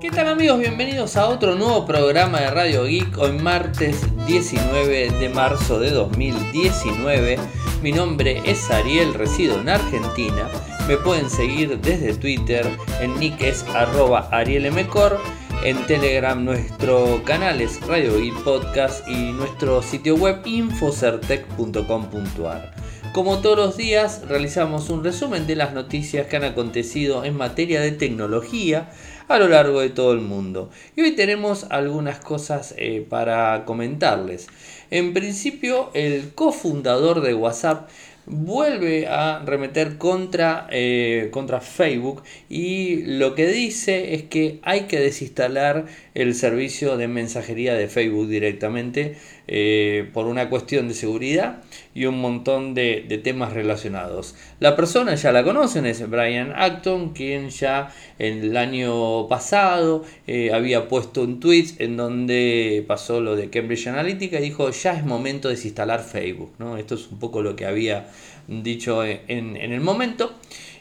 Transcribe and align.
¿Qué 0.00 0.10
tal 0.10 0.28
amigos? 0.28 0.60
Bienvenidos 0.60 1.16
a 1.16 1.26
otro 1.26 1.56
nuevo 1.56 1.84
programa 1.84 2.38
de 2.38 2.52
Radio 2.52 2.84
Geek 2.84 3.18
hoy 3.18 3.32
martes 3.32 4.00
19 4.28 5.10
de 5.10 5.28
marzo 5.28 5.80
de 5.80 5.90
2019. 5.90 7.36
Mi 7.82 7.90
nombre 7.90 8.40
es 8.44 8.70
Ariel, 8.70 9.12
resido 9.14 9.60
en 9.60 9.68
Argentina. 9.68 10.48
Me 10.86 10.98
pueden 10.98 11.28
seguir 11.28 11.80
desde 11.80 12.14
Twitter, 12.14 12.64
en 13.00 13.18
nick 13.18 13.42
es 13.42 13.64
arroba 13.74 14.28
arielmcor. 14.30 15.18
En 15.64 15.84
Telegram 15.86 16.44
nuestro 16.44 17.20
canal 17.24 17.60
es 17.60 17.84
Radio 17.84 18.20
Geek 18.20 18.40
Podcast 18.44 19.08
y 19.08 19.32
nuestro 19.32 19.82
sitio 19.82 20.14
web 20.14 20.42
infocertec.com.ar. 20.44 22.72
Como 23.12 23.38
todos 23.38 23.56
los 23.56 23.76
días, 23.76 24.22
realizamos 24.28 24.90
un 24.90 25.02
resumen 25.02 25.48
de 25.48 25.56
las 25.56 25.72
noticias 25.72 26.28
que 26.28 26.36
han 26.36 26.44
acontecido 26.44 27.24
en 27.24 27.36
materia 27.36 27.80
de 27.80 27.90
tecnología 27.90 28.90
a 29.28 29.38
lo 29.38 29.48
largo 29.48 29.80
de 29.80 29.90
todo 29.90 30.12
el 30.12 30.20
mundo. 30.20 30.70
Y 30.96 31.02
hoy 31.02 31.12
tenemos 31.12 31.66
algunas 31.70 32.18
cosas 32.18 32.74
eh, 32.76 33.06
para 33.08 33.64
comentarles. 33.64 34.48
En 34.90 35.12
principio, 35.12 35.90
el 35.94 36.32
cofundador 36.34 37.20
de 37.20 37.34
WhatsApp 37.34 37.88
vuelve 38.30 39.06
a 39.06 39.42
remeter 39.44 39.96
contra, 39.96 40.66
eh, 40.70 41.28
contra 41.30 41.60
Facebook 41.60 42.22
y 42.48 43.02
lo 43.04 43.34
que 43.34 43.46
dice 43.46 44.14
es 44.14 44.24
que 44.24 44.60
hay 44.62 44.82
que 44.82 45.00
desinstalar 45.00 45.86
el 46.14 46.34
servicio 46.34 46.96
de 46.96 47.08
mensajería 47.08 47.74
de 47.74 47.88
Facebook 47.88 48.28
directamente 48.28 49.16
eh, 49.50 50.10
por 50.12 50.26
una 50.26 50.50
cuestión 50.50 50.88
de 50.88 50.94
seguridad 50.94 51.62
y 51.94 52.04
un 52.04 52.20
montón 52.20 52.74
de, 52.74 53.20
temas 53.24 53.54
relacionados. 53.54 54.34
La 54.60 54.76
persona 54.76 55.14
ya 55.14 55.32
la 55.32 55.42
conocen, 55.42 55.86
es 55.86 56.08
Brian 56.08 56.52
Acton, 56.54 57.14
quien 57.14 57.48
ya 57.48 57.92
el 58.18 58.56
año 58.56 59.26
pasado 59.26 60.04
eh, 60.26 60.52
había 60.52 60.86
puesto 60.86 61.22
un 61.22 61.40
tweet 61.40 61.68
en 61.78 61.96
donde 61.96 62.84
pasó 62.86 63.20
lo 63.20 63.36
de 63.36 63.48
Cambridge 63.48 63.86
Analytica 63.86 64.38
y 64.38 64.42
dijo 64.42 64.70
ya 64.70 64.92
es 64.92 65.04
momento 65.04 65.48
de 65.48 65.54
desinstalar 65.54 66.04
Facebook. 66.04 66.52
Esto 66.78 66.94
es 66.94 67.08
un 67.10 67.18
poco 67.18 67.42
lo 67.42 67.56
que 67.56 67.64
había 67.64 68.06
dicho 68.46 69.02
en 69.04 69.56
el 69.56 69.80
momento. 69.80 70.34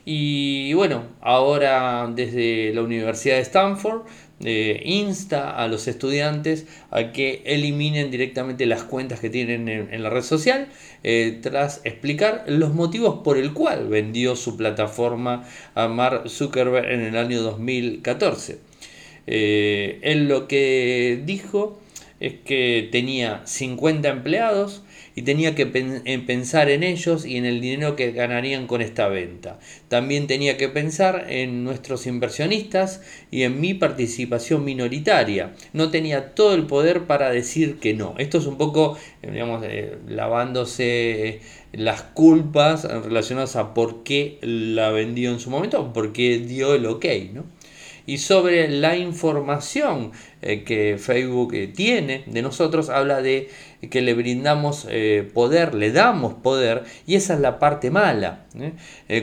Y 0.09 0.73
bueno, 0.73 1.03
ahora 1.19 2.09
desde 2.16 2.73
la 2.73 2.81
Universidad 2.81 3.36
de 3.36 3.41
Stanford 3.41 4.03
eh, 4.39 4.81
insta 4.86 5.52
a 5.61 5.67
los 5.67 5.89
estudiantes 5.89 6.66
a 6.91 7.11
que 7.11 7.44
eliminen 7.45 8.09
directamente 8.09 8.66
las 8.67 8.83
cuentas 8.83 9.19
que 9.19 9.30
tienen 9.30 9.67
en, 9.67 10.02
la 10.02 10.09
red 10.09 10.22
social 10.22 10.69
eh, 11.03 11.38
tras 11.41 11.81
explicar 11.83 12.45
los 12.47 12.73
motivos 12.73 13.19
por 13.22 13.38
el 13.38 13.52
cual 13.52 13.89
vendió 13.89 14.38
su 14.38 14.55
plataforma 14.55 15.45
a 15.75 15.89
Mark 15.89 16.30
Zuckerberg 16.30 16.89
en 16.89 17.02
el 17.02 17.17
año 17.17 17.42
2014. 17.42 18.59
Eh, 19.27 19.99
él 20.03 20.30
lo 20.30 20.47
que 20.47 21.21
dijo 21.25 21.81
es 22.21 22.36
que 22.45 22.88
tenía 22.94 23.42
50 23.45 24.08
empleados 24.08 24.83
y 25.17 25.23
tenía 25.23 25.55
que 25.55 25.65
pensar 25.65 26.69
en 26.69 26.83
ellos 26.83 27.25
y 27.25 27.37
en 27.37 27.45
el 27.45 27.59
dinero 27.59 27.95
que 27.95 28.11
ganarían 28.11 28.67
con 28.67 28.83
esta 28.83 29.07
venta. 29.07 29.57
También 29.87 30.27
tenía 30.27 30.57
que 30.57 30.69
pensar 30.69 31.25
en 31.29 31.63
nuestros 31.63 32.05
inversionistas 32.05 33.01
y 33.31 33.41
en 33.41 33.59
mi 33.59 33.73
participación 33.73 34.63
minoritaria. 34.63 35.55
No 35.73 35.89
tenía 35.89 36.35
todo 36.35 36.53
el 36.53 36.67
poder 36.67 37.07
para 37.07 37.31
decir 37.31 37.79
que 37.79 37.95
no. 37.95 38.13
Esto 38.19 38.37
es 38.37 38.45
un 38.45 38.59
poco, 38.59 38.95
eh, 39.23 39.31
digamos, 39.31 39.63
eh, 39.65 39.97
lavándose 40.07 41.41
las 41.71 42.03
culpas 42.03 42.83
relacionadas 42.83 43.55
a 43.55 43.73
por 43.73 44.03
qué 44.03 44.37
la 44.41 44.91
vendió 44.91 45.31
en 45.31 45.39
su 45.39 45.49
momento, 45.49 45.93
por 45.93 46.13
qué 46.13 46.37
dio 46.37 46.75
el 46.75 46.85
ok, 46.85 47.05
¿no? 47.33 47.43
y 48.07 48.17
sobre 48.19 48.69
la 48.69 48.95
información 48.95 50.13
eh, 50.41 50.63
que 50.63 50.97
Facebook 50.97 51.53
eh, 51.53 51.67
tiene 51.67 52.23
de 52.25 52.41
nosotros, 52.41 52.89
habla 52.89 53.21
de 53.21 53.49
que 53.89 54.02
le 54.02 54.14
brindamos 54.14 54.88
eh, 54.89 55.30
poder, 55.33 55.73
le 55.73 55.92
damos 55.92 56.33
poder 56.33 56.83
y 57.05 57.15
esa 57.15 57.36
es 57.36 57.39
la 57.39 57.60
parte 57.60 57.92
mala. 57.92 58.45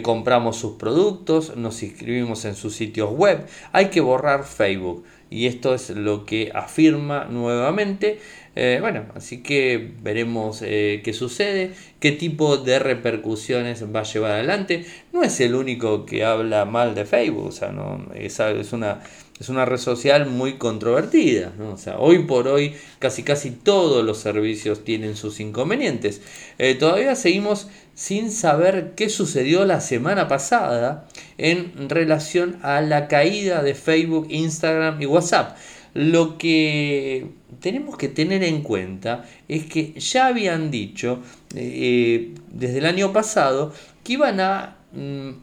compramos 0.02 0.56
sus 0.56 0.74
productos, 0.74 1.56
nos 1.56 1.82
inscribimos 1.82 2.44
en 2.44 2.54
sus 2.54 2.74
sitios 2.74 3.10
web, 3.10 3.46
hay 3.72 3.86
que 3.86 4.00
borrar 4.00 4.44
Facebook 4.44 5.04
y 5.34 5.46
esto 5.46 5.74
es 5.74 5.90
lo 5.90 6.24
que 6.24 6.52
afirma 6.54 7.24
nuevamente. 7.24 8.20
Eh, 8.56 8.78
bueno, 8.80 9.06
así 9.16 9.42
que 9.42 9.92
veremos 10.00 10.62
eh, 10.62 11.00
qué 11.04 11.12
sucede, 11.12 11.72
qué 11.98 12.12
tipo 12.12 12.56
de 12.56 12.78
repercusiones 12.78 13.84
va 13.92 14.00
a 14.00 14.04
llevar 14.04 14.30
adelante. 14.32 14.84
No 15.12 15.24
es 15.24 15.40
el 15.40 15.56
único 15.56 16.06
que 16.06 16.24
habla 16.24 16.64
mal 16.64 16.94
de 16.94 17.04
Facebook, 17.04 17.46
o 17.46 17.52
sea, 17.52 17.72
no, 17.72 18.06
es, 18.14 18.38
es 18.38 18.72
una 18.72 19.00
es 19.40 19.48
una 19.48 19.64
red 19.64 19.78
social 19.78 20.26
muy 20.26 20.54
controvertida. 20.54 21.52
O 21.72 21.76
sea, 21.76 21.98
hoy 21.98 22.20
por 22.20 22.46
hoy 22.46 22.74
casi 22.98 23.22
casi 23.22 23.50
todos 23.50 24.04
los 24.04 24.18
servicios 24.18 24.84
tienen 24.84 25.16
sus 25.16 25.40
inconvenientes. 25.40 26.20
Eh, 26.58 26.74
todavía 26.74 27.16
seguimos 27.16 27.68
sin 27.94 28.30
saber 28.30 28.92
qué 28.94 29.08
sucedió 29.08 29.64
la 29.64 29.80
semana 29.80 30.28
pasada 30.28 31.08
en 31.36 31.88
relación 31.88 32.58
a 32.62 32.80
la 32.80 33.08
caída 33.08 33.62
de 33.62 33.74
Facebook, 33.74 34.28
Instagram 34.30 35.02
y 35.02 35.06
WhatsApp. 35.06 35.56
Lo 35.94 36.38
que 36.38 37.28
tenemos 37.60 37.96
que 37.96 38.08
tener 38.08 38.42
en 38.42 38.62
cuenta 38.62 39.24
es 39.48 39.64
que 39.66 39.94
ya 39.98 40.26
habían 40.26 40.70
dicho 40.70 41.20
eh, 41.54 42.34
desde 42.52 42.78
el 42.78 42.86
año 42.86 43.12
pasado 43.12 43.72
que 44.02 44.14
iban 44.14 44.40
a 44.40 44.76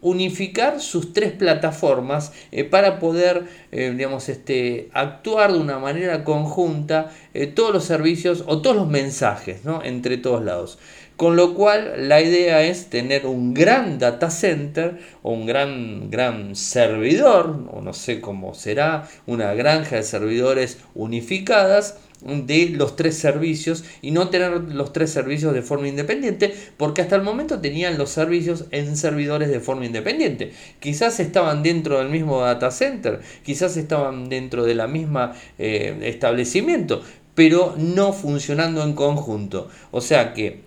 unificar 0.01 0.79
sus 0.79 1.13
tres 1.13 1.33
plataformas 1.33 2.31
eh, 2.51 2.63
para 2.63 2.99
poder 2.99 3.45
eh, 3.71 3.93
digamos, 3.95 4.29
este, 4.29 4.89
actuar 4.93 5.53
de 5.53 5.59
una 5.59 5.79
manera 5.79 6.23
conjunta 6.23 7.11
eh, 7.33 7.47
todos 7.47 7.73
los 7.73 7.83
servicios 7.83 8.43
o 8.47 8.61
todos 8.61 8.75
los 8.75 8.87
mensajes 8.87 9.65
¿no? 9.65 9.83
entre 9.83 10.17
todos 10.17 10.43
lados. 10.43 10.79
Con 11.17 11.35
lo 11.35 11.53
cual 11.53 12.09
la 12.09 12.21
idea 12.21 12.63
es 12.63 12.89
tener 12.89 13.27
un 13.27 13.53
gran 13.53 13.99
data 13.99 14.31
center 14.31 14.97
o 15.21 15.31
un 15.31 15.45
gran, 15.45 16.09
gran 16.09 16.55
servidor, 16.55 17.67
o 17.71 17.81
no 17.81 17.93
sé 17.93 18.21
cómo 18.21 18.55
será, 18.55 19.07
una 19.27 19.53
granja 19.53 19.97
de 19.97 20.03
servidores 20.03 20.79
unificadas 20.95 21.99
de 22.21 22.69
los 22.69 22.95
tres 22.95 23.17
servicios 23.17 23.83
y 24.01 24.11
no 24.11 24.29
tener 24.29 24.51
los 24.73 24.93
tres 24.93 25.11
servicios 25.11 25.53
de 25.53 25.61
forma 25.61 25.87
independiente 25.87 26.53
porque 26.77 27.01
hasta 27.01 27.15
el 27.15 27.23
momento 27.23 27.59
tenían 27.59 27.97
los 27.97 28.09
servicios 28.11 28.65
en 28.71 28.95
servidores 28.95 29.49
de 29.49 29.59
forma 29.59 29.85
independiente. 29.85 30.53
Quizás 30.79 31.19
estaban 31.19 31.63
dentro 31.63 31.97
del 31.97 32.09
mismo 32.09 32.41
data 32.41 32.71
center 32.71 33.21
quizás 33.43 33.77
estaban 33.77 34.29
dentro 34.29 34.63
de 34.63 34.75
la 34.75 34.87
misma 34.87 35.33
eh, 35.57 35.97
establecimiento 36.03 37.01
pero 37.35 37.75
no 37.77 38.13
funcionando 38.13 38.83
en 38.83 38.93
conjunto. 38.93 39.69
O 39.91 40.01
sea 40.01 40.33
que 40.33 40.61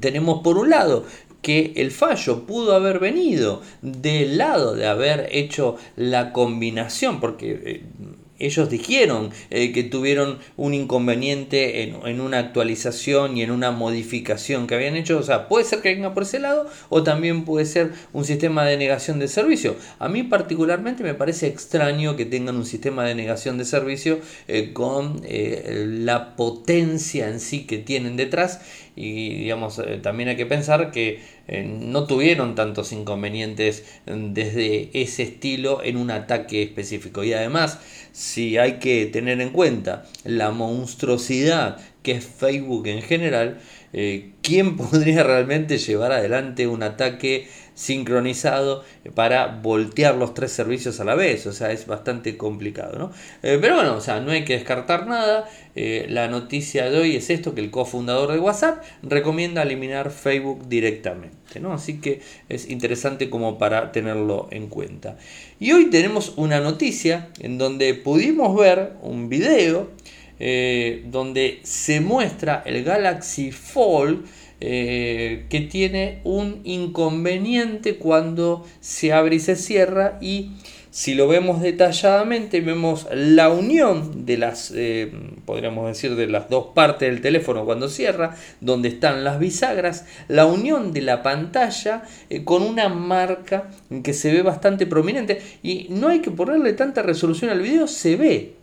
tenemos 0.00 0.42
por 0.42 0.56
un 0.56 0.70
lado 0.70 1.04
que 1.42 1.72
el 1.76 1.90
fallo 1.90 2.46
pudo 2.46 2.74
haber 2.74 2.98
venido 2.98 3.62
del 3.82 4.38
lado 4.38 4.74
de 4.74 4.86
haber 4.86 5.28
hecho 5.32 5.76
la 5.96 6.32
combinación 6.32 7.20
porque 7.20 7.62
eh, 7.64 7.82
ellos 8.40 8.70
dijeron 8.70 9.30
eh, 9.50 9.72
que 9.72 9.84
tuvieron 9.84 10.38
un 10.56 10.74
inconveniente 10.74 11.82
en, 11.82 12.20
una 12.20 12.38
actualización 12.38 13.36
y 13.36 13.42
en 13.42 13.50
una 13.50 13.70
modificación 13.70 14.66
que 14.66 14.74
habían 14.74 14.96
hecho. 14.96 15.18
O 15.18 15.22
sea, 15.22 15.46
puede 15.46 15.64
ser 15.64 15.80
que 15.80 15.94
venga 15.94 16.14
por 16.14 16.24
ese 16.24 16.40
lado 16.40 16.66
o 16.88 17.02
también 17.02 17.44
puede 17.44 17.66
ser 17.66 17.92
un 18.12 18.24
sistema 18.24 18.64
de 18.64 18.76
negación 18.76 19.18
de 19.18 19.28
servicio. 19.28 19.76
A 19.98 20.08
mí 20.08 20.22
particularmente 20.22 21.04
me 21.04 21.14
parece 21.14 21.46
extraño 21.46 22.16
que 22.16 22.24
tengan 22.24 22.56
un 22.56 22.66
sistema 22.66 23.04
de 23.04 23.14
negación 23.14 23.58
de 23.58 23.64
servicio 23.64 24.20
eh, 24.48 24.72
con 24.72 25.20
eh, 25.24 25.84
la 25.86 26.34
potencia 26.34 27.28
en 27.28 27.40
sí 27.40 27.66
que 27.66 27.78
tienen 27.78 28.16
detrás 28.16 28.60
y 28.96 29.34
digamos 29.34 29.80
también 30.02 30.28
hay 30.30 30.36
que 30.36 30.46
pensar 30.46 30.90
que 30.90 31.20
no 31.64 32.06
tuvieron 32.06 32.54
tantos 32.54 32.92
inconvenientes 32.92 33.84
desde 34.06 34.90
ese 34.92 35.24
estilo 35.24 35.82
en 35.82 35.96
un 35.96 36.10
ataque 36.10 36.62
específico. 36.62 37.24
Y 37.24 37.32
además 37.32 37.78
si 38.12 38.58
hay 38.58 38.74
que 38.74 39.06
tener 39.06 39.40
en 39.40 39.50
cuenta 39.50 40.04
la 40.24 40.50
monstruosidad 40.50 41.78
que 42.02 42.12
es 42.12 42.24
Facebook 42.24 42.86
en 42.86 43.02
general, 43.02 43.60
eh, 43.92 44.30
¿quién 44.42 44.76
podría 44.78 45.22
realmente 45.22 45.78
llevar 45.78 46.12
adelante 46.12 46.66
un 46.66 46.82
ataque 46.82 47.48
sincronizado 47.80 48.84
para 49.14 49.46
voltear 49.46 50.14
los 50.14 50.34
tres 50.34 50.52
servicios 50.52 51.00
a 51.00 51.04
la 51.04 51.14
vez? 51.14 51.46
O 51.46 51.52
sea, 51.52 51.72
es 51.72 51.86
bastante 51.86 52.36
complicado, 52.36 52.98
¿no? 52.98 53.12
Eh, 53.42 53.58
pero 53.58 53.76
bueno, 53.76 53.94
o 53.94 54.00
sea, 54.02 54.20
no 54.20 54.32
hay 54.32 54.44
que 54.44 54.52
descartar 54.52 55.06
nada. 55.06 55.48
Eh, 55.74 56.06
la 56.10 56.28
noticia 56.28 56.90
de 56.90 56.98
hoy 56.98 57.16
es 57.16 57.30
esto, 57.30 57.54
que 57.54 57.62
el 57.62 57.70
cofundador 57.70 58.32
de 58.32 58.38
WhatsApp 58.38 58.82
recomienda 59.02 59.62
eliminar 59.62 60.10
Facebook 60.10 60.68
directamente, 60.68 61.58
¿no? 61.58 61.72
Así 61.72 62.00
que 62.00 62.20
es 62.50 62.68
interesante 62.68 63.30
como 63.30 63.56
para 63.56 63.92
tenerlo 63.92 64.48
en 64.50 64.68
cuenta. 64.68 65.16
Y 65.58 65.72
hoy 65.72 65.86
tenemos 65.86 66.34
una 66.36 66.60
noticia 66.60 67.30
en 67.40 67.56
donde 67.56 67.94
pudimos 67.94 68.54
ver 68.56 68.92
un 69.00 69.30
video 69.30 69.88
eh, 70.42 71.04
donde 71.06 71.60
se 71.64 72.00
muestra 72.00 72.62
el 72.64 72.82
Galaxy 72.82 73.52
Fold 73.52 74.24
eh, 74.60 75.46
que 75.48 75.60
tiene 75.60 76.20
un 76.24 76.60
inconveniente 76.64 77.96
cuando 77.96 78.66
se 78.80 79.12
abre 79.12 79.36
y 79.36 79.40
se 79.40 79.56
cierra 79.56 80.18
y 80.20 80.50
si 80.90 81.14
lo 81.14 81.28
vemos 81.28 81.62
detalladamente, 81.62 82.60
vemos 82.60 83.06
la 83.14 83.48
unión 83.48 84.26
de 84.26 84.36
las, 84.36 84.72
eh, 84.74 85.12
podríamos 85.44 85.86
decir, 85.86 86.16
de 86.16 86.26
las 86.26 86.50
dos 86.50 86.72
partes 86.74 87.08
del 87.08 87.20
teléfono 87.20 87.64
cuando 87.64 87.88
cierra, 87.88 88.34
donde 88.60 88.88
están 88.88 89.22
las 89.22 89.38
bisagras, 89.38 90.04
la 90.26 90.46
unión 90.46 90.92
de 90.92 91.02
la 91.02 91.22
pantalla 91.22 92.02
eh, 92.28 92.42
con 92.42 92.62
una 92.62 92.88
marca 92.88 93.70
que 94.02 94.12
se 94.12 94.32
ve 94.32 94.42
bastante 94.42 94.84
prominente 94.84 95.40
y 95.62 95.86
no 95.90 96.08
hay 96.08 96.18
que 96.22 96.32
ponerle 96.32 96.72
tanta 96.72 97.02
resolución 97.02 97.50
al 97.52 97.62
video, 97.62 97.86
se 97.86 98.16
ve. 98.16 98.54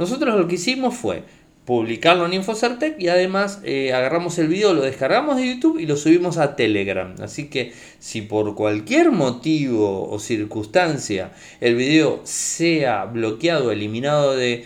Nosotros 0.00 0.36
lo 0.36 0.48
que 0.48 0.56
hicimos 0.56 0.96
fue 0.96 1.22
publicarlo 1.68 2.24
en 2.24 2.32
Infocertec 2.32 2.98
y 2.98 3.08
además 3.08 3.60
eh, 3.62 3.92
agarramos 3.92 4.38
el 4.38 4.48
video, 4.48 4.72
lo 4.72 4.80
descargamos 4.80 5.36
de 5.36 5.48
YouTube 5.48 5.78
y 5.78 5.84
lo 5.84 5.98
subimos 5.98 6.38
a 6.38 6.56
Telegram. 6.56 7.14
Así 7.20 7.50
que 7.50 7.74
si 7.98 8.22
por 8.22 8.54
cualquier 8.54 9.10
motivo 9.10 10.08
o 10.10 10.18
circunstancia 10.18 11.32
el 11.60 11.74
video 11.74 12.22
sea 12.24 13.04
bloqueado, 13.04 13.70
eliminado 13.70 14.34
de, 14.34 14.64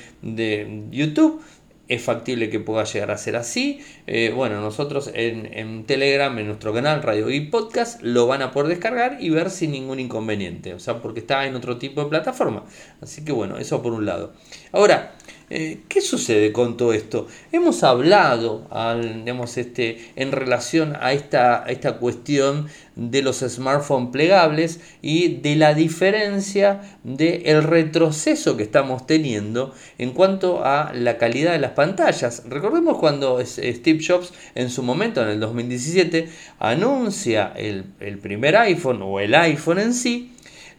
YouTube, 0.93 1.43
es 1.89 2.01
factible 2.01 2.49
que 2.51 2.61
pueda 2.61 2.85
llegar 2.85 3.11
a 3.11 3.19
ser 3.19 3.35
así. 3.35 3.81
Eh, 4.07 4.33
bueno, 4.33 4.61
nosotros 4.61 5.11
en, 5.13 5.85
Telegram, 5.87 6.39
en 6.39 6.47
nuestro 6.47 6.73
canal 6.73 7.03
Radio 7.03 7.31
y 7.31 7.41
Podcast, 7.41 8.01
lo 8.03 8.29
van 8.29 8.43
a 8.43 8.53
poder 8.53 8.69
descargar 8.69 9.17
y 9.21 9.29
ver 9.31 9.51
sin 9.51 9.73
ningún 9.73 9.99
inconveniente. 9.99 10.73
O 10.73 10.79
sea, 10.79 11.03
porque 11.03 11.19
está 11.19 11.47
en 11.47 11.57
otro 11.57 11.79
tipo 11.79 12.05
de 12.05 12.11
plataforma. 12.11 12.65
Así 13.01 13.25
que 13.25 13.33
bueno, 13.33 13.59
eso 13.59 13.83
por 13.83 13.93
un 13.93 14.07
lado. 14.07 14.35
Ahora, 14.71 15.17
eh, 15.55 15.81
¿Qué 15.87 16.01
sucede 16.01 16.51
con 16.51 16.79
todo 16.79 16.95
esto? 16.95 17.29
Hemos 17.53 17.83
hablado 17.83 18.67
este, 19.59 20.13
en 20.17 20.33
relación 20.33 20.97
a 20.99 21.13
esta, 21.13 21.65
esta 21.69 21.99
cuestión 21.99 22.69
de 22.97 23.21
los 23.21 23.41
smartphones 23.41 24.13
plegables 24.13 24.81
y 25.03 25.37
de 25.43 25.57
la 25.57 25.75
diferencia 25.75 26.99
del 27.05 27.65
retroceso 27.65 28.57
que 28.57 28.63
estamos 28.63 29.07
teniendo 29.07 29.75
en 29.99 30.13
cuanto 30.13 30.65
a 30.65 30.95
la 30.95 31.19
calidad 31.19 31.53
de 31.53 31.59
las 31.59 31.73
pantallas. 31.73 32.45
Recordemos 32.49 32.97
cuando 32.97 33.39
Steve 33.45 34.03
Jobs 34.03 34.33
en 34.55 34.71
su 34.71 34.83
momento, 34.83 35.23
en 35.23 35.29
el 35.29 35.41
2017, 35.41 36.31
anuncia 36.61 37.53
el, 37.55 37.85
el 38.01 38.17
primer 38.17 38.57
iPhone 38.57 39.03
o 39.03 39.21
el 39.21 39.35
iPhone 39.35 39.81
en 39.81 39.93
sí, 39.93 40.33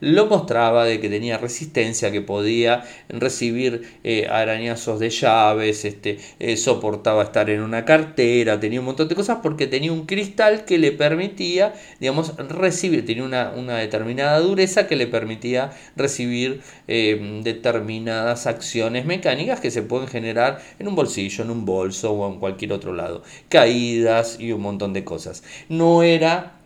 lo 0.03 0.25
mostraba 0.25 0.83
de 0.83 0.99
que 0.99 1.09
tenía 1.09 1.37
resistencia, 1.37 2.11
que 2.11 2.21
podía 2.21 2.83
recibir 3.07 3.99
eh, 4.03 4.27
arañazos 4.29 4.99
de 4.99 5.09
llaves, 5.09 5.85
este, 5.85 6.17
eh, 6.39 6.57
soportaba 6.57 7.23
estar 7.23 7.49
en 7.49 7.61
una 7.61 7.85
cartera, 7.85 8.59
tenía 8.59 8.81
un 8.81 8.85
montón 8.87 9.07
de 9.07 9.15
cosas 9.15 9.39
porque 9.41 9.65
tenía 9.65 9.93
un 9.93 10.05
cristal 10.05 10.65
que 10.65 10.77
le 10.77 10.91
permitía, 10.91 11.73
digamos, 12.01 12.35
recibir, 12.37 13.05
tenía 13.05 13.23
una, 13.23 13.77
determinada 13.77 14.39
dureza 14.39 14.87
que 14.87 14.97
le 14.97 15.07
permitía 15.07 15.71
recibir 15.95 16.61
eh, 16.89 17.39
determinadas 17.41 18.45
acciones 18.45 19.05
mecánicas 19.05 19.61
que 19.61 19.71
se 19.71 19.83
pueden 19.83 20.09
generar 20.09 20.61
en 20.79 20.89
un 20.89 20.95
bolsillo, 20.95 21.45
en 21.45 21.49
un 21.49 21.65
bolso 21.65 22.11
o 22.11 22.31
en 22.31 22.39
cualquier 22.39 22.73
otro 22.73 22.93
lado, 22.93 23.23
caídas 23.47 24.37
y 24.39 24.51
un 24.51 24.61
montón 24.61 24.91
de 24.91 25.05
cosas. 25.05 25.43
No 25.69 26.03
era 26.03 26.62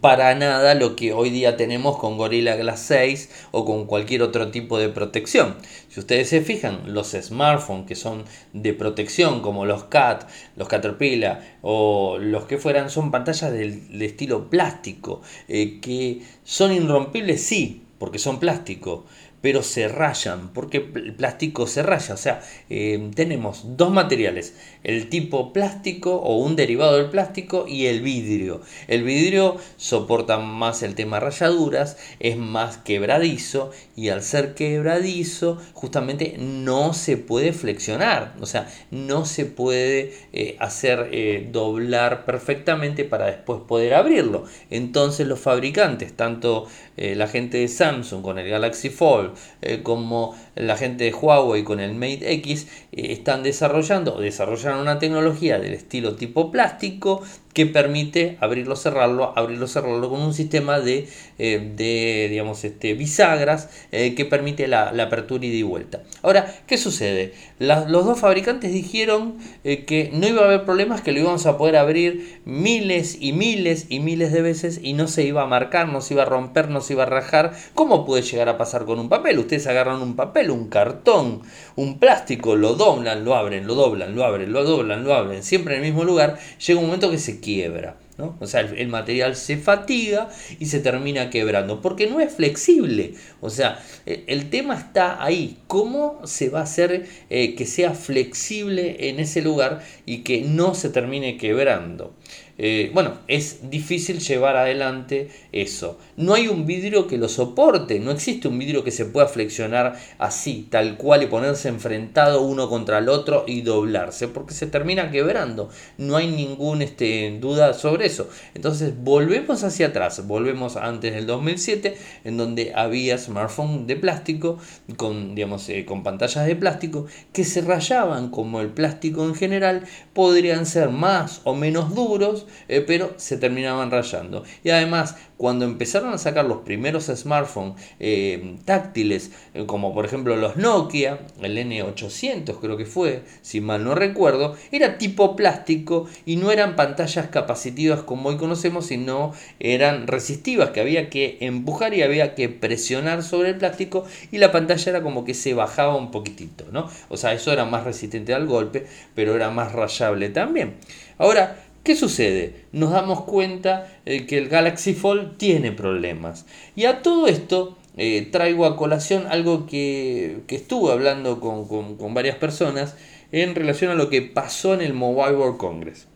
para 0.00 0.34
nada 0.34 0.74
lo 0.74 0.96
que 0.96 1.12
hoy 1.12 1.30
día 1.30 1.56
tenemos 1.56 1.98
con 1.98 2.16
Gorilla 2.16 2.56
Glass 2.56 2.80
6 2.80 3.30
o 3.52 3.64
con 3.64 3.86
cualquier 3.86 4.22
otro 4.22 4.50
tipo 4.50 4.78
de 4.78 4.88
protección. 4.88 5.56
Si 5.88 6.00
ustedes 6.00 6.28
se 6.28 6.40
fijan, 6.40 6.92
los 6.92 7.12
smartphones 7.12 7.86
que 7.86 7.94
son 7.94 8.24
de 8.52 8.72
protección 8.72 9.40
como 9.40 9.64
los 9.64 9.84
CAT, 9.84 10.28
los 10.56 10.68
Caterpillar 10.68 11.58
o 11.62 12.18
los 12.18 12.44
que 12.44 12.58
fueran 12.58 12.90
son 12.90 13.10
pantallas 13.10 13.52
del, 13.52 14.02
estilo 14.02 14.50
plástico 14.50 15.22
eh, 15.48 15.80
que 15.80 16.22
son 16.44 16.72
irrompibles 16.72 17.42
sí, 17.42 17.84
porque 17.98 18.18
son 18.18 18.38
plástico, 18.38 19.06
pero 19.40 19.62
se 19.62 19.88
rayan, 19.88 20.52
porque 20.52 20.78
el 20.94 21.14
plástico 21.14 21.66
se 21.66 21.82
raya. 21.82 22.14
O 22.14 22.16
sea, 22.16 22.42
eh, 22.70 23.10
tenemos 23.14 23.76
dos 23.76 23.90
materiales, 23.90 24.54
el 24.82 25.08
tipo 25.08 25.52
plástico 25.52 26.16
o 26.16 26.38
un 26.38 26.56
derivado 26.56 26.96
del 26.96 27.10
plástico 27.10 27.66
y 27.68 27.86
el 27.86 28.00
vidrio. 28.00 28.60
El 28.88 29.04
vidrio 29.04 29.56
soporta 29.76 30.38
más 30.38 30.82
el 30.82 30.94
tema 30.94 31.20
rayaduras, 31.20 31.96
es 32.18 32.36
más 32.36 32.78
quebradizo 32.78 33.70
y 33.96 34.08
al 34.08 34.22
ser 34.22 34.54
quebradizo 34.54 35.58
justamente 35.72 36.36
no 36.38 36.92
se 36.92 37.16
puede 37.16 37.52
flexionar, 37.52 38.34
o 38.40 38.46
sea, 38.46 38.68
no 38.90 39.24
se 39.24 39.44
puede 39.44 40.14
eh, 40.32 40.56
hacer 40.58 41.10
eh, 41.12 41.48
doblar 41.52 42.24
perfectamente 42.24 43.04
para 43.04 43.26
después 43.26 43.60
poder 43.68 43.94
abrirlo. 43.94 44.44
Entonces 44.70 45.26
los 45.26 45.40
fabricantes, 45.40 46.16
tanto 46.16 46.66
la 46.96 47.28
gente 47.28 47.58
de 47.58 47.68
Samsung 47.68 48.22
con 48.22 48.40
el 48.40 48.48
Galaxy 48.48 48.90
Fold, 48.90 49.27
eh, 49.62 49.82
como 49.82 50.36
la 50.54 50.76
gente 50.76 51.04
de 51.04 51.12
Huawei 51.12 51.64
con 51.64 51.80
el 51.80 51.94
Mate 51.94 52.32
X, 52.34 52.66
eh, 52.92 53.12
están 53.12 53.42
desarrollando 53.42 54.14
o 54.14 54.20
desarrollaron 54.20 54.80
una 54.80 54.98
tecnología 54.98 55.58
del 55.58 55.74
estilo 55.74 56.16
tipo 56.16 56.50
plástico 56.50 57.22
que 57.54 57.66
permite 57.66 58.38
abrirlo, 58.40 58.76
cerrarlo, 58.76 59.32
abrirlo, 59.36 59.66
cerrarlo 59.66 60.08
con 60.08 60.20
un 60.20 60.32
sistema 60.32 60.78
de, 60.78 61.08
eh, 61.38 61.72
de 61.74 62.28
digamos, 62.30 62.62
este, 62.62 62.94
bisagras 62.94 63.68
que 63.90 64.26
permite 64.30 64.68
la, 64.68 64.90
apertura 65.02 65.44
y 65.46 65.56
de 65.56 65.64
vuelta. 65.64 66.02
Ahora, 66.22 66.54
¿qué 66.66 66.76
sucede? 66.76 67.32
los 67.58 67.88
dos 67.88 68.20
fabricantes 68.20 68.72
dijeron 68.72 69.38
que 69.64 70.10
no 70.12 70.28
iba 70.28 70.42
a 70.42 70.44
haber 70.44 70.64
problemas, 70.64 71.00
que 71.00 71.10
lo 71.10 71.18
íbamos 71.18 71.46
a 71.46 71.58
poder 71.58 71.76
abrir 71.76 72.40
miles 72.44 73.16
y 73.20 73.32
miles 73.32 73.86
y 73.88 73.98
miles 73.98 74.32
de 74.32 74.42
veces 74.42 74.78
y 74.82 74.92
no 74.92 75.08
se 75.08 75.24
iba 75.24 75.42
a 75.42 75.46
marcar, 75.46 75.88
no 75.88 76.00
se 76.00 76.14
iba 76.14 76.22
a 76.22 76.26
romper, 76.26 76.68
no 76.68 76.80
se 76.80 76.92
iba 76.92 77.04
a 77.04 77.06
rajar. 77.06 77.52
¿Cómo 77.74 78.04
puede 78.04 78.22
llegar 78.22 78.48
a 78.48 78.58
pasar 78.58 78.84
con 78.84 78.98
un 78.98 79.08
papel? 79.08 79.17
Ustedes 79.38 79.66
agarran 79.66 80.00
un 80.00 80.16
papel, 80.16 80.50
un 80.50 80.68
cartón, 80.68 81.42
un 81.76 81.98
plástico, 81.98 82.56
lo 82.56 82.74
doblan, 82.74 83.24
lo 83.24 83.34
abren, 83.34 83.66
lo 83.66 83.74
doblan, 83.74 84.14
lo 84.14 84.24
abren, 84.24 84.52
lo 84.52 84.64
doblan, 84.64 85.04
lo 85.04 85.14
abren, 85.14 85.42
siempre 85.42 85.74
en 85.74 85.82
el 85.82 85.88
mismo 85.88 86.04
lugar, 86.04 86.38
llega 86.64 86.80
un 86.80 86.86
momento 86.86 87.10
que 87.10 87.18
se 87.18 87.40
quiebra. 87.40 87.96
¿no? 88.18 88.36
O 88.40 88.46
sea, 88.46 88.62
el, 88.62 88.88
material 88.88 89.36
se 89.36 89.56
fatiga 89.56 90.28
y 90.58 90.66
se 90.66 90.80
termina 90.80 91.30
quebrando, 91.30 91.80
porque 91.80 92.08
no 92.08 92.20
es 92.20 92.34
flexible. 92.34 93.14
O 93.40 93.48
sea, 93.48 93.80
el, 94.06 94.50
tema 94.50 94.76
está 94.76 95.22
ahí. 95.22 95.58
¿Cómo 95.68 96.20
se 96.24 96.48
va 96.48 96.60
a 96.60 96.64
hacer 96.64 97.06
eh, 97.30 97.54
que 97.54 97.64
sea 97.64 97.94
flexible 97.94 99.08
en 99.08 99.20
ese 99.20 99.40
lugar 99.40 99.84
y 100.04 100.18
que 100.24 100.42
no 100.42 100.74
se 100.74 100.90
termine 100.90 101.36
quebrando? 101.38 102.12
Eh, 102.60 102.90
bueno, 102.92 103.18
es 103.28 103.70
difícil 103.70 104.18
llevar 104.18 104.56
adelante 104.56 105.30
eso. 105.52 105.96
No 106.16 106.34
hay 106.34 106.48
un 106.48 106.66
vidrio 106.66 107.06
que 107.06 107.16
lo 107.16 107.28
soporte, 107.28 108.00
no 108.00 108.10
existe 108.10 108.48
un 108.48 108.58
vidrio 108.58 108.82
que 108.82 108.90
se 108.90 109.04
pueda 109.04 109.28
flexionar 109.28 109.96
así, 110.18 110.66
tal 110.68 110.96
cual, 110.96 111.22
y 111.22 111.26
ponerse 111.26 111.68
enfrentado 111.68 112.42
uno 112.42 112.68
contra 112.68 112.98
el 112.98 113.08
otro 113.08 113.44
y 113.46 113.60
doblarse, 113.60 114.26
porque 114.26 114.54
se 114.54 114.66
termina 114.66 115.12
quebrando. 115.12 115.70
No 115.98 116.16
hay 116.16 116.26
ninguna 116.26 116.82
este, 116.82 117.38
duda 117.40 117.74
sobre 117.74 118.06
eso. 118.06 118.28
Entonces, 118.54 118.92
volvemos 118.98 119.62
hacia 119.62 119.88
atrás, 119.88 120.26
volvemos 120.26 120.76
antes 120.76 121.14
del 121.14 121.26
2007, 121.26 121.96
en 122.24 122.36
donde 122.36 122.72
había 122.74 123.18
smartphones 123.18 123.86
de 123.86 123.94
plástico, 123.94 124.58
con, 124.96 125.36
digamos, 125.36 125.68
eh, 125.68 125.84
con 125.84 126.02
pantallas 126.02 126.44
de 126.44 126.56
plástico, 126.56 127.06
que 127.32 127.44
se 127.44 127.60
rayaban 127.60 128.30
como 128.30 128.60
el 128.60 128.70
plástico 128.70 129.24
en 129.24 129.36
general, 129.36 129.84
podrían 130.12 130.66
ser 130.66 130.88
más 130.88 131.40
o 131.44 131.54
menos 131.54 131.94
duros, 131.94 132.46
eh, 132.68 132.82
pero 132.86 133.14
se 133.16 133.36
terminaban 133.36 133.90
rayando. 133.90 134.44
Y 134.64 134.70
además, 134.70 135.16
cuando 135.38 135.64
empezaron 135.64 136.12
a 136.12 136.18
sacar 136.18 136.44
los 136.44 136.58
primeros 136.58 137.06
smartphones 137.06 137.80
eh, 138.00 138.56
táctiles, 138.64 139.30
eh, 139.54 139.66
como 139.66 139.94
por 139.94 140.04
ejemplo 140.04 140.36
los 140.36 140.56
Nokia, 140.56 141.20
el 141.40 141.56
N800 141.56 142.58
creo 142.60 142.76
que 142.76 142.84
fue, 142.84 143.22
si 143.40 143.60
mal 143.60 143.84
no 143.84 143.94
recuerdo, 143.94 144.56
era 144.72 144.98
tipo 144.98 145.36
plástico 145.36 146.08
y 146.26 146.36
no 146.36 146.50
eran 146.50 146.74
pantallas 146.74 147.28
capacitivas 147.28 148.02
como 148.02 148.30
hoy 148.30 148.36
conocemos, 148.36 148.86
sino 148.86 149.32
eran 149.60 150.08
resistivas, 150.08 150.70
que 150.70 150.80
había 150.80 151.08
que 151.08 151.38
empujar 151.40 151.94
y 151.94 152.02
había 152.02 152.34
que 152.34 152.48
presionar 152.48 153.22
sobre 153.22 153.50
el 153.50 153.58
plástico 153.58 154.04
y 154.32 154.38
la 154.38 154.50
pantalla 154.50 154.90
era 154.90 155.02
como 155.02 155.24
que 155.24 155.34
se 155.34 155.54
bajaba 155.54 155.94
un 155.96 156.10
poquitito, 156.10 156.64
¿no? 156.72 156.88
O 157.08 157.16
sea, 157.16 157.32
eso 157.32 157.52
era 157.52 157.64
más 157.64 157.84
resistente 157.84 158.34
al 158.34 158.46
golpe, 158.46 158.86
pero 159.14 159.36
era 159.36 159.50
más 159.50 159.72
rayable 159.72 160.30
también. 160.30 160.74
Ahora, 161.18 161.56
¿Qué 161.88 161.96
sucede? 161.96 162.66
Nos 162.72 162.90
damos 162.90 163.22
cuenta 163.22 163.90
eh, 164.04 164.26
que 164.26 164.36
el 164.36 164.50
Galaxy 164.50 164.92
Fold 164.92 165.38
tiene 165.38 165.72
problemas. 165.72 166.44
Y 166.76 166.84
a 166.84 167.00
todo 167.00 167.26
esto 167.28 167.78
eh, 167.96 168.28
traigo 168.30 168.66
a 168.66 168.76
colación 168.76 169.24
algo 169.26 169.64
que, 169.64 170.42
estuve 170.48 170.92
hablando 170.92 171.40
con, 171.40 172.12
varias 172.12 172.36
personas 172.36 172.94
en 173.32 173.54
relación 173.54 173.90
a 173.90 173.94
lo 173.94 174.10
que 174.10 174.20
pasó 174.20 174.74
en 174.74 174.82
el 174.82 174.92
Mobile 174.92 175.34
World 175.34 175.56
Congress. 175.56 176.08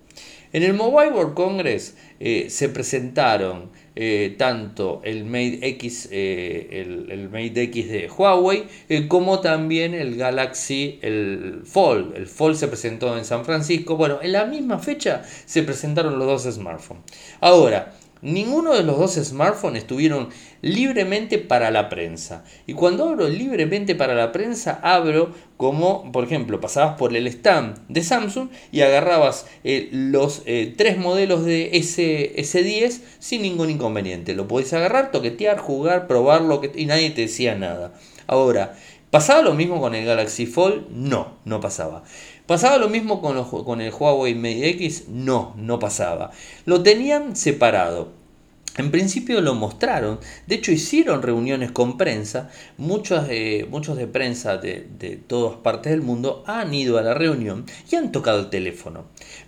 En 0.52 0.62
el 0.62 0.74
Mobile 0.74 1.12
World 1.12 1.32
Congress 1.32 1.96
eh, 2.20 2.50
se 2.50 2.68
presentaron 2.68 3.70
eh, 3.94 4.36
tanto 4.38 5.02
el 5.04 5.24
Mate 5.26 5.58
X, 5.68 6.08
eh, 6.10 7.06
el, 7.10 7.28
Mate 7.28 7.64
X 7.64 7.88
de 7.90 8.08
Huawei, 8.08 8.64
eh, 8.88 9.06
como 9.06 9.40
también 9.40 9.94
el 9.94 10.16
Galaxy, 10.16 10.98
el 11.02 11.60
Fold. 11.64 12.16
El 12.16 12.26
Fold 12.26 12.56
se 12.56 12.68
presentó 12.68 13.16
en 13.18 13.24
San 13.24 13.44
Francisco. 13.44 13.96
Bueno, 13.96 14.18
en 14.22 14.32
la 14.32 14.46
misma 14.46 14.78
fecha 14.78 15.22
se 15.44 15.62
presentaron 15.62 16.18
los 16.18 16.44
dos 16.44 16.54
smartphones. 16.54 17.04
Ahora, 17.40 17.92
ninguno 18.22 18.72
de 18.72 18.84
los 18.84 18.98
dos 18.98 19.14
smartphones 19.14 19.82
estuvieron 19.82 20.28
libremente 20.62 21.38
para 21.38 21.70
la 21.70 21.88
prensa. 21.88 22.44
Y 22.66 22.72
cuando 22.72 23.08
abro 23.08 23.28
libremente 23.28 23.94
para 23.94 24.14
la 24.14 24.32
prensa, 24.32 24.80
abro 24.82 25.34
como, 25.56 26.10
por 26.12 26.24
ejemplo, 26.24 26.60
pasabas 26.60 26.96
por 26.96 27.14
el 27.14 27.26
stand 27.26 27.86
de 27.88 28.02
Samsung 28.02 28.48
y 28.70 28.80
agarrabas 28.80 29.46
eh, 29.64 29.88
los 29.92 30.42
eh, 30.46 30.72
tres 30.76 30.96
modelos 30.96 31.44
de 31.44 31.76
S, 31.76 32.32
S10 32.36 33.00
sin 33.18 33.42
ningún 33.42 33.70
inconveniente. 33.70 34.34
Lo 34.34 34.48
podés 34.48 34.72
agarrar, 34.72 35.10
toquetear, 35.10 35.58
jugar, 35.58 36.06
probarlo 36.06 36.62
y 36.74 36.86
nadie 36.86 37.10
te 37.10 37.22
decía 37.22 37.56
nada. 37.56 37.92
Ahora, 38.28 38.76
¿pasaba 39.10 39.42
lo 39.42 39.54
mismo 39.54 39.80
con 39.80 39.94
el 39.94 40.06
Galaxy 40.06 40.46
Fold? 40.46 40.88
No, 40.90 41.38
no 41.44 41.60
pasaba. 41.60 42.04
¿Pasaba 42.52 42.76
lo 42.76 42.90
mismo 42.90 43.22
con, 43.22 43.80
el 43.80 43.94
Huawei 43.94 44.34
Mate 44.34 44.68
X? 44.68 45.04
No, 45.08 45.54
no 45.56 45.78
pasaba. 45.78 46.32
Lo 46.66 46.82
tenían 46.82 47.34
separado. 47.34 48.12
En 48.76 48.90
principio 48.90 49.40
lo 49.40 49.54
mostraron, 49.54 50.20
de 50.46 50.56
hecho 50.56 50.70
hicieron 50.70 51.22
reuniones 51.22 51.72
con 51.72 51.96
prensa, 51.96 52.50
muchos 52.76 53.26
de, 53.26 53.66
muchos 53.70 53.96
de 53.96 54.06
prensa 54.06 54.58
de, 54.58 54.86
de, 54.98 55.16
todas 55.16 55.56
partes 55.60 55.92
del 55.92 56.02
mundo 56.02 56.44
han 56.46 56.74
ido 56.74 56.98
a 56.98 57.02
la 57.02 57.14
reunión 57.14 57.64
y 57.90 57.96
han 57.96 58.12
tocado 58.12 58.40
el 58.40 58.50
teléfono, 58.50 59.06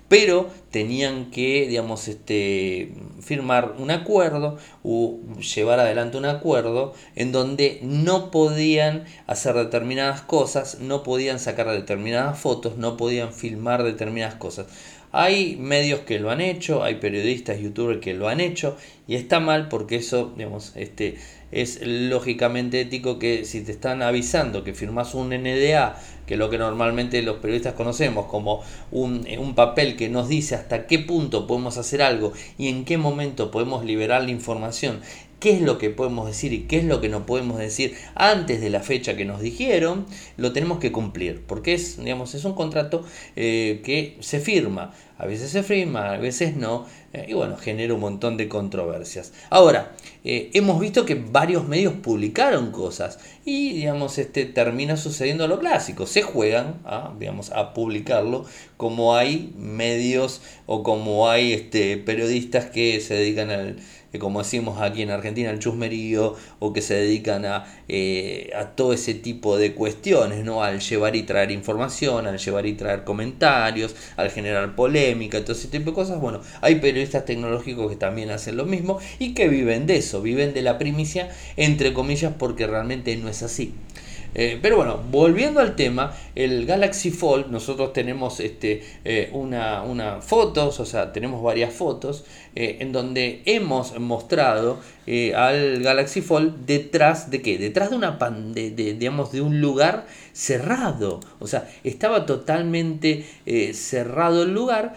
pero 0.09 0.49
tenían 0.71 1.31
que, 1.31 1.67
digamos, 1.69 2.09
este, 2.09 2.93
firmar 3.21 3.77
un 3.79 3.91
acuerdo 3.91 4.59
o 4.83 5.19
llevar 5.55 5.81
adelante 5.81 6.19
un 6.19 6.27
acuerdo 6.27 6.93
en 7.15 7.33
donde 7.33 7.79
no 7.83 8.31
podían 8.31 9.05
hacer 9.27 9.55
determinadas 9.55 10.21
cosas, 10.21 10.79
no 10.81 11.03
podían 11.03 11.39
sacar 11.39 11.71
determinadas 11.71 12.39
fotos, 12.39 12.77
no 12.77 12.97
podían 12.97 13.33
filmar 13.33 13.83
determinadas 13.83 14.35
cosas. 14.35 14.67
Hay 15.17 15.55
medios 15.57 16.01
que 16.01 16.19
lo 16.19 16.33
han 16.33 16.41
hecho, 16.41 16.83
hay 16.83 16.97
periodistas, 16.97 17.61
youtubers 17.61 18.01
que 18.01 18.15
lo 18.15 18.29
han 18.29 18.41
hecho 18.41 18.77
y 19.07 19.15
está 19.15 19.39
mal 19.39 19.69
porque 19.69 19.95
eso, 19.95 20.35
digamos, 20.37 20.73
este, 20.75 21.19
es 21.53 21.81
lógicamente 21.87 22.81
ético 22.81 23.21
que 23.21 23.45
si 23.45 23.61
te 23.61 23.71
están 23.71 24.03
avisando 24.03 24.65
que 24.65 24.75
firmas 24.75 25.15
un 25.15 25.29
NDA, 25.29 26.03
que 26.27 26.35
es 26.35 26.41
lo 26.41 26.51
que 26.51 26.59
normalmente 26.59 27.23
los 27.23 27.37
periodistas 27.37 27.75
conocemos 27.75 28.27
como 28.27 28.63
un, 28.91 29.27
un, 29.39 29.55
papel 29.55 29.97
que 29.97 30.09
nos 30.09 30.29
dice 30.29 30.55
hasta 30.55 30.87
qué 30.87 30.99
punto 30.99 31.47
podemos 31.47 31.79
hacer 31.79 32.03
algo 32.03 32.33
y 32.59 32.69
en 32.69 32.85
qué 32.85 32.99
momento 32.99 33.51
podemos 33.51 33.85
liberar 33.85 34.23
la 34.25 34.31
información, 34.31 35.01
qué 35.45 35.53
es 35.53 35.61
lo 35.61 35.77
que 35.77 35.91
podemos 35.91 36.27
decir 36.27 36.55
y 36.55 36.61
qué 36.61 36.79
es 36.79 36.85
lo 36.85 37.03
que 37.03 37.11
no 37.11 37.27
podemos 37.27 37.59
decir 37.59 37.95
antes 38.15 38.63
de 38.63 38.71
la 38.71 38.81
fecha 38.81 39.15
que 39.15 39.27
nos 39.27 39.43
dijeron, 39.43 40.07
lo 40.39 40.55
tenemos 40.55 40.79
que 40.79 40.91
cumplir, 40.91 41.43
porque 41.47 41.75
es, 41.75 41.99
digamos, 41.99 42.35
es 42.35 42.47
un 42.47 42.55
contrato 42.55 43.05
eh, 43.37 43.83
que 43.85 44.17
se 44.21 44.41
firma. 44.41 44.95
A 45.19 45.27
veces 45.27 45.51
se 45.51 45.63
firma, 45.63 46.13
a 46.13 46.17
veces 46.17 46.57
no, 46.57 46.87
eh, 47.13 47.27
y 47.29 47.35
bueno, 47.35 47.59
genera 47.59 47.93
un 47.93 48.01
montón 48.01 48.39
de 48.39 48.49
controversias. 48.49 49.35
Ahora, 49.51 49.95
eh, 50.25 50.51
hemos 50.55 50.81
visto 50.81 51.05
que 51.05 51.15
varios 51.15 51.69
medios 51.69 51.93
publicaron 51.93 52.73
cosas 52.73 53.19
y, 53.45 53.75
digamos, 53.75 54.17
este, 54.17 54.47
termina 54.47 54.97
sucediendo 54.97 55.47
lo 55.47 55.61
clásico. 55.61 56.07
Se 56.07 56.23
juegan 56.23 56.81
a, 56.85 57.15
digamos, 57.19 57.53
a 57.53 57.75
publicarlo 57.75 58.47
como 58.79 59.15
hay 59.15 59.53
medios 59.59 60.41
o 60.67 60.83
como 60.83 61.29
hay 61.29 61.53
este, 61.53 61.99
periodistas 61.99 62.65
que 62.67 63.01
se 63.01 63.15
dedican 63.15 63.51
al 63.51 63.77
como 64.19 64.41
decimos 64.43 64.81
aquí 64.81 65.03
en 65.03 65.11
Argentina, 65.11 65.51
el 65.51 65.59
chusmerío, 65.59 66.37
o 66.59 66.73
que 66.73 66.83
se 66.83 66.95
dedican 66.95 67.45
a, 67.45 67.67
eh, 67.89 68.51
a 68.57 68.71
todo 68.77 68.93
ese 68.93 69.15
tipo 69.15 69.57
de 69.57 69.75
cuestiones, 69.75 70.45
¿no? 70.45 70.63
Al 70.63 70.81
llevar 70.81 71.17
y 71.17 71.23
traer 71.23 71.51
información, 71.51 72.27
al 72.27 72.39
llevar 72.39 72.67
y 72.67 72.75
traer 72.75 73.05
comentarios, 73.05 73.95
al 74.17 74.31
generar 74.31 74.75
polémica, 74.77 75.41
todo 75.43 75.53
ese 75.53 75.69
tipo 75.69 75.91
de 75.91 75.95
cosas. 75.95 76.21
Bueno, 76.21 76.41
hay 76.61 76.77
periodistas 76.77 77.25
tecnológicos 77.25 77.91
que 77.91 77.97
también 77.97 78.31
hacen 78.31 78.57
lo 78.57 78.65
mismo 78.65 78.99
y 79.19 79.35
que 79.35 79.49
viven 79.49 79.87
de 79.87 79.97
eso, 79.97 80.23
viven 80.23 80.55
de 80.55 80.63
la 80.63 80.79
primicia, 80.79 81.31
entre 81.57 81.93
comillas, 81.93 82.33
porque 82.39 82.67
realmente 82.67 83.17
no 83.17 83.29
es 83.29 83.43
así. 83.43 83.75
Eh, 84.35 84.59
pero 84.61 84.77
bueno, 84.77 85.01
volviendo 85.11 85.61
al 85.61 85.77
tema, 85.77 86.13
el 86.35 86.67
Galaxy 86.67 87.11
Fold, 87.11 87.51
nosotros 87.51 87.93
tenemos 87.93 88.41
este, 88.41 88.83
eh, 89.05 89.31
una, 89.33 89.83
una, 89.83 90.21
fotos, 90.21 90.81
o 90.81 90.85
sea, 90.85 91.13
tenemos 91.13 91.41
varias 91.41 91.73
fotos 91.73 92.25
eh, 92.57 92.79
en 92.81 92.93
donde 92.93 93.43
hemos 93.45 93.99
mostrado 93.99 94.81
al 95.37 95.83
Galaxy 95.83 96.23
Fold 96.23 96.65
detrás 96.67 97.31
de 97.31 97.43
qué? 97.43 97.59
Detrás 97.59 97.91
de 97.91 97.97
una 97.97 98.19
pan, 98.19 98.55
de, 98.55 98.71
digamos, 98.71 99.33
de 99.33 99.43
un 99.43 99.61
lugar 99.61 100.07
cerrado. 100.33 101.21
O 101.41 101.47
sea, 101.47 101.69
estaba 101.85 102.25
totalmente 102.25 103.27
cerrado 103.75 104.45
el 104.45 104.55
lugar. 104.55 104.97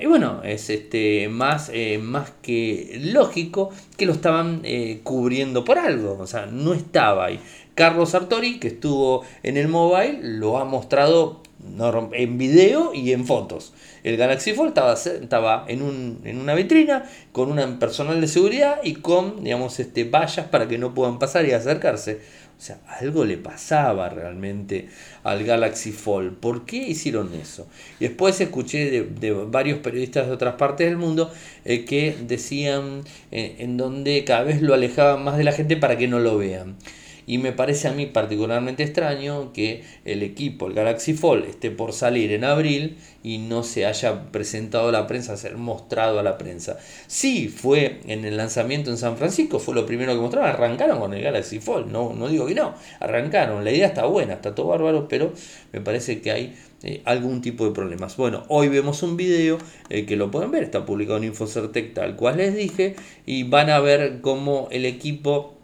y 0.00 0.06
bueno, 0.06 0.40
es 0.42 0.70
este, 0.70 1.28
más, 1.28 1.70
más 2.00 2.32
que 2.40 2.98
lógico 3.12 3.68
que 3.98 4.06
lo 4.06 4.14
estaban 4.14 4.62
cubriendo 5.02 5.66
por 5.66 5.78
algo. 5.78 6.16
O 6.18 6.26
sea, 6.26 6.46
no 6.46 6.72
estaba 6.72 7.26
ahí. 7.26 7.38
Carlos 7.74 8.10
Sartori, 8.10 8.58
que 8.58 8.68
estuvo 8.68 9.24
en 9.42 9.56
el 9.56 9.68
mobile, 9.68 10.18
lo 10.22 10.58
ha 10.58 10.64
mostrado 10.64 11.42
en 12.12 12.38
video 12.38 12.92
y 12.92 13.12
en 13.12 13.26
fotos. 13.26 13.72
El 14.02 14.16
Galaxy 14.16 14.52
Fold 14.52 14.76
estaba, 15.22 15.64
en, 15.68 15.82
un, 15.82 16.20
en, 16.24 16.38
una 16.38 16.54
vitrina 16.54 17.04
con 17.30 17.56
un 17.56 17.78
personal 17.78 18.20
de 18.20 18.26
seguridad 18.26 18.80
y 18.82 18.94
con, 18.94 19.44
digamos, 19.44 19.78
este, 19.78 20.04
vallas 20.04 20.46
para 20.48 20.66
que 20.66 20.78
no 20.78 20.92
puedan 20.92 21.18
pasar 21.18 21.46
y 21.46 21.52
acercarse. 21.52 22.20
O 22.58 22.64
sea, 22.64 22.78
algo 23.00 23.24
le 23.24 23.38
pasaba 23.38 24.08
realmente 24.08 24.88
al 25.24 25.44
Galaxy 25.44 25.92
Fold. 25.92 26.36
¿Por 26.36 26.64
qué 26.64 26.76
hicieron 26.76 27.32
eso? 27.34 27.66
Y 27.98 28.04
después 28.04 28.40
escuché 28.40 29.02
de, 29.02 29.32
varios 29.32 29.78
periodistas 29.78 30.26
de 30.26 30.32
otras 30.32 30.54
partes 30.54 30.86
del 30.86 30.96
mundo 30.96 31.32
eh, 31.64 31.84
que 31.84 32.16
decían 32.26 33.02
eh, 33.30 33.56
en 33.58 33.76
donde 33.76 34.24
cada 34.24 34.44
vez 34.44 34.62
lo 34.62 34.74
alejaban 34.74 35.24
más 35.24 35.38
de 35.38 35.44
la 35.44 35.52
gente 35.52 35.76
para 35.76 35.96
que 35.96 36.06
no 36.06 36.20
lo 36.20 36.38
vean. 36.38 36.76
Y 37.26 37.38
me 37.38 37.52
parece 37.52 37.88
a 37.88 37.92
mí 37.92 38.06
particularmente 38.06 38.82
extraño 38.82 39.52
que 39.52 39.84
el 40.04 40.22
equipo, 40.22 40.66
el 40.66 40.74
Galaxy 40.74 41.14
Fold, 41.14 41.44
esté 41.44 41.70
por 41.70 41.92
salir 41.92 42.32
en 42.32 42.44
abril 42.44 42.98
y 43.22 43.38
no 43.38 43.62
se 43.62 43.86
haya 43.86 44.30
presentado 44.32 44.88
a 44.88 44.92
la 44.92 45.06
prensa, 45.06 45.36
ser 45.36 45.56
mostrado 45.56 46.18
a 46.18 46.22
la 46.22 46.38
prensa. 46.38 46.78
Sí, 47.06 47.48
fue 47.48 48.00
en 48.06 48.24
el 48.24 48.36
lanzamiento 48.36 48.90
en 48.90 48.96
San 48.96 49.16
Francisco, 49.16 49.58
fue 49.58 49.74
lo 49.74 49.86
primero 49.86 50.12
que 50.14 50.20
mostraron, 50.20 50.50
arrancaron 50.50 50.98
con 50.98 51.14
el 51.14 51.22
Galaxy 51.22 51.60
Fold, 51.60 51.90
no, 51.90 52.12
no 52.12 52.28
digo 52.28 52.46
que 52.46 52.54
no, 52.54 52.74
arrancaron, 53.00 53.64
la 53.64 53.70
idea 53.70 53.86
está 53.86 54.06
buena, 54.06 54.34
está 54.34 54.54
todo 54.54 54.68
bárbaro, 54.68 55.06
pero 55.08 55.32
me 55.72 55.80
parece 55.80 56.20
que 56.20 56.32
hay 56.32 56.56
eh, 56.82 57.00
algún 57.04 57.42
tipo 57.42 57.64
de 57.64 57.70
problemas. 57.70 58.16
Bueno, 58.16 58.42
hoy 58.48 58.68
vemos 58.68 59.04
un 59.04 59.16
video 59.16 59.58
eh, 59.88 60.04
que 60.04 60.16
lo 60.16 60.32
pueden 60.32 60.50
ver, 60.50 60.64
está 60.64 60.84
publicado 60.84 61.18
en 61.18 61.24
Infocertec 61.24 61.94
tal 61.94 62.16
cual 62.16 62.38
les 62.38 62.56
dije, 62.56 62.96
y 63.24 63.44
van 63.44 63.70
a 63.70 63.78
ver 63.78 64.20
cómo 64.20 64.68
el 64.72 64.84
equipo 64.84 65.54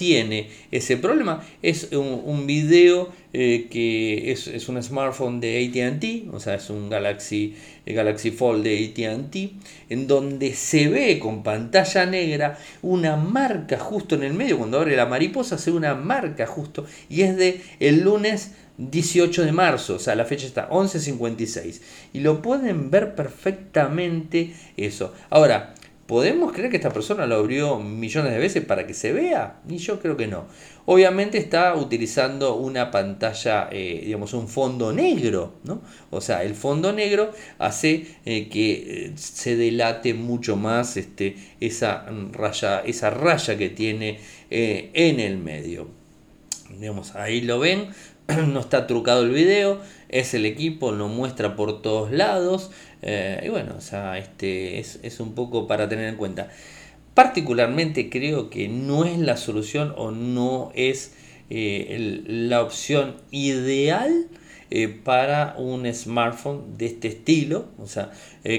tiene 0.00 0.48
ese 0.70 0.96
problema. 0.96 1.46
Es 1.60 1.90
un, 1.92 2.46
video 2.46 3.12
eh, 3.34 3.68
que 3.70 4.32
es, 4.32 4.46
es, 4.46 4.66
un 4.70 4.82
smartphone 4.82 5.40
de 5.40 5.68
ATT, 5.68 6.34
o 6.34 6.40
sea, 6.40 6.54
es 6.54 6.70
un 6.70 6.88
Galaxy, 6.88 7.54
Galaxy 7.84 8.30
Fold 8.30 8.64
de 8.64 8.94
ATT, 8.96 9.36
en 9.90 10.06
donde 10.06 10.54
se 10.54 10.88
ve 10.88 11.18
con 11.18 11.42
pantalla 11.42 12.06
negra 12.06 12.58
una 12.80 13.16
marca 13.16 13.78
justo 13.78 14.14
en 14.14 14.22
el 14.22 14.32
medio, 14.32 14.56
cuando 14.56 14.78
abre 14.78 14.96
la 14.96 15.04
mariposa 15.04 15.58
se 15.58 15.70
ve 15.70 15.76
una 15.76 15.94
marca 15.94 16.46
justo, 16.46 16.86
y 17.10 17.20
es 17.20 17.36
de 17.36 17.60
el 17.78 18.00
lunes 18.00 18.52
18 18.78 19.44
de 19.44 19.52
marzo, 19.52 19.96
o 19.96 19.98
sea, 19.98 20.14
la 20.14 20.24
fecha 20.24 20.46
está 20.46 20.70
11.56, 20.70 21.82
y 22.14 22.20
lo 22.20 22.40
pueden 22.40 22.90
ver 22.90 23.14
perfectamente 23.14 24.54
eso. 24.78 25.12
Ahora, 25.28 25.74
¿Podemos 26.10 26.50
creer 26.50 26.70
que 26.70 26.76
esta 26.78 26.90
persona 26.90 27.24
lo 27.24 27.36
abrió 27.36 27.78
millones 27.78 28.32
de 28.32 28.40
veces 28.40 28.64
para 28.64 28.84
que 28.84 28.94
se 28.94 29.12
vea? 29.12 29.60
Y 29.68 29.76
yo 29.76 30.00
creo 30.00 30.16
que 30.16 30.26
no. 30.26 30.46
Obviamente 30.86 31.38
está 31.38 31.76
utilizando 31.76 32.56
una 32.56 32.90
pantalla, 32.90 33.68
eh, 33.70 34.02
digamos, 34.06 34.34
un 34.34 34.48
fondo 34.48 34.92
negro, 34.92 35.54
¿no? 35.62 35.82
O 36.10 36.20
sea, 36.20 36.42
el 36.42 36.56
fondo 36.56 36.92
negro 36.92 37.30
hace 37.60 38.08
eh, 38.24 38.48
que 38.48 38.72
eh, 38.72 39.12
se 39.14 39.54
delate 39.54 40.12
mucho 40.12 40.56
más 40.56 40.96
este, 40.96 41.36
esa, 41.60 42.04
raya, 42.32 42.80
esa 42.80 43.10
raya 43.10 43.56
que 43.56 43.68
tiene 43.68 44.18
en 44.50 45.20
el 45.20 45.38
medio. 45.38 45.86
Digamos, 46.76 47.14
ahí 47.14 47.40
lo 47.40 47.60
ven, 47.60 47.86
no 48.48 48.58
está 48.58 48.88
trucado 48.88 49.22
el 49.22 49.30
video, 49.30 49.78
es 50.10 50.34
el 50.34 50.44
equipo, 50.44 50.92
lo 50.92 51.08
muestra 51.08 51.56
por 51.56 51.82
todos 51.82 52.12
lados. 52.12 52.70
Eh, 53.02 53.42
y 53.44 53.48
bueno, 53.48 53.74
o 53.78 53.80
sea, 53.80 54.18
este 54.18 54.78
es, 54.78 55.20
un 55.20 55.34
poco 55.34 55.66
para 55.66 55.88
tener 55.88 56.06
en 56.08 56.16
cuenta. 56.16 56.48
Particularmente 57.14 58.10
creo 58.10 58.50
que 58.50 58.68
no 58.68 59.04
es 59.04 59.18
la 59.18 59.36
solución 59.36 59.94
o 59.96 60.10
no 60.10 60.72
es 60.74 61.14
eh, 61.48 62.22
la 62.26 62.62
opción 62.62 63.16
ideal 63.30 64.26
eh, 64.70 64.88
para 64.88 65.54
un 65.58 65.92
smartphone 65.92 66.76
de 66.76 66.86
este 66.86 67.08
estilo. 67.08 67.68
O 67.78 67.86
sea, 67.86 68.10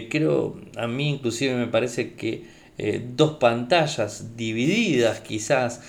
creo, 0.10 0.60
a 0.78 0.88
mí 0.88 1.10
inclusive 1.10 1.56
me 1.56 1.68
parece 1.68 2.14
que 2.14 2.46
dos 3.16 3.38
pantallas 3.38 4.36
divididas 4.38 5.20
quizás 5.20 5.82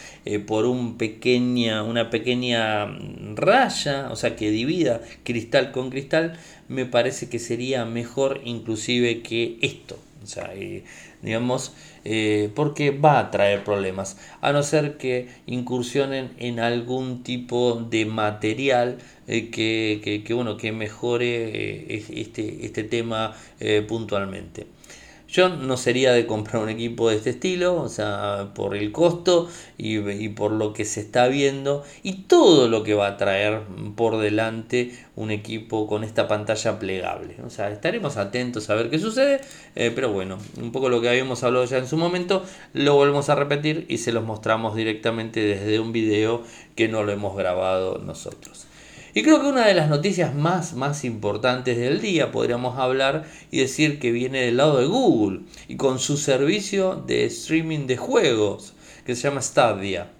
por 0.46 0.66
un 0.66 0.98
pequeña, 0.98 1.82
una 1.82 2.10
pequeña 2.10 2.86
raya, 3.34 4.08
o 4.10 4.16
sea, 4.16 4.36
que 4.36 4.50
divida 4.50 5.00
cristal 5.24 5.72
con 5.72 5.90
cristal, 5.90 6.38
me 6.68 6.86
parece 6.86 7.28
que 7.28 7.38
sería 7.38 7.84
mejor 7.84 8.40
inclusive 8.44 9.22
que 9.22 9.58
esto. 9.62 9.98
O 10.22 10.26
sea, 10.26 10.52
eh, 10.54 10.84
digamos, 11.20 11.72
eh, 12.04 12.50
porque 12.54 12.90
va 12.90 13.18
a 13.18 13.30
traer 13.30 13.64
problemas, 13.64 14.18
a 14.40 14.52
no 14.52 14.62
ser 14.62 14.96
que 14.96 15.28
incursionen 15.46 16.32
en 16.38 16.60
algún 16.60 17.22
tipo 17.22 17.74
de 17.74 18.06
material 18.06 18.98
eh, 19.26 19.50
que, 19.50 20.22
que, 20.24 20.34
bueno, 20.34 20.56
que 20.56 20.72
mejore 20.72 21.94
eh, 21.94 22.04
este, 22.14 22.66
este 22.66 22.84
tema 22.84 23.36
puntualmente. 23.88 24.66
Yo 25.32 25.48
no 25.48 25.78
sería 25.78 26.12
de 26.12 26.26
comprar 26.26 26.62
un 26.62 26.68
equipo 26.68 27.08
de 27.08 27.16
este 27.16 27.30
estilo, 27.30 27.80
o 27.80 27.88
sea, 27.88 28.50
por 28.54 28.76
el 28.76 28.92
costo 28.92 29.48
y, 29.78 30.28
por 30.28 30.52
lo 30.52 30.74
que 30.74 30.84
se 30.84 31.00
está 31.00 31.26
viendo 31.28 31.84
y 32.02 32.24
todo 32.24 32.68
lo 32.68 32.82
que 32.82 32.92
va 32.92 33.06
a 33.06 33.16
traer 33.16 33.62
por 33.96 34.18
delante 34.18 34.92
un 35.16 35.30
equipo 35.30 35.86
con 35.86 36.04
esta 36.04 36.28
pantalla 36.28 36.78
plegable. 36.78 37.36
O 37.46 37.48
sea, 37.48 37.70
estaremos 37.70 38.18
atentos 38.18 38.68
a 38.68 38.74
ver 38.74 38.90
qué 38.90 38.98
sucede, 38.98 39.40
eh, 39.74 39.90
pero 39.94 40.12
bueno, 40.12 40.36
un 40.60 40.70
poco 40.70 40.90
lo 40.90 41.00
que 41.00 41.08
habíamos 41.08 41.42
hablado 41.44 41.64
ya 41.64 41.78
en 41.78 41.88
su 41.88 41.96
momento, 41.96 42.44
lo 42.74 42.94
volvemos 42.94 43.30
a 43.30 43.34
repetir 43.34 43.86
y 43.88 43.98
se 43.98 44.12
los 44.12 44.24
mostramos 44.24 44.76
directamente 44.76 45.40
desde 45.40 45.80
un 45.80 45.92
video 45.92 46.42
que 46.76 46.88
no 46.88 47.04
lo 47.04 47.12
hemos 47.12 47.34
grabado 47.38 47.96
nosotros. 47.96 48.66
Y 49.14 49.22
creo 49.22 49.40
que 49.40 49.48
una 49.48 49.66
de 49.66 49.74
las 49.74 49.90
noticias 49.90 50.34
más, 50.34 50.74
más 50.74 51.04
importantes 51.04 51.76
del 51.76 52.00
día 52.00 52.32
podríamos 52.32 52.78
hablar 52.78 53.24
y 53.50 53.58
decir 53.58 53.98
que 53.98 54.10
viene 54.10 54.40
del 54.40 54.56
lado 54.56 54.78
de 54.78 54.86
Google 54.86 55.40
y 55.68 55.76
con 55.76 55.98
su 55.98 56.16
servicio 56.16 56.94
de 57.06 57.26
streaming 57.26 57.86
de 57.86 57.98
juegos 57.98 58.72
que 59.04 59.14
se 59.14 59.24
llama 59.24 59.42
Stadia. 59.42 60.10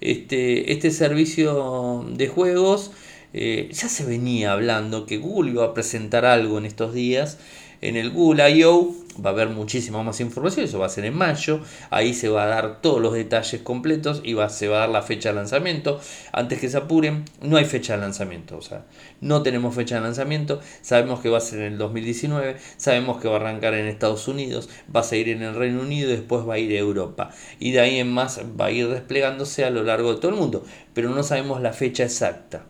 Este, 0.00 0.72
este 0.72 0.92
servicio 0.92 2.04
de 2.08 2.28
juegos 2.28 2.92
eh, 3.32 3.68
ya 3.72 3.88
se 3.88 4.04
venía 4.04 4.52
hablando 4.52 5.06
que 5.06 5.16
Google 5.16 5.50
iba 5.50 5.64
a 5.64 5.74
presentar 5.74 6.24
algo 6.24 6.56
en 6.58 6.66
estos 6.66 6.94
días 6.94 7.38
en 7.84 7.96
el 7.96 8.10
Google 8.10 8.50
I.O 8.50 8.94
va 9.24 9.30
a 9.30 9.32
haber 9.32 9.48
muchísima 9.48 10.02
más 10.02 10.20
información, 10.20 10.64
eso 10.64 10.78
va 10.78 10.86
a 10.86 10.88
ser 10.88 11.04
en 11.04 11.14
mayo, 11.14 11.60
ahí 11.90 12.14
se 12.14 12.28
va 12.28 12.44
a 12.44 12.46
dar 12.46 12.80
todos 12.80 13.00
los 13.00 13.12
detalles 13.12 13.60
completos 13.62 14.20
y 14.24 14.34
va, 14.34 14.48
se 14.48 14.68
va 14.68 14.78
a 14.78 14.80
dar 14.80 14.88
la 14.88 15.02
fecha 15.02 15.28
de 15.30 15.36
lanzamiento. 15.36 16.00
Antes 16.32 16.60
que 16.60 16.68
se 16.68 16.78
apuren, 16.78 17.24
no 17.40 17.56
hay 17.56 17.64
fecha 17.64 17.94
de 17.94 18.00
lanzamiento, 18.00 18.56
o 18.56 18.62
sea, 18.62 18.84
no 19.20 19.42
tenemos 19.42 19.74
fecha 19.74 19.96
de 19.96 20.00
lanzamiento, 20.02 20.60
sabemos 20.82 21.20
que 21.20 21.28
va 21.28 21.38
a 21.38 21.40
ser 21.40 21.60
en 21.60 21.74
el 21.74 21.78
2019, 21.78 22.56
sabemos 22.76 23.20
que 23.20 23.28
va 23.28 23.34
a 23.34 23.40
arrancar 23.40 23.74
en 23.74 23.86
Estados 23.86 24.26
Unidos, 24.28 24.68
va 24.94 25.00
a 25.00 25.04
seguir 25.04 25.28
en 25.28 25.42
el 25.42 25.54
Reino 25.54 25.80
Unido 25.80 26.10
y 26.10 26.16
después 26.16 26.48
va 26.48 26.54
a 26.54 26.58
ir 26.58 26.72
a 26.72 26.80
Europa. 26.80 27.30
Y 27.60 27.72
de 27.72 27.80
ahí 27.80 27.98
en 27.98 28.12
más 28.12 28.40
va 28.60 28.66
a 28.66 28.70
ir 28.70 28.88
desplegándose 28.88 29.64
a 29.64 29.70
lo 29.70 29.82
largo 29.82 30.14
de 30.14 30.20
todo 30.20 30.30
el 30.32 30.38
mundo, 30.38 30.64
pero 30.92 31.10
no 31.10 31.22
sabemos 31.22 31.60
la 31.60 31.72
fecha 31.72 32.04
exacta. 32.04 32.64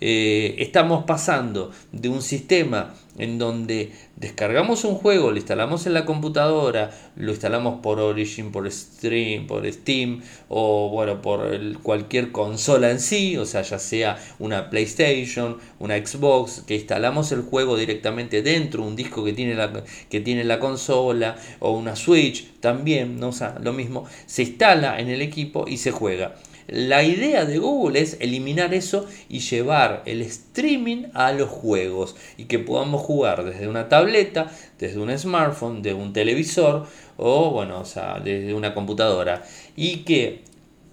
Eh, 0.00 0.56
estamos 0.58 1.04
pasando 1.04 1.70
de 1.92 2.08
un 2.08 2.22
sistema 2.22 2.94
en 3.18 3.38
donde 3.38 3.92
descargamos 4.16 4.84
un 4.84 4.94
juego, 4.94 5.30
lo 5.30 5.36
instalamos 5.36 5.86
en 5.86 5.94
la 5.94 6.04
computadora, 6.04 6.90
lo 7.16 7.32
instalamos 7.32 7.80
por 7.80 8.00
Origin, 8.00 8.52
por 8.52 8.70
Stream, 8.70 9.46
por 9.46 9.70
Steam 9.70 10.22
o 10.48 10.90
bueno, 10.90 11.22
por 11.22 11.50
cualquier 11.82 12.32
consola 12.32 12.90
en 12.90 13.00
sí, 13.00 13.36
o 13.36 13.46
sea, 13.46 13.62
ya 13.62 13.78
sea 13.78 14.18
una 14.38 14.70
PlayStation, 14.70 15.58
una 15.78 15.96
Xbox, 15.96 16.62
que 16.66 16.74
instalamos 16.74 17.32
el 17.32 17.42
juego 17.42 17.76
directamente 17.76 18.42
dentro 18.42 18.82
de 18.82 18.88
un 18.88 18.96
disco 18.96 19.24
que 19.24 19.32
tiene 19.32 19.54
la, 19.54 19.84
que 20.08 20.20
tiene 20.20 20.44
la 20.44 20.58
consola 20.58 21.36
o 21.60 21.72
una 21.72 21.96
Switch 21.96 22.60
también, 22.60 23.20
¿no? 23.20 23.28
o 23.28 23.32
sea, 23.32 23.58
lo 23.62 23.72
mismo, 23.72 24.06
se 24.26 24.42
instala 24.42 24.98
en 25.00 25.08
el 25.08 25.22
equipo 25.22 25.66
y 25.68 25.78
se 25.78 25.90
juega. 25.90 26.34
La 26.68 27.04
idea 27.04 27.44
de 27.44 27.58
Google 27.58 28.00
es 28.00 28.16
eliminar 28.18 28.74
eso 28.74 29.06
y 29.28 29.38
llevar 29.38 30.02
el 30.04 30.20
streaming 30.22 31.04
a 31.14 31.30
los 31.32 31.48
juegos 31.48 32.16
y 32.36 32.46
que 32.46 32.58
podamos 32.58 33.02
jugar 33.02 33.44
desde 33.44 33.68
una 33.68 33.88
tableta, 33.88 34.50
desde 34.78 34.98
un 34.98 35.16
smartphone, 35.16 35.82
de 35.82 35.94
un 35.94 36.12
televisor 36.12 36.86
o 37.16 37.50
bueno, 37.52 37.80
o 37.80 37.84
sea, 37.84 38.18
desde 38.18 38.52
una 38.52 38.74
computadora 38.74 39.44
y 39.76 39.98
que 39.98 40.42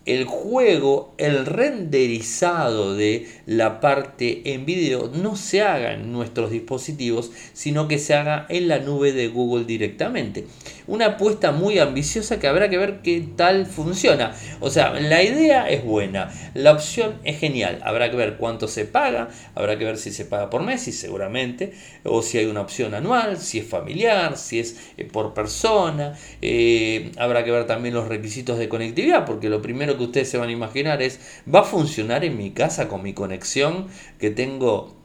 el 0.05 0.25
juego, 0.25 1.13
el 1.17 1.45
renderizado 1.45 2.93
de 2.93 3.25
la 3.45 3.79
parte 3.79 4.53
en 4.53 4.65
video 4.65 5.09
no 5.13 5.37
se 5.37 5.61
haga 5.61 5.93
en 5.93 6.11
nuestros 6.11 6.51
dispositivos, 6.51 7.31
sino 7.53 7.88
que 7.88 7.99
se 7.99 8.13
haga 8.13 8.45
en 8.49 8.67
la 8.67 8.79
nube 8.79 9.13
de 9.13 9.29
Google 9.29 9.63
directamente. 9.63 10.45
Una 10.88 11.08
apuesta 11.08 11.52
muy 11.52 11.80
ambiciosa 11.80 12.39
que 12.39 12.48
habrá 12.48 12.69
que 12.69 12.78
ver 12.78 13.02
qué 13.02 13.26
tal 13.36 13.65
funciona. 13.65 14.34
O 14.60 14.69
sea, 14.69 14.93
la 14.93 15.24
idea 15.24 15.69
es 15.69 15.84
buena, 15.84 16.32
la 16.54 16.72
opción 16.72 17.15
es 17.24 17.39
genial. 17.39 17.80
Habrá 17.84 18.12
que 18.12 18.17
ver 18.17 18.38
cuánto 18.38 18.67
se 18.67 18.86
paga, 18.86 19.30
habrá 19.56 19.78
que 19.78 19.86
ver 19.86 19.98
si 19.98 20.12
se 20.12 20.26
paga 20.26 20.50
por 20.50 20.63
mes, 20.63 20.88
y 20.88 20.91
seguramente, 20.91 21.74
o 22.04 22.22
si 22.22 22.38
hay 22.38 22.46
una 22.46 22.62
opción 22.62 22.93
anual, 22.93 23.38
si 23.38 23.60
es 23.60 23.67
familiar, 23.67 24.38
si 24.38 24.60
es 24.60 24.78
eh, 24.98 25.06
por 25.06 25.34
persona. 25.34 26.17
Eh, 26.41 27.12
habrá 27.17 27.43
que 27.43 27.52
ver 27.52 27.65
también 27.65 27.93
los 27.93 28.08
requisitos 28.08 28.58
de 28.58 28.69
conectividad, 28.69 29.26
porque 29.26 29.50
lo 29.50 29.62
primero 29.62 29.98
que 29.98 30.04
ustedes 30.04 30.30
se 30.30 30.38
van 30.38 30.50
a 30.50 30.52
imaginar 30.52 31.02
es, 31.02 31.19
¿va 31.54 31.62
a 31.62 31.63
funcionar 31.63 32.26
en 32.26 32.38
mi 32.38 32.52
casa 32.52 32.88
con 32.88 33.04
mi 33.04 33.13
conexión 33.13 33.88
que 34.19 34.32
tengo 34.32 35.02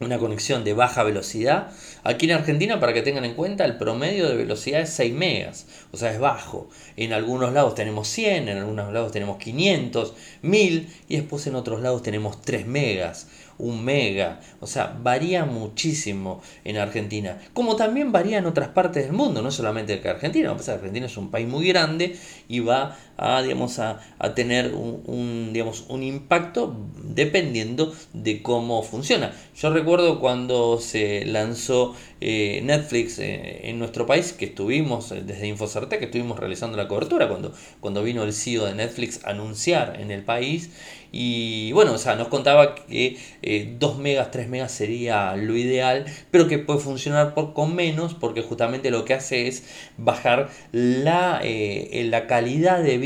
una 0.00 0.18
conexión 0.18 0.64
de 0.64 0.72
baja 0.72 1.02
velocidad. 1.02 1.68
Aquí 2.04 2.26
en 2.26 2.32
Argentina, 2.32 2.80
para 2.80 2.92
que 2.92 3.02
tengan 3.02 3.24
en 3.24 3.34
cuenta, 3.34 3.64
el 3.64 3.76
promedio 3.76 4.28
de 4.28 4.36
velocidad 4.36 4.80
es 4.80 4.90
6 4.90 5.14
megas, 5.14 5.66
o 5.92 5.96
sea, 5.96 6.12
es 6.12 6.18
bajo. 6.18 6.68
En 6.96 7.12
algunos 7.12 7.52
lados 7.52 7.74
tenemos 7.74 8.08
100, 8.08 8.48
en 8.48 8.58
algunos 8.58 8.92
lados 8.92 9.12
tenemos 9.12 9.38
500, 9.38 10.14
1000 10.42 10.88
y 11.08 11.16
después 11.16 11.46
en 11.46 11.54
otros 11.54 11.82
lados 11.82 12.02
tenemos 12.02 12.40
3 12.42 12.66
megas 12.66 13.26
un 13.60 13.84
mega. 13.84 14.40
O 14.60 14.66
sea, 14.66 14.96
varía 15.00 15.44
muchísimo 15.44 16.42
en 16.64 16.78
Argentina. 16.78 17.38
Como 17.52 17.76
también 17.76 18.10
varía 18.10 18.38
en 18.38 18.46
otras 18.46 18.68
partes 18.68 19.04
del 19.04 19.12
mundo, 19.12 19.42
no 19.42 19.50
solamente 19.50 20.00
en 20.00 20.08
Argentina. 20.08 20.50
Argentina 20.50 21.06
es 21.06 21.16
un 21.16 21.30
país 21.30 21.46
muy 21.46 21.68
grande 21.68 22.16
y 22.48 22.60
va 22.60 22.96
a, 23.20 23.42
digamos, 23.42 23.78
a, 23.78 24.00
tener 24.34 24.72
un, 24.74 25.50
digamos, 25.52 25.84
un 25.88 26.02
impacto 26.02 26.74
dependiendo 27.02 27.94
de 28.14 28.42
cómo 28.42 28.82
funciona. 28.82 29.32
Yo 29.54 29.70
recuerdo 29.70 30.20
cuando 30.20 30.80
se 30.80 31.26
lanzó 31.26 31.94
eh, 32.22 32.62
Netflix 32.64 33.18
eh, 33.18 33.68
en 33.68 33.78
nuestro 33.78 34.06
país, 34.06 34.32
que 34.32 34.46
estuvimos 34.46 35.12
eh, 35.12 35.22
desde 35.22 35.46
Infocerte, 35.48 35.98
que 35.98 36.06
estuvimos 36.06 36.38
realizando 36.38 36.78
la 36.78 36.88
cobertura, 36.88 37.28
cuando, 37.28 37.52
cuando 37.80 38.02
vino 38.02 38.22
el 38.22 38.32
CEO 38.32 38.64
de 38.64 38.74
Netflix 38.74 39.22
a 39.24 39.30
anunciar 39.30 40.00
en 40.00 40.10
el 40.10 40.22
país 40.22 40.70
y 41.12 41.72
bueno, 41.72 41.92
o 41.94 41.98
sea, 41.98 42.14
nos 42.14 42.28
contaba 42.28 42.74
que 42.74 43.18
2 43.78 43.94
eh, 43.94 43.98
megas, 43.98 44.30
3 44.30 44.48
megas 44.48 44.70
sería 44.70 45.34
lo 45.36 45.56
ideal, 45.56 46.04
pero 46.30 46.46
que 46.46 46.58
puede 46.58 46.78
funcionar 46.78 47.34
con 47.34 47.74
menos 47.74 48.14
porque 48.14 48.42
justamente 48.42 48.90
lo 48.90 49.04
que 49.04 49.14
hace 49.14 49.48
es 49.48 49.64
bajar 49.96 50.50
la, 50.72 51.42
la 51.42 52.26
calidad 52.26 52.82
de 52.82 52.98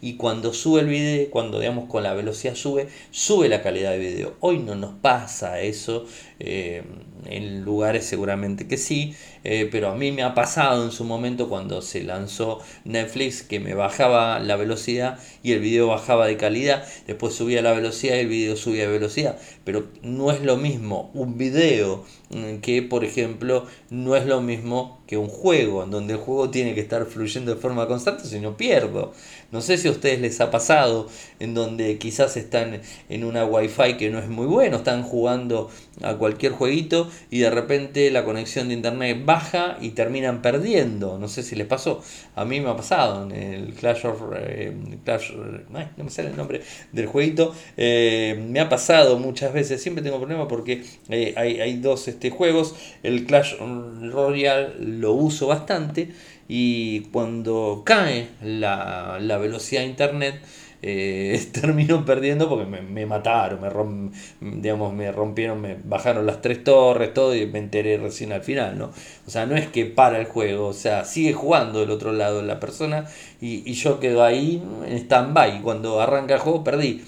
y 0.00 0.14
cuando 0.16 0.52
sube 0.52 0.80
el 0.80 0.86
video, 0.86 1.30
cuando 1.30 1.58
digamos 1.60 1.88
con 1.88 2.02
la 2.02 2.14
velocidad 2.14 2.54
sube, 2.54 2.88
sube 3.10 3.48
la 3.48 3.62
calidad 3.62 3.92
de 3.92 3.98
video. 3.98 4.34
Hoy 4.40 4.58
no 4.58 4.74
nos 4.74 4.94
pasa 4.94 5.60
eso, 5.60 6.06
eh, 6.38 6.82
en 7.26 7.64
lugares 7.64 8.04
seguramente 8.04 8.66
que 8.66 8.76
sí, 8.76 9.14
pero 9.42 9.90
a 9.90 9.94
mí 9.94 10.12
me 10.12 10.22
ha 10.22 10.34
pasado 10.34 10.84
en 10.84 10.90
su 10.90 11.04
momento 11.04 11.48
cuando 11.48 11.82
se 11.82 12.02
lanzó 12.02 12.60
Netflix 12.84 13.42
que 13.42 13.60
me 13.60 13.74
bajaba 13.74 14.38
la 14.38 14.56
velocidad 14.56 15.18
y 15.42 15.52
el 15.52 15.60
video 15.60 15.88
bajaba 15.88 16.26
de 16.26 16.36
calidad 16.36 16.84
después 17.06 17.34
subía 17.34 17.62
la 17.62 17.72
velocidad 17.72 18.16
y 18.16 18.20
el 18.20 18.28
video 18.28 18.56
subía 18.56 18.82
de 18.82 18.92
velocidad. 18.92 19.38
Pero 19.64 19.88
no 20.02 20.30
es 20.30 20.42
lo 20.42 20.56
mismo 20.56 21.10
un 21.14 21.36
video 21.36 22.04
mm, 22.30 22.56
que, 22.56 22.82
por 22.82 23.04
ejemplo, 23.04 23.66
no 23.90 24.16
es 24.16 24.26
lo 24.26 24.40
mismo 24.40 25.00
que 25.06 25.16
un 25.16 25.28
juego, 25.28 25.82
en 25.82 25.90
donde 25.90 26.14
el 26.14 26.20
juego 26.20 26.50
tiene 26.50 26.74
que 26.74 26.80
estar 26.80 27.04
fluyendo 27.06 27.52
de 27.54 27.60
forma 27.60 27.88
constante, 27.88 28.24
si 28.24 28.38
no 28.38 28.56
pierdo. 28.56 29.12
No 29.50 29.60
sé 29.60 29.76
si 29.76 29.88
a 29.88 29.90
ustedes 29.90 30.20
les 30.20 30.40
ha 30.40 30.50
pasado, 30.50 31.08
en 31.40 31.54
donde 31.54 31.98
quizás 31.98 32.36
están 32.36 32.80
en 33.08 33.24
una 33.24 33.44
wifi 33.44 33.96
que 33.96 34.10
no 34.10 34.20
es 34.20 34.28
muy 34.28 34.46
bueno, 34.46 34.78
están 34.78 35.02
jugando 35.02 35.68
a 36.02 36.14
cualquier 36.14 36.52
jueguito 36.52 37.09
y 37.30 37.40
de 37.40 37.50
repente 37.50 38.10
la 38.10 38.24
conexión 38.24 38.68
de 38.68 38.74
internet 38.74 39.22
baja 39.24 39.76
y 39.80 39.90
terminan 39.90 40.42
perdiendo. 40.42 41.18
No 41.18 41.28
sé 41.28 41.42
si 41.42 41.56
les 41.56 41.66
pasó. 41.66 42.02
A 42.34 42.44
mí 42.44 42.60
me 42.60 42.70
ha 42.70 42.76
pasado 42.76 43.24
en 43.24 43.32
el 43.32 43.74
Clash 43.74 44.06
of... 44.06 44.22
Eh, 44.36 44.74
Clash, 45.04 45.32
no 45.32 46.04
me 46.04 46.10
sale 46.10 46.30
el 46.30 46.36
nombre 46.36 46.60
del 46.92 47.06
jueguito. 47.06 47.54
Eh, 47.76 48.42
me 48.48 48.60
ha 48.60 48.68
pasado 48.68 49.18
muchas 49.18 49.52
veces, 49.52 49.82
siempre 49.82 50.02
tengo 50.02 50.18
problemas 50.18 50.46
porque 50.48 50.82
eh, 51.08 51.34
hay, 51.36 51.60
hay, 51.60 51.76
dos 51.78 52.08
este, 52.08 52.30
juegos. 52.30 52.74
El 53.02 53.26
Clash 53.26 53.54
Royale 53.58 54.74
lo 54.78 55.12
uso 55.12 55.46
bastante 55.46 56.10
y 56.48 57.00
cuando 57.12 57.82
cae 57.84 58.28
la, 58.42 59.18
la 59.20 59.38
velocidad 59.38 59.82
de 59.82 59.86
internet 59.86 60.34
eh, 60.82 61.48
termino 61.52 62.04
perdiendo 62.04 62.48
porque 62.48 62.66
me, 62.66 63.06
mataron, 63.06 63.60
me, 63.60 64.60
digamos, 64.60 64.92
me 64.94 65.12
rompieron, 65.12 65.60
me 65.60 65.76
bajaron 65.82 66.26
las 66.26 66.40
tres 66.40 66.64
torres, 66.64 67.14
todo 67.14 67.34
y 67.34 67.46
me 67.46 67.58
enteré 67.58 67.98
recién 67.98 68.32
al 68.32 68.42
final, 68.42 68.78
¿no? 68.78 68.90
O 69.26 69.30
sea, 69.30 69.46
no 69.46 69.56
es 69.56 69.68
que 69.68 69.86
para 69.86 70.18
el 70.18 70.26
juego, 70.26 70.68
o 70.68 70.72
sea, 70.72 71.04
sigue 71.04 71.32
jugando 71.32 71.80
del 71.80 71.90
otro 71.90 72.12
lado 72.12 72.42
la 72.42 72.60
persona 72.60 73.06
y, 73.40 73.68
y 73.70 73.74
yo 73.74 74.00
quedo 74.00 74.24
ahí 74.24 74.62
en 74.86 74.96
stand-by. 74.96 75.62
Cuando 75.62 76.00
arranca 76.00 76.34
el 76.34 76.40
juego 76.40 76.64
perdí. 76.64 77.02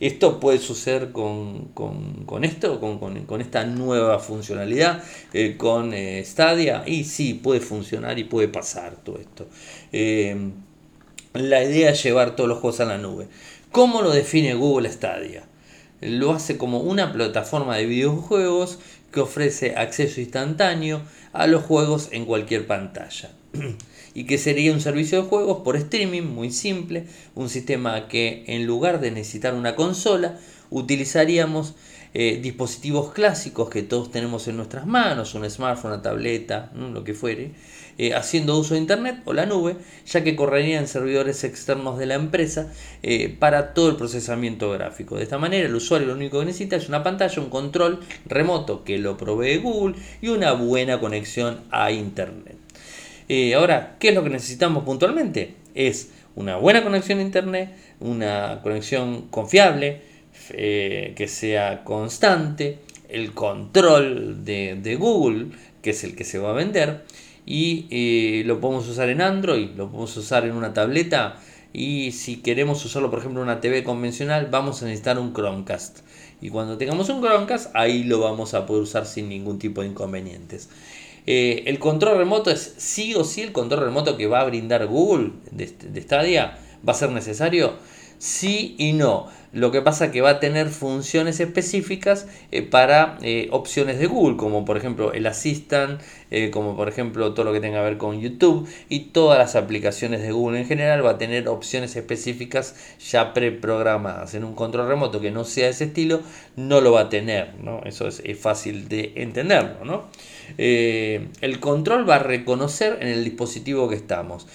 ¿Esto 0.00 0.40
puede 0.40 0.58
suceder 0.58 1.12
con, 1.12 1.70
esto, 2.42 2.80
con, 2.80 3.40
esta 3.40 3.64
nueva 3.64 4.18
funcionalidad, 4.18 5.02
eh, 5.32 5.56
con 5.56 5.94
eh, 5.94 6.22
Stadia? 6.24 6.82
Y 6.86 7.04
sí, 7.04 7.34
puede 7.34 7.60
funcionar 7.60 8.18
y 8.18 8.24
puede 8.24 8.48
pasar 8.48 8.96
todo 8.96 9.18
esto. 9.18 9.46
Eh, 9.92 10.36
la 11.34 11.64
idea 11.64 11.90
es 11.90 12.02
llevar 12.02 12.36
todos 12.36 12.48
los 12.48 12.60
juegos 12.60 12.78
a 12.78 12.84
la 12.84 12.96
nube. 12.96 13.26
¿Cómo 13.72 14.02
lo 14.02 14.12
define 14.12 14.54
Google 14.54 14.90
Stadia? 14.90 15.42
Lo 16.00 16.32
hace 16.32 16.56
como 16.56 16.78
una 16.78 17.12
plataforma 17.12 17.76
de 17.76 17.86
videojuegos 17.86 18.78
que 19.10 19.18
ofrece 19.18 19.74
acceso 19.74 20.20
instantáneo 20.20 21.02
a 21.32 21.48
los 21.48 21.64
juegos 21.64 22.08
en 22.12 22.24
cualquier 22.24 22.68
pantalla. 22.68 23.32
y 24.14 24.26
que 24.26 24.38
sería 24.38 24.72
un 24.72 24.80
servicio 24.80 25.22
de 25.22 25.28
juegos 25.28 25.62
por 25.64 25.74
streaming 25.74 26.22
muy 26.22 26.52
simple, 26.52 27.06
un 27.34 27.48
sistema 27.48 28.06
que 28.06 28.44
en 28.46 28.64
lugar 28.64 29.00
de 29.00 29.10
necesitar 29.10 29.54
una 29.54 29.74
consola, 29.74 30.38
utilizaríamos 30.70 31.74
eh, 32.16 32.38
dispositivos 32.40 33.12
clásicos 33.12 33.68
que 33.68 33.82
todos 33.82 34.12
tenemos 34.12 34.46
en 34.46 34.56
nuestras 34.56 34.86
manos, 34.86 35.34
un 35.34 35.50
smartphone, 35.50 35.94
una 35.94 36.02
tableta, 36.02 36.70
lo 36.76 37.02
que 37.02 37.12
fuere, 37.12 37.50
eh, 37.98 38.14
haciendo 38.14 38.56
uso 38.56 38.74
de 38.74 38.80
Internet 38.80 39.22
o 39.24 39.32
la 39.32 39.46
nube, 39.46 39.74
ya 40.06 40.22
que 40.22 40.36
correrían 40.36 40.86
servidores 40.86 41.42
externos 41.42 41.98
de 41.98 42.06
la 42.06 42.14
empresa 42.14 42.72
eh, 43.02 43.34
para 43.36 43.74
todo 43.74 43.90
el 43.90 43.96
procesamiento 43.96 44.70
gráfico. 44.70 45.16
De 45.16 45.24
esta 45.24 45.38
manera, 45.38 45.66
el 45.66 45.74
usuario 45.74 46.06
lo 46.06 46.14
único 46.14 46.38
que 46.38 46.46
necesita 46.46 46.76
es 46.76 46.88
una 46.88 47.02
pantalla, 47.02 47.42
un 47.42 47.50
control 47.50 47.98
remoto 48.26 48.84
que 48.84 48.96
lo 48.98 49.16
provee 49.16 49.56
Google 49.56 49.96
y 50.22 50.28
una 50.28 50.52
buena 50.52 51.00
conexión 51.00 51.64
a 51.72 51.90
Internet. 51.90 52.58
Ahora, 53.56 53.96
¿qué 53.98 54.10
es 54.10 54.14
lo 54.14 54.22
que 54.22 54.30
necesitamos 54.30 54.84
puntualmente? 54.84 55.56
Es 55.74 56.10
una 56.36 56.58
buena 56.58 56.84
conexión 56.84 57.18
a 57.18 57.22
Internet, 57.22 57.70
una 57.98 58.60
conexión 58.62 59.22
confiable, 59.30 60.13
eh, 60.50 61.14
que 61.16 61.28
sea 61.28 61.84
constante, 61.84 62.78
el 63.08 63.32
control 63.32 64.44
de, 64.44 64.96
Google, 64.98 65.48
que 65.82 65.90
es 65.90 66.04
el 66.04 66.16
que 66.16 66.24
se 66.24 66.38
va 66.38 66.50
a 66.50 66.52
vender, 66.54 67.04
y 67.46 67.86
eh, 67.90 68.42
lo 68.44 68.60
podemos 68.60 68.88
usar 68.88 69.08
en 69.08 69.20
Android, 69.20 69.70
lo 69.76 69.86
podemos 69.88 70.16
usar 70.16 70.44
en 70.44 70.52
una 70.52 70.72
tableta, 70.72 71.40
y 71.72 72.12
si 72.12 72.36
queremos 72.36 72.84
usarlo, 72.84 73.10
por 73.10 73.18
ejemplo, 73.18 73.42
en 73.42 73.48
una 73.48 73.60
TV 73.60 73.82
convencional, 73.82 74.48
vamos 74.50 74.80
a 74.80 74.86
necesitar 74.86 75.18
un 75.18 75.32
Chromecast. 75.34 76.00
Y 76.40 76.50
cuando 76.50 76.78
tengamos 76.78 77.08
un 77.08 77.20
Chromecast, 77.20 77.74
ahí 77.74 78.04
lo 78.04 78.20
vamos 78.20 78.54
a 78.54 78.64
poder 78.64 78.82
usar 78.82 79.06
sin 79.06 79.28
ningún 79.28 79.58
tipo 79.58 79.80
de 79.80 79.88
inconvenientes. 79.88 80.68
Eh, 81.26 81.64
el 81.66 81.78
control 81.78 82.18
remoto 82.18 82.50
es 82.50 82.74
sí 82.76 83.14
o 83.14 83.24
sí 83.24 83.42
el 83.42 83.52
control 83.52 83.84
remoto 83.84 84.16
que 84.16 84.26
va 84.26 84.40
a 84.40 84.44
brindar 84.44 84.86
Google 84.86 85.32
de, 85.50 85.66
de 85.66 86.02
Stadia. 86.02 86.58
¿Va 86.86 86.92
a 86.92 86.96
ser 86.96 87.10
necesario? 87.10 87.74
Sí 88.18 88.76
y 88.78 88.92
no. 88.92 89.28
Lo 89.54 89.70
que 89.70 89.80
pasa 89.82 90.10
que 90.10 90.20
va 90.20 90.30
a 90.30 90.40
tener 90.40 90.68
funciones 90.68 91.38
específicas 91.38 92.26
eh, 92.50 92.62
para 92.62 93.18
eh, 93.22 93.46
opciones 93.52 94.00
de 94.00 94.06
Google, 94.06 94.36
como 94.36 94.64
por 94.64 94.76
ejemplo 94.76 95.12
el 95.12 95.26
Assistant, 95.26 96.00
eh, 96.36 96.50
como 96.50 96.74
por 96.74 96.88
ejemplo 96.88 97.32
todo 97.32 97.44
lo 97.44 97.52
que 97.52 97.60
tenga 97.60 97.78
que 97.78 97.84
ver 97.84 97.96
con 97.96 98.20
YouTube 98.20 98.68
y 98.88 99.12
todas 99.12 99.38
las 99.38 99.54
aplicaciones 99.54 100.20
de 100.20 100.32
Google 100.32 100.58
en 100.58 100.66
general 100.66 101.06
va 101.06 101.10
a 101.10 101.18
tener 101.18 101.46
opciones 101.46 101.94
específicas 101.94 102.74
ya 102.98 103.32
preprogramadas. 103.32 104.34
En 104.34 104.42
un 104.42 104.56
control 104.56 104.88
remoto 104.88 105.20
que 105.20 105.30
no 105.30 105.44
sea 105.44 105.66
de 105.66 105.70
ese 105.70 105.84
estilo, 105.84 106.22
no 106.56 106.80
lo 106.80 106.90
va 106.90 107.02
a 107.02 107.08
tener, 107.08 107.54
¿no? 107.62 107.82
Eso 107.84 108.08
es, 108.08 108.20
fácil 108.36 108.88
de 108.88 109.12
entenderlo, 109.14 109.84
¿no? 109.84 110.08
el 110.58 111.58
control 111.58 112.08
va 112.08 112.16
a 112.16 112.18
reconocer 112.18 112.98
en 113.00 113.08
el 113.08 113.24
dispositivo 113.24 113.88
que 113.88 113.94
estamos 113.94 114.46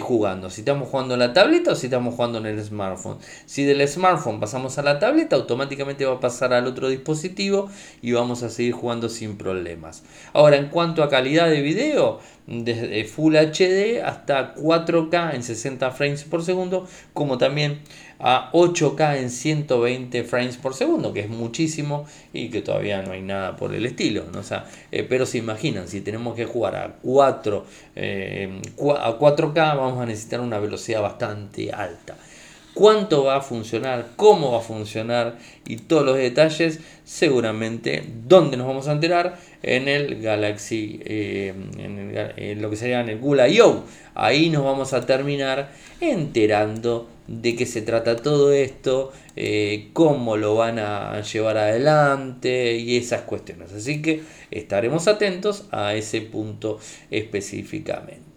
jugando, 0.00 0.50
si 0.50 0.60
estamos 0.60 0.88
jugando 0.88 1.14
en 1.14 1.20
la 1.20 1.32
tableta 1.32 1.72
o 1.72 1.74
si 1.74 1.86
estamos 1.86 2.14
jugando 2.14 2.38
en 2.38 2.46
el 2.46 2.62
smartphone. 2.62 3.18
Si 3.46 3.64
del 3.64 3.86
smartphone 3.88 4.38
pasamos 4.38 4.78
a 4.78 4.82
la 4.82 5.00
tableta, 5.00 5.34
automáticamente 5.34 6.04
va 6.04 6.14
a 6.14 6.20
pasar 6.20 6.52
al 6.52 6.68
otro 6.68 6.88
dispositivo 6.88 7.68
y 8.02 8.12
vamos 8.12 8.44
a 8.44 8.50
seguir 8.50 8.74
jugando 8.74 9.08
sin 9.08 9.36
problemas. 9.36 10.04
Ahora, 10.32 10.56
en 10.56 10.68
cuanto 10.68 11.02
a 11.02 11.08
calidad 11.08 11.21
de 11.22 11.62
video, 11.62 12.20
desde 12.46 13.04
Full 13.04 13.36
HD 13.36 14.02
hasta 14.04 14.54
4K 14.54 15.34
en 15.34 15.42
60 15.42 15.90
frames 15.92 16.24
por 16.24 16.42
segundo, 16.42 16.86
como 17.14 17.38
también 17.38 17.80
a 18.18 18.50
8K 18.52 19.18
en 19.18 19.30
120 19.30 20.24
frames 20.24 20.56
por 20.56 20.74
segundo, 20.74 21.12
que 21.12 21.20
es 21.20 21.28
muchísimo 21.28 22.06
y 22.32 22.50
que 22.50 22.60
todavía 22.60 23.02
no 23.02 23.12
hay 23.12 23.22
nada 23.22 23.56
por 23.56 23.74
el 23.74 23.86
estilo. 23.86 24.24
¿no? 24.32 24.42
sea, 24.42 24.66
eh, 24.90 25.04
pero 25.08 25.26
se 25.26 25.38
imaginan, 25.38 25.88
si 25.88 26.00
tenemos 26.00 26.34
que 26.34 26.44
jugar 26.44 26.76
a, 26.76 26.96
4, 27.02 27.66
eh, 27.96 28.60
a 29.00 29.18
4K, 29.18 29.54
vamos 29.54 30.00
a 30.02 30.06
necesitar 30.06 30.40
una 30.40 30.58
velocidad 30.58 31.02
bastante 31.02 31.72
alta 31.72 32.16
cuánto 32.74 33.24
va 33.24 33.36
a 33.36 33.40
funcionar, 33.40 34.08
cómo 34.16 34.52
va 34.52 34.58
a 34.58 34.62
funcionar 34.62 35.38
y 35.66 35.76
todos 35.76 36.04
los 36.04 36.16
detalles, 36.16 36.80
seguramente, 37.04 38.04
¿dónde 38.26 38.56
nos 38.56 38.66
vamos 38.66 38.88
a 38.88 38.92
enterar? 38.92 39.38
En 39.62 39.88
el 39.88 40.20
Galaxy, 40.20 41.00
eh, 41.04 41.54
en, 41.78 42.62
lo 42.62 42.70
que 42.70 42.76
sería 42.76 43.00
en 43.00 43.10
el 43.10 43.18
Google 43.18 43.48
I.O. 43.50 43.84
Ahí 44.14 44.50
nos 44.50 44.64
vamos 44.64 44.92
a 44.92 45.06
terminar 45.06 45.70
enterando 46.00 47.08
de 47.28 47.54
qué 47.54 47.66
se 47.66 47.82
trata 47.82 48.16
todo 48.16 48.52
esto, 48.52 49.12
eh, 49.36 49.90
cómo 49.92 50.36
lo 50.36 50.56
van 50.56 50.78
a 50.78 51.20
llevar 51.22 51.58
adelante 51.58 52.76
y 52.76 52.96
esas 52.96 53.22
cuestiones. 53.22 53.72
Así 53.72 54.02
que 54.02 54.22
estaremos 54.50 55.06
atentos 55.06 55.66
a 55.70 55.94
ese 55.94 56.20
punto 56.22 56.80
específicamente. 57.10 58.32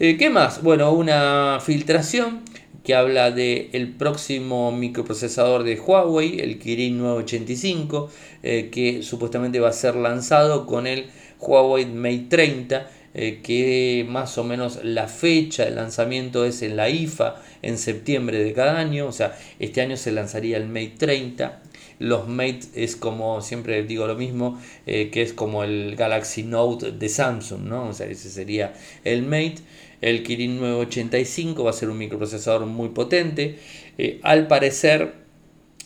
Eh, 0.00 0.16
¿Qué 0.16 0.30
más? 0.30 0.62
Bueno, 0.62 0.90
una 0.92 1.60
filtración 1.60 2.40
que 2.84 2.94
habla 2.94 3.30
del 3.30 3.70
el 3.72 3.88
próximo 3.88 4.72
microprocesador 4.72 5.62
de 5.62 5.78
Huawei, 5.78 6.40
el 6.40 6.58
Kirin 6.58 6.98
985, 6.98 8.10
eh, 8.42 8.68
que 8.72 9.02
supuestamente 9.02 9.60
va 9.60 9.68
a 9.68 9.72
ser 9.72 9.94
lanzado 9.94 10.66
con 10.66 10.86
el 10.86 11.06
Huawei 11.38 11.86
Mate 11.86 12.26
30, 12.28 12.90
eh, 13.14 13.40
que 13.42 14.06
más 14.08 14.38
o 14.38 14.44
menos 14.44 14.80
la 14.84 15.06
fecha 15.06 15.64
de 15.64 15.72
lanzamiento 15.72 16.44
es 16.44 16.62
en 16.62 16.76
la 16.76 16.88
IFA 16.88 17.36
en 17.60 17.78
septiembre 17.78 18.42
de 18.42 18.52
cada 18.52 18.78
año, 18.78 19.06
o 19.06 19.12
sea, 19.12 19.38
este 19.58 19.80
año 19.80 19.96
se 19.96 20.12
lanzaría 20.12 20.56
el 20.56 20.66
Mate 20.66 20.94
30. 20.98 21.62
Los 21.98 22.26
Mate 22.26 22.62
es 22.74 22.96
como, 22.96 23.42
siempre 23.42 23.84
digo 23.84 24.08
lo 24.08 24.16
mismo, 24.16 24.60
eh, 24.86 25.10
que 25.10 25.22
es 25.22 25.32
como 25.32 25.62
el 25.62 25.94
Galaxy 25.94 26.42
Note 26.42 26.90
de 26.90 27.08
Samsung, 27.08 27.62
¿no? 27.62 27.88
O 27.88 27.92
sea, 27.92 28.06
ese 28.06 28.28
sería 28.28 28.74
el 29.04 29.22
Mate. 29.22 29.56
El 30.02 30.22
Kirin 30.22 30.60
985 30.60 31.64
va 31.64 31.70
a 31.70 31.72
ser 31.72 31.88
un 31.88 31.96
microprocesador 31.96 32.66
muy 32.66 32.90
potente. 32.90 33.58
Eh, 33.96 34.20
al 34.22 34.46
parecer 34.48 35.14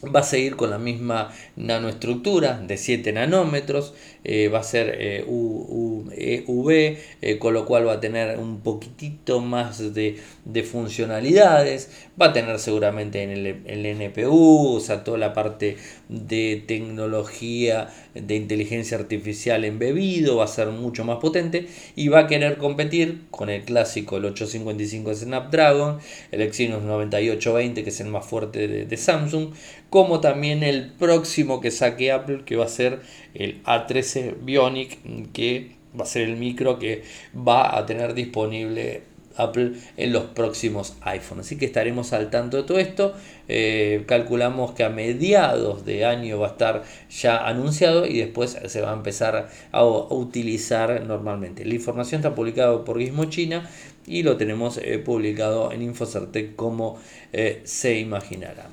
va 0.05 0.21
a 0.21 0.25
seguir 0.25 0.57
con 0.57 0.71
la 0.71 0.79
misma 0.79 1.33
nanoestructura 1.57 2.61
de 2.61 2.77
7 2.77 3.13
nanómetros. 3.13 3.95
Eh, 4.29 4.49
va 4.49 4.59
a 4.59 4.63
ser 4.65 5.25
UV, 5.29 6.11
e 6.13 6.99
eh, 7.23 7.39
con 7.39 7.55
lo 7.55 7.65
cual 7.65 7.87
va 7.87 7.93
a 7.93 8.01
tener 8.01 8.41
un 8.41 8.59
poquitito 8.59 9.41
más 9.41 9.95
de, 9.95 10.17
funcionalidades, 10.65 11.91
va 12.21 12.27
a 12.27 12.33
tener 12.33 12.59
seguramente 12.59 13.23
en 13.23 13.31
el, 13.31 13.47
el, 13.67 13.87
NPU, 13.87 14.75
o 14.79 14.81
sea, 14.81 15.05
toda 15.05 15.17
la 15.17 15.33
parte 15.33 15.77
de 16.09 16.65
tecnología 16.67 17.89
de 18.15 18.35
inteligencia 18.35 18.99
artificial 18.99 19.65
embebido, 19.65 20.39
va 20.39 20.45
a 20.45 20.49
ser 20.49 20.69
mucho 20.69 21.05
más 21.05 21.19
potente 21.19 21.69
y 21.95 22.09
va 22.09 22.21
a 22.21 22.27
querer 22.27 22.57
competir 22.57 23.27
con 23.31 23.49
el 23.49 23.63
clásico, 23.63 24.17
el 24.17 24.25
855 24.25 25.11
de 25.11 25.17
Snapdragon, 25.17 25.99
el 26.33 26.43
Exynos 26.43 26.83
9820 26.83 27.85
que 27.85 27.91
es 27.91 28.01
el 28.01 28.09
más 28.09 28.27
fuerte 28.27 28.67
de, 28.67 28.87
de 28.87 28.97
Samsung, 28.97 29.53
como 29.89 30.21
también 30.21 30.63
el 30.65 30.93
próximo 30.93 31.61
que 31.61 31.71
saque 31.71 32.11
Apple 32.11 32.43
que 32.45 32.57
va 32.57 32.65
a 32.65 32.69
ser 32.69 33.01
el 33.39 33.63
A13 33.65 34.37
Bionic 34.43 35.33
que 35.33 35.77
va 35.99 36.05
a 36.05 36.07
ser 36.07 36.23
el 36.23 36.37
micro 36.37 36.79
que 36.79 37.03
va 37.37 37.77
a 37.77 37.87
tener 37.87 38.15
disponible 38.15 39.03
Apple 39.37 39.73
en 39.97 40.13
los 40.13 40.25
próximos 40.25 40.97
iPhones. 41.03 41.47
Así 41.47 41.59
que 41.59 41.67
estaremos 41.67 42.13
al 42.13 42.31
tanto 42.31 42.57
de 42.57 42.63
todo 42.65 42.79
esto. 42.79 43.15
Eh, 43.49 44.05
calculamos 44.07 44.73
que 44.73 44.85
a 44.85 44.89
mediados 44.89 45.85
de 45.85 46.05
año 46.05 46.39
va 46.39 46.49
a 46.49 46.51
estar 46.51 46.85
ya 47.11 47.47
anunciado 47.47 48.07
y 48.07 48.19
después 48.19 48.59
se 48.67 48.81
va 48.81 48.91
a 48.91 48.95
empezar 48.95 49.51
a, 49.73 49.85
utilizar 49.85 51.05
normalmente. 51.05 51.65
La 51.65 51.75
información 51.75 52.21
está 52.21 52.35
publicada 52.35 52.85
por 52.85 52.99
Gizmo 52.99 53.27
China 53.27 53.69
y 54.07 54.23
lo 54.23 54.37
tenemos 54.37 54.79
eh, 54.79 54.99
publicado 54.99 55.73
en 55.73 55.83
Infocertec 55.83 56.57
como 56.57 56.99
eh, 57.33 57.61
se 57.65 57.99
imaginará. 57.99 58.69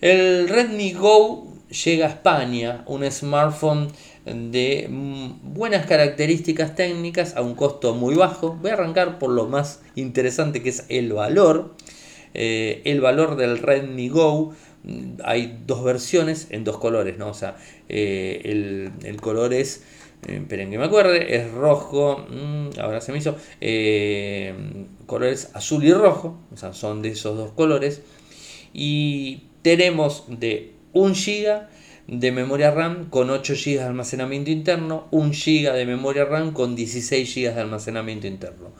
El 0.00 0.48
Redmi 0.48 0.92
Go 0.92 1.55
llega 1.68 2.06
a 2.06 2.10
España, 2.10 2.84
un 2.86 3.10
smartphone 3.10 3.88
de 4.24 4.88
mm, 4.90 5.54
buenas 5.54 5.86
características 5.86 6.74
técnicas 6.74 7.36
a 7.36 7.42
un 7.42 7.54
costo 7.54 7.94
muy 7.94 8.14
bajo. 8.14 8.54
Voy 8.60 8.70
a 8.70 8.74
arrancar 8.74 9.18
por 9.18 9.30
lo 9.30 9.46
más 9.46 9.82
interesante 9.94 10.62
que 10.62 10.70
es 10.70 10.84
el 10.88 11.12
valor. 11.12 11.74
Eh, 12.34 12.82
el 12.84 13.00
valor 13.00 13.36
del 13.36 13.58
Redmi 13.58 14.08
Go 14.08 14.52
mm, 14.82 15.20
hay 15.24 15.62
dos 15.66 15.82
versiones 15.84 16.48
en 16.50 16.64
dos 16.64 16.78
colores, 16.78 17.18
¿no? 17.18 17.28
O 17.28 17.34
sea, 17.34 17.56
eh, 17.88 18.90
el, 19.04 19.20
color 19.20 19.54
es, 19.54 19.84
eh, 20.28 20.36
esperen 20.42 20.70
que 20.70 20.78
me 20.78 20.84
acuerde, 20.84 21.36
es 21.36 21.50
rojo, 21.52 22.26
mm, 22.28 22.78
ahora 22.80 23.00
se 23.00 23.12
me 23.12 23.18
hizo, 23.18 23.36
colores 25.06 25.50
azul 25.54 25.84
y 25.84 25.92
rojo, 25.92 26.38
o 26.52 26.56
sea, 26.56 26.72
son 26.72 27.00
de 27.02 27.10
esos 27.10 27.36
dos 27.36 27.52
colores. 27.52 28.02
Y 28.72 29.44
tenemos 29.62 30.24
de 30.28 30.75
1 30.96 31.14
GB 31.14 31.66
de 32.06 32.32
memoria 32.32 32.70
RAM 32.70 33.10
con 33.10 33.28
8 33.28 33.52
GB 33.52 33.78
de 33.80 33.82
almacenamiento 33.82 34.50
interno, 34.50 35.08
1 35.10 35.30
GB 35.30 35.74
de 35.74 35.84
memoria 35.84 36.24
RAM 36.24 36.54
con 36.54 36.74
16 36.74 37.34
GB 37.34 37.54
de 37.54 37.60
almacenamiento 37.60 38.26
interno. 38.26 38.72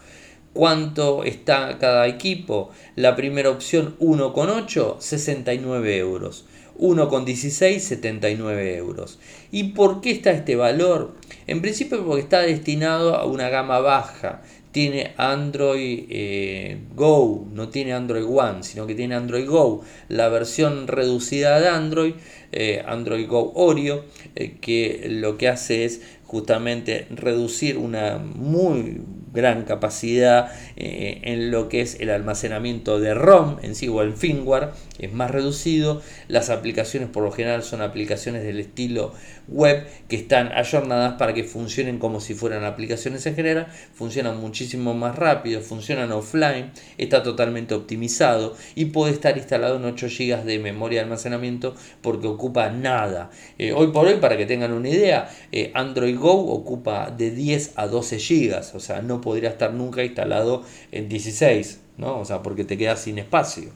¿Cuánto 0.55 1.24
está 1.24 1.76
cada 1.79 2.07
equipo? 2.07 2.70
La 2.94 3.16
primera 3.16 3.50
opción 3.50 3.98
1,8, 3.98 4.98
69 4.98 5.98
euros. 5.98 6.46
1,16, 6.79 7.79
79 7.81 8.76
euros. 8.76 9.18
¿Y 9.50 9.64
por 9.74 10.00
qué 10.00 10.11
está 10.11 10.31
este 10.31 10.57
valor? 10.57 11.14
En 11.46 11.61
principio 11.61 12.05
porque 12.05 12.22
está 12.22 12.40
destinado 12.40 13.14
a 13.14 13.26
una 13.26 13.50
gama 13.50 13.81
baja. 13.81 14.42
Tiene 14.76 15.14
Android 15.16 16.04
eh, 16.10 16.76
Go, 16.94 17.48
no 17.50 17.70
tiene 17.70 17.94
Android 17.94 18.26
One, 18.28 18.62
sino 18.62 18.86
que 18.86 18.94
tiene 18.94 19.14
Android 19.14 19.48
Go, 19.48 19.82
la 20.10 20.28
versión 20.28 20.86
reducida 20.86 21.58
de 21.60 21.68
Android, 21.68 22.12
eh, 22.52 22.84
Android 22.86 23.26
Go 23.26 23.54
Oreo, 23.54 24.04
eh, 24.34 24.58
que 24.60 25.06
lo 25.08 25.38
que 25.38 25.48
hace 25.48 25.86
es 25.86 26.02
justamente 26.26 27.06
reducir 27.10 27.78
una 27.78 28.18
muy 28.18 29.00
gran 29.32 29.64
capacidad 29.64 30.50
eh, 30.76 31.20
en 31.24 31.50
lo 31.50 31.68
que 31.68 31.82
es 31.82 32.00
el 32.00 32.08
almacenamiento 32.10 32.98
de 32.98 33.12
ROM 33.12 33.58
en 33.62 33.74
sí 33.74 33.86
o 33.86 34.00
el 34.00 34.14
firmware 34.14 34.70
es 34.98 35.12
más 35.12 35.30
reducido. 35.30 36.00
Las 36.26 36.48
aplicaciones 36.48 37.10
por 37.10 37.22
lo 37.22 37.30
general 37.30 37.62
son 37.62 37.82
aplicaciones 37.82 38.44
del 38.44 38.60
estilo 38.60 39.12
web 39.46 39.86
que 40.08 40.16
están 40.16 40.52
ayornadas 40.52 41.14
para 41.14 41.34
que 41.34 41.44
funcionen 41.44 41.98
como 41.98 42.20
si 42.20 42.34
fueran 42.34 42.64
aplicaciones 42.64 43.26
en 43.26 43.34
general. 43.34 43.66
Funcionan 43.94 44.40
muchísimo 44.40 44.94
más 44.94 45.16
rápido 45.16 45.60
funcionan 45.60 46.12
offline 46.12 46.70
está 46.98 47.22
totalmente 47.22 47.74
optimizado 47.74 48.56
y 48.74 48.86
puede 48.86 49.12
estar 49.12 49.36
instalado 49.36 49.76
en 49.76 49.84
8 49.84 50.06
GB 50.06 50.44
de 50.44 50.58
memoria 50.58 51.00
de 51.00 51.04
almacenamiento 51.04 51.74
porque 52.00 52.26
ocupa 52.26 52.70
nada. 52.70 53.30
Eh, 53.58 53.72
hoy 53.72 53.88
por 53.88 54.06
hoy 54.06 54.16
para 54.16 54.36
que 54.36 54.46
tengan 54.46 54.72
una 54.72 54.88
idea 54.88 55.28
eh, 55.52 55.70
Android 55.74 56.15
Go 56.16 56.52
ocupa 56.52 57.11
de 57.11 57.31
10 57.31 57.72
a 57.76 57.87
12 57.87 58.18
GB 58.18 58.74
o 58.74 58.81
sea 58.81 59.02
no 59.02 59.20
podría 59.20 59.50
estar 59.50 59.72
nunca 59.72 60.05
instalado 60.05 60.64
en 60.92 61.09
16, 61.09 61.81
¿no? 61.98 62.20
O 62.20 62.24
sea, 62.24 62.42
porque 62.42 62.64
te 62.64 62.76
quedas 62.76 63.00
sin 63.00 63.18
espacio. 63.18 63.70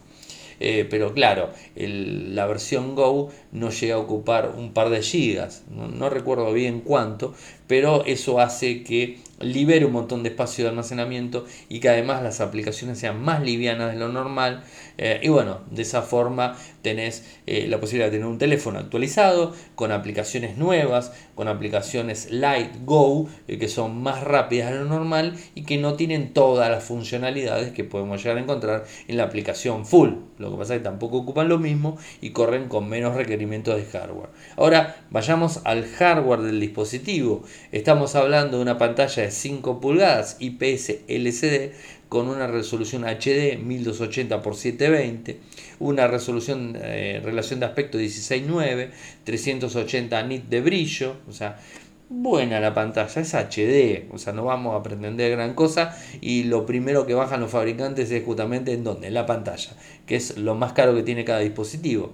Eh, 0.62 0.86
pero 0.90 1.14
claro, 1.14 1.50
la 1.74 2.46
versión 2.46 2.94
Go 2.94 3.30
no 3.50 3.70
llega 3.70 3.94
a 3.94 3.98
ocupar 3.98 4.54
un 4.58 4.74
par 4.74 4.90
de 4.90 5.02
gigas, 5.02 5.64
no, 5.70 6.10
recuerdo 6.10 6.52
bien 6.52 6.82
cuánto, 6.82 7.32
pero 7.66 8.04
eso 8.04 8.40
hace 8.40 8.82
que 8.82 9.20
libere 9.40 9.86
un 9.86 9.92
montón 9.92 10.22
de 10.22 10.28
espacio 10.28 10.64
de 10.64 10.70
almacenamiento 10.70 11.46
y 11.70 11.80
que 11.80 11.88
además 11.88 12.22
las 12.22 12.42
aplicaciones 12.42 12.98
sean 12.98 13.22
más 13.22 13.42
livianas 13.42 13.94
de 13.94 13.98
lo 13.98 14.10
normal. 14.10 14.62
Eh, 15.02 15.18
y 15.22 15.28
bueno, 15.30 15.60
de 15.70 15.80
esa 15.80 16.02
forma 16.02 16.58
tenés 16.82 17.24
eh, 17.46 17.66
la 17.68 17.80
posibilidad 17.80 18.08
de 18.08 18.18
tener 18.18 18.26
un 18.26 18.36
teléfono 18.36 18.78
actualizado, 18.78 19.54
con 19.74 19.92
aplicaciones 19.92 20.58
nuevas, 20.58 21.12
con 21.34 21.48
aplicaciones 21.48 22.30
Light 22.30 22.84
Go, 22.84 23.26
eh, 23.48 23.58
que 23.58 23.68
son 23.68 24.02
más 24.02 24.22
rápidas 24.22 24.70
de 24.70 24.80
lo 24.80 24.84
normal 24.84 25.38
y 25.54 25.62
que 25.62 25.78
no 25.78 25.94
tienen 25.94 26.34
todas 26.34 26.70
las 26.70 26.84
funcionalidades 26.84 27.72
que 27.72 27.82
podemos 27.82 28.22
llegar 28.22 28.36
a 28.36 28.42
encontrar 28.42 28.84
en 29.08 29.16
la 29.16 29.24
aplicación 29.24 29.86
Full. 29.86 30.10
Lo 30.36 30.50
que 30.50 30.58
pasa 30.58 30.74
es 30.74 30.80
que 30.80 30.84
tampoco 30.84 31.16
ocupan 31.16 31.48
lo 31.48 31.58
mismo 31.58 31.96
y 32.20 32.30
corren 32.30 32.68
con 32.68 32.86
menos 32.86 33.14
requerimientos 33.14 33.76
de 33.76 33.86
hardware. 33.86 34.28
Ahora 34.58 34.96
vayamos 35.08 35.62
al 35.64 35.86
hardware 35.86 36.40
del 36.40 36.60
dispositivo. 36.60 37.42
Estamos 37.72 38.16
hablando 38.16 38.58
de 38.58 38.62
una 38.64 38.76
pantalla 38.76 39.22
de 39.22 39.30
5 39.30 39.80
pulgadas 39.80 40.36
IPS 40.40 40.96
LCD 41.08 41.72
con 42.10 42.28
una 42.28 42.48
resolución 42.48 43.04
HD 43.04 43.56
1280 43.56 44.34
x 44.34 44.58
720, 44.58 45.40
una 45.78 46.08
resolución 46.08 46.76
eh, 46.76 47.22
relación 47.24 47.60
de 47.60 47.66
aspecto 47.66 47.98
16.9, 47.98 48.90
380 49.22 50.22
nits 50.24 50.50
de 50.50 50.60
brillo, 50.60 51.14
o 51.28 51.32
sea, 51.32 51.60
buena 52.08 52.58
la 52.58 52.74
pantalla, 52.74 53.22
es 53.22 53.32
HD, 53.32 54.12
o 54.12 54.18
sea, 54.18 54.32
no 54.32 54.44
vamos 54.44 54.74
a 54.74 54.82
pretender 54.82 55.30
gran 55.30 55.54
cosa 55.54 55.96
y 56.20 56.42
lo 56.42 56.66
primero 56.66 57.06
que 57.06 57.14
bajan 57.14 57.40
los 57.40 57.52
fabricantes 57.52 58.10
es 58.10 58.24
justamente 58.24 58.72
en 58.72 58.82
dónde, 58.82 59.06
en 59.06 59.14
la 59.14 59.24
pantalla, 59.24 59.70
que 60.04 60.16
es 60.16 60.36
lo 60.36 60.56
más 60.56 60.72
caro 60.72 60.96
que 60.96 61.04
tiene 61.04 61.24
cada 61.24 61.38
dispositivo. 61.38 62.12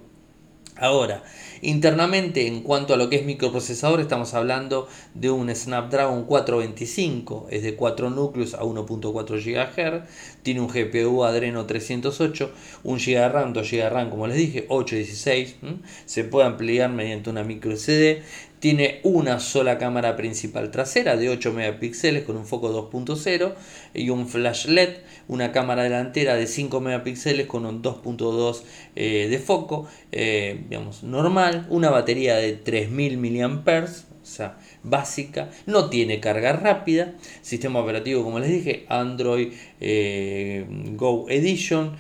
Ahora, 0.79 1.23
internamente 1.63 2.47
en 2.47 2.61
cuanto 2.61 2.93
a 2.93 2.99
lo 2.99 3.09
que 3.09 3.17
es 3.17 3.25
microprocesador, 3.25 3.99
estamos 3.99 4.35
hablando 4.35 4.89
de 5.15 5.31
un 5.31 5.49
Snapdragon 5.55 6.25
425, 6.25 7.47
es 7.51 7.63
de 7.63 7.77
4 7.77 8.11
núcleos 8.11 8.53
a 8.53 8.61
1.4 8.61 9.43
GHz, 9.43 10.07
tiene 10.43 10.61
un 10.61 10.69
GPU 10.69 11.25
Adreno 11.25 11.65
308, 11.65 12.53
1 12.85 12.99
GB 12.99 13.29
RAM, 13.33 13.55
2 13.55 13.71
GB 13.71 13.89
RAM, 13.89 14.11
como 14.11 14.27
les 14.27 14.37
dije, 14.37 14.67
8 14.69 14.97
16, 14.97 15.57
se 16.05 16.25
puede 16.25 16.47
ampliar 16.47 16.91
mediante 16.91 17.31
una 17.31 17.43
micro 17.43 17.75
SD, 17.75 18.23
tiene 18.67 18.99
una 19.05 19.39
sola 19.39 19.79
cámara 19.79 20.17
principal 20.17 20.73
trasera 20.73 21.17
de 21.17 21.29
8 21.29 21.53
megapíxeles 21.53 22.25
con 22.25 22.37
un 22.37 22.45
foco 22.45 22.91
2.0 22.91 23.55
y 23.95 24.11
un 24.11 24.27
flash 24.27 24.67
LED, 24.67 24.89
una 25.29 25.53
cámara 25.53 25.85
delantera 25.85 26.35
de 26.35 26.49
5 26.49 26.81
megapíxeles 26.81 27.47
con 27.47 27.65
un 27.65 27.81
2.2 27.81 28.63
eh, 28.97 29.29
de 29.31 29.39
foco, 29.39 29.87
eh, 30.11 30.65
digamos, 30.69 31.05
normal, 31.05 31.69
una 31.71 31.91
batería 31.91 32.35
de 32.39 32.55
3000 32.55 33.19
mAh, 33.19 33.85
o 33.85 34.27
sea, 34.29 34.59
básica, 34.83 35.49
no 35.67 35.89
tiene 35.89 36.19
carga 36.19 36.53
rápida, 36.53 37.15
sistema 37.43 37.79
operativo 37.79 38.25
como 38.25 38.41
les 38.41 38.51
dije, 38.51 38.85
Android 38.89 39.53
eh, 39.81 40.67
Go 40.97 41.27
Edition, 41.29 41.95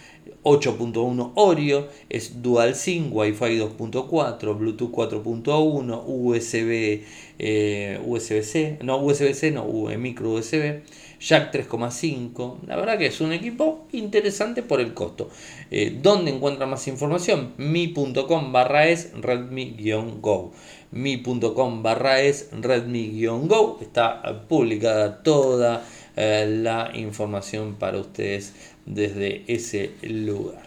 8.1 0.46 1.32
Oreo, 1.34 1.88
es 2.08 2.40
Dual 2.40 2.76
SIM, 2.76 3.08
Wi-Fi 3.12 3.58
2.4, 3.58 4.56
Bluetooth 4.56 4.92
4.1, 4.92 6.04
USB, 6.06 7.02
eh, 7.40 8.00
USB-C, 8.06 8.78
no 8.82 8.98
USB-C, 8.98 9.50
no, 9.50 9.64
micro 9.98 10.34
USB, 10.34 10.82
Jack 11.18 11.52
3.5. 11.52 12.58
La 12.68 12.76
verdad 12.76 12.96
que 12.96 13.06
es 13.06 13.20
un 13.20 13.32
equipo 13.32 13.86
interesante 13.90 14.62
por 14.62 14.80
el 14.80 14.94
costo. 14.94 15.30
Eh, 15.72 15.98
¿Dónde 16.00 16.30
encuentra 16.30 16.66
más 16.66 16.86
información? 16.86 17.54
mi.com 17.56 18.52
barra 18.52 18.86
es 18.86 19.12
redmi-go. 19.14 20.52
mi.com 20.92 21.82
barra 21.82 22.20
es 22.20 22.50
redmi-go. 22.52 23.78
Está 23.80 24.46
publicada 24.46 25.24
toda 25.24 25.82
eh, 26.14 26.46
la 26.48 26.92
información 26.94 27.74
para 27.74 27.98
ustedes 27.98 28.75
desde 28.86 29.42
ese 29.48 29.90
lugar. 30.02 30.66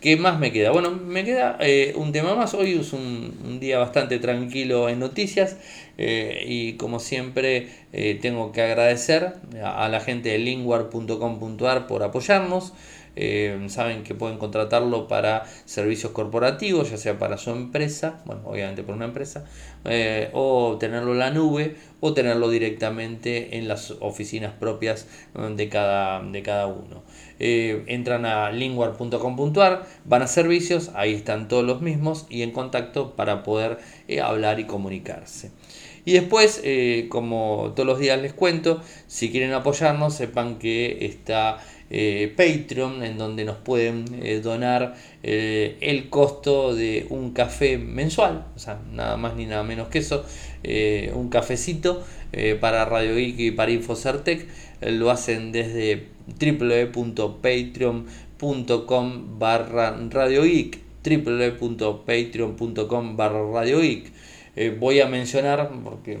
¿Qué 0.00 0.16
más 0.16 0.38
me 0.38 0.52
queda? 0.52 0.70
Bueno, 0.70 0.92
me 0.92 1.24
queda 1.24 1.58
eh, 1.60 1.92
un 1.96 2.12
tema 2.12 2.36
más. 2.36 2.54
Hoy 2.54 2.74
es 2.74 2.92
un, 2.92 3.58
día 3.58 3.78
bastante 3.78 4.20
tranquilo 4.20 4.88
en 4.88 5.00
noticias 5.00 5.56
eh, 5.96 6.44
y 6.46 6.74
como 6.74 7.00
siempre 7.00 7.68
tengo 8.20 8.52
que 8.52 8.62
agradecer 8.62 9.32
a, 9.64 9.88
la 9.88 9.98
gente 9.98 10.28
de 10.28 10.38
lingwar.com.ar 10.38 11.88
por 11.88 12.04
apoyarnos. 12.04 12.74
saben 13.66 14.04
que 14.04 14.14
pueden 14.14 14.38
contratarlo 14.38 15.08
para 15.08 15.44
servicios 15.64 16.12
corporativos, 16.12 16.90
ya 16.90 16.96
sea 16.96 17.18
para 17.18 17.36
su 17.36 17.50
empresa, 17.50 18.20
bueno, 18.24 18.42
obviamente 18.44 18.84
por 18.84 18.94
una 18.94 19.06
empresa, 19.06 19.46
o 20.32 20.76
tenerlo 20.78 21.12
en 21.12 21.18
la 21.18 21.30
nube, 21.30 21.74
o 21.98 22.14
tenerlo 22.14 22.50
directamente 22.50 23.56
en 23.56 23.66
las 23.66 23.90
oficinas 23.98 24.52
propias 24.52 25.08
de 25.34 25.68
cada, 25.68 26.22
de 26.22 26.42
cada 26.42 26.68
uno. 26.68 27.02
Eh, 27.40 27.84
entran 27.86 28.26
a 28.26 28.50
lingwar.com.ar, 28.50 29.86
van 30.04 30.22
a 30.22 30.26
servicios, 30.26 30.90
ahí 30.94 31.14
están 31.14 31.46
todos 31.48 31.64
los 31.64 31.80
mismos 31.80 32.26
y 32.28 32.42
en 32.42 32.50
contacto 32.50 33.14
para 33.14 33.44
poder 33.44 33.78
eh, 34.08 34.20
hablar 34.20 34.58
y 34.58 34.64
comunicarse. 34.64 35.52
Y 36.04 36.12
después, 36.12 36.60
eh, 36.64 37.06
como 37.10 37.74
todos 37.76 37.86
los 37.86 37.98
días 37.98 38.20
les 38.20 38.32
cuento, 38.32 38.80
si 39.06 39.30
quieren 39.30 39.52
apoyarnos, 39.52 40.14
sepan 40.14 40.58
que 40.58 41.04
está 41.04 41.58
Patreon, 41.90 43.02
en 43.02 43.16
donde 43.16 43.46
nos 43.46 43.56
pueden 43.56 44.04
donar 44.42 44.94
el 45.22 46.10
costo 46.10 46.74
de 46.74 47.06
un 47.08 47.30
café 47.30 47.78
mensual, 47.78 48.46
o 48.54 48.58
sea, 48.58 48.78
nada 48.92 49.16
más 49.16 49.36
ni 49.36 49.46
nada 49.46 49.62
menos 49.62 49.88
que 49.88 50.00
eso, 50.00 50.22
un 51.14 51.28
cafecito 51.30 52.04
para 52.60 52.84
Radio 52.84 53.14
Geek 53.14 53.38
y 53.38 53.50
para 53.52 53.72
Infocertec, 53.72 54.46
lo 54.82 55.10
hacen 55.10 55.52
desde 55.52 56.08
www.patreon.com 56.38 59.38
barra 59.38 59.98
radiogeek 60.10 60.78
www.patreon.com 61.04 63.16
barra 63.16 63.50
radiogeek 63.50 64.12
eh, 64.60 64.76
voy 64.76 64.98
a 65.00 65.06
mencionar, 65.06 65.70
porque 65.84 66.18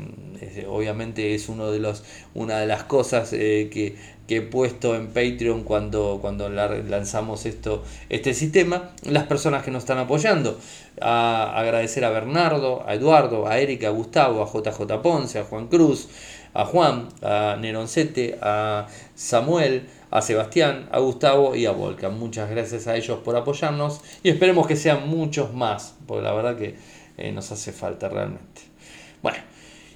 obviamente 0.68 1.34
es 1.34 1.48
uno 1.48 1.72
de 1.72 1.80
los, 1.80 2.04
una 2.34 2.60
de 2.60 2.68
las 2.68 2.84
cosas 2.84 3.30
que, 3.30 3.96
que, 4.28 4.36
he 4.36 4.42
puesto 4.42 4.94
en 4.94 5.08
Patreon 5.08 5.64
cuando, 5.64 6.18
cuando 6.20 6.48
lanzamos 6.48 7.46
esto, 7.46 7.82
este 8.08 8.34
sistema, 8.34 8.90
las 9.02 9.24
personas 9.24 9.64
que 9.64 9.72
nos 9.72 9.82
están 9.82 9.98
apoyando. 9.98 10.56
A 11.00 11.58
agradecer 11.58 12.04
a 12.04 12.10
Bernardo, 12.10 12.84
a 12.86 12.94
Eduardo, 12.94 13.48
a 13.48 13.58
Erika, 13.58 13.88
a 13.88 13.90
Gustavo, 13.90 14.40
a 14.40 14.46
JJ 14.46 15.02
Ponce, 15.02 15.40
a 15.40 15.44
Juan 15.44 15.66
Cruz, 15.66 16.08
a 16.54 16.64
Juan, 16.64 17.08
a 17.22 17.56
Neroncete, 17.60 18.38
a 18.40 18.86
Samuel, 19.16 19.88
a 20.12 20.22
Sebastián, 20.22 20.88
a 20.92 21.00
Gustavo 21.00 21.56
y 21.56 21.66
a 21.66 21.72
Volcan. 21.72 22.16
Muchas 22.16 22.48
gracias 22.50 22.86
a 22.86 22.96
ellos 22.96 23.18
por 23.24 23.34
apoyarnos 23.34 24.00
y 24.22 24.28
esperemos 24.28 24.68
que 24.68 24.76
sean 24.76 25.08
muchos 25.08 25.52
más, 25.52 25.96
porque 26.06 26.22
la 26.22 26.32
verdad 26.32 26.56
que 26.56 26.76
eh, 27.18 27.32
nos 27.32 27.52
hace 27.52 27.72
falta 27.72 28.08
realmente. 28.08 28.62
Bueno, 29.22 29.38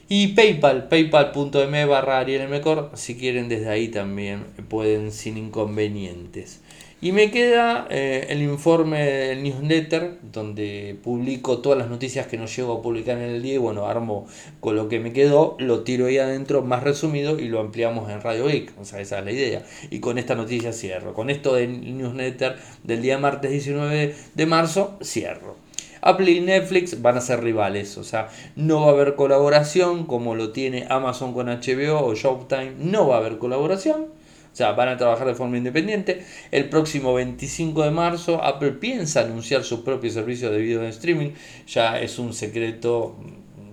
y 0.09 0.29
PayPal, 0.29 0.89
paypal.me 0.89 1.85
barra 1.87 2.19
arielmcor, 2.19 2.91
si 2.95 3.17
quieren 3.17 3.49
desde 3.49 3.69
ahí 3.69 3.89
también 3.89 4.45
pueden 4.69 5.13
sin 5.13 5.39
inconvenientes. 5.39 6.61
Y 7.05 7.11
me 7.11 7.33
queda 7.33 7.89
eh, 7.91 8.27
el 8.29 8.43
informe 8.43 9.05
del 9.05 9.43
newsletter, 9.43 10.19
donde 10.23 10.97
publico 11.03 11.59
todas 11.59 11.77
las 11.77 11.89
noticias 11.89 12.29
que 12.29 12.39
no 12.39 12.47
llego 12.47 12.75
a 12.75 12.81
publicar 12.81 13.19
en 13.19 13.25
el 13.25 13.43
día. 13.43 13.55
Y 13.55 13.59
bueno, 13.59 13.87
armo 13.87 14.29
con 14.61 14.77
lo 14.77 14.89
que 14.89 15.01
me 15.01 15.13
quedó, 15.13 15.57
lo 15.59 15.83
tiro 15.83 16.07
ahí 16.07 16.19
adentro 16.19 16.63
más 16.63 16.85
resumido 16.85 17.41
y 17.41 17.49
lo 17.49 17.59
ampliamos 17.59 18.09
en 18.09 18.21
Radio 18.21 18.47
Geek. 18.47 18.79
O 18.81 18.85
sea, 18.85 19.01
esa 19.01 19.19
es 19.19 19.25
la 19.25 19.33
idea. 19.33 19.65
Y 19.91 19.99
con 19.99 20.17
esta 20.17 20.37
noticia 20.37 20.73
cierro. 20.73 21.13
Con 21.13 21.29
esto 21.29 21.55
del 21.55 21.99
newsletter 21.99 22.57
del 22.85 23.03
día 23.03 23.19
martes 23.19 23.51
19 23.51 24.15
de 24.35 24.47
marzo, 24.47 24.97
cierro. 25.03 25.57
Apple 26.03 26.31
y 26.31 26.41
Netflix 26.41 27.01
van 27.01 27.17
a 27.17 27.21
ser 27.21 27.43
rivales, 27.43 27.97
o 27.97 28.05
sea, 28.05 28.29
no 28.57 28.83
va 28.83 28.89
a 28.89 28.91
haber 28.91 29.15
colaboración 29.15 30.05
como 30.05 30.35
lo 30.35 30.51
tiene 30.53 30.87
Amazon 30.91 31.33
con 31.33 31.47
HBO 31.47 32.05
o 32.05 32.15
Showtime, 32.15 32.75
no 32.79 33.09
va 33.09 33.17
a 33.17 33.19
haber 33.19 33.39
colaboración 33.39 34.23
o 34.53 34.55
sea, 34.57 34.73
van 34.73 34.89
a 34.89 34.99
trabajar 34.99 35.27
de 35.27 35.35
forma 35.35 35.57
independiente. 35.57 36.25
El 36.51 36.69
próximo 36.69 37.15
25 37.15 37.85
de 37.85 37.91
marzo 37.91 38.45
Apple 38.45 38.73
piensa 38.73 39.23
anunciar 39.23 39.65
su 39.65 39.83
propio 39.83 40.11
servicio 40.11 40.51
de 40.51 40.59
video 40.59 40.83
en 40.83 40.89
streaming. 40.89 41.31
Ya 41.67 41.99
es 41.99 42.19
un 42.19 42.35
secreto 42.35 43.17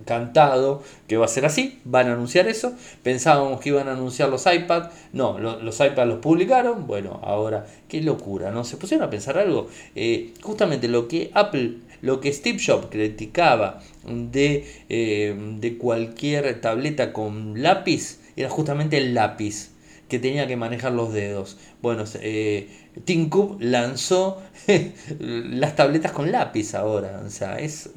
cantado 0.06 0.82
que 1.06 1.18
va 1.18 1.26
a 1.26 1.28
ser 1.28 1.44
así, 1.44 1.80
van 1.84 2.08
a 2.08 2.14
anunciar 2.14 2.48
eso. 2.48 2.72
Pensábamos 3.02 3.60
que 3.60 3.68
iban 3.68 3.88
a 3.88 3.92
anunciar 3.92 4.30
los 4.30 4.46
iPads, 4.46 4.88
no, 5.12 5.38
los, 5.38 5.78
iPads 5.78 6.08
los 6.08 6.18
publicaron. 6.20 6.86
Bueno, 6.86 7.20
ahora, 7.22 7.66
qué 7.86 8.00
locura, 8.00 8.50
¿no? 8.50 8.64
Se 8.64 8.78
pusieron 8.78 9.06
a 9.06 9.10
pensar 9.10 9.36
algo. 9.36 9.68
Eh, 9.94 10.32
justamente 10.40 10.88
lo 10.88 11.08
que 11.08 11.30
Apple, 11.34 11.74
lo 12.02 12.20
que 12.20 12.32
Steve 12.32 12.58
Jobs 12.64 12.86
criticaba 12.90 13.80
de, 14.06 14.66
eh, 14.88 15.36
de 15.58 15.78
cualquier 15.78 16.60
tableta 16.60 17.12
con 17.12 17.62
lápiz, 17.62 18.18
era 18.36 18.48
justamente 18.48 18.98
el 18.98 19.14
lápiz 19.14 19.70
que 20.10 20.18
tenía 20.18 20.46
que 20.46 20.56
manejar 20.56 20.92
los 20.92 21.14
dedos. 21.14 21.56
Bueno, 21.80 22.04
eh, 22.20 22.68
Tim 23.04 23.30
Cook 23.30 23.58
lanzó 23.60 24.42
las 25.18 25.76
tabletas 25.76 26.12
con 26.12 26.30
lápiz 26.30 26.74
ahora. 26.74 27.22
O 27.24 27.30
sea, 27.30 27.58
es... 27.58 27.90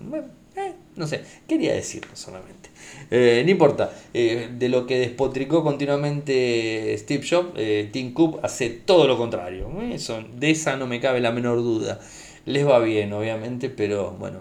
Eh, 0.56 0.74
no 0.96 1.08
sé, 1.08 1.22
quería 1.48 1.74
decirlo 1.74 2.16
solamente. 2.16 2.70
Eh, 3.10 3.42
no 3.44 3.50
importa, 3.50 3.92
de 4.14 4.70
lo 4.70 4.86
que 4.86 5.00
despotricó 5.00 5.64
continuamente 5.64 6.96
Steve 7.00 7.26
Jobs, 7.28 7.54
Tim 7.92 8.14
Cook 8.14 8.40
hace 8.44 8.70
todo 8.70 9.08
lo 9.08 9.18
contrario. 9.18 9.70
Eso, 9.82 10.24
de 10.38 10.52
esa 10.52 10.78
no 10.78 10.86
me 10.86 11.00
cabe 11.00 11.20
la 11.20 11.32
menor 11.32 11.58
duda. 11.58 12.00
Les 12.46 12.68
va 12.68 12.80
bien, 12.80 13.14
obviamente, 13.14 13.70
pero 13.70 14.12
bueno, 14.12 14.40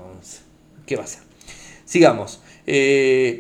¿qué 0.87 0.97
va 0.97 1.05
a 1.05 1.07
ser? 1.07 1.23
Sigamos. 1.85 2.41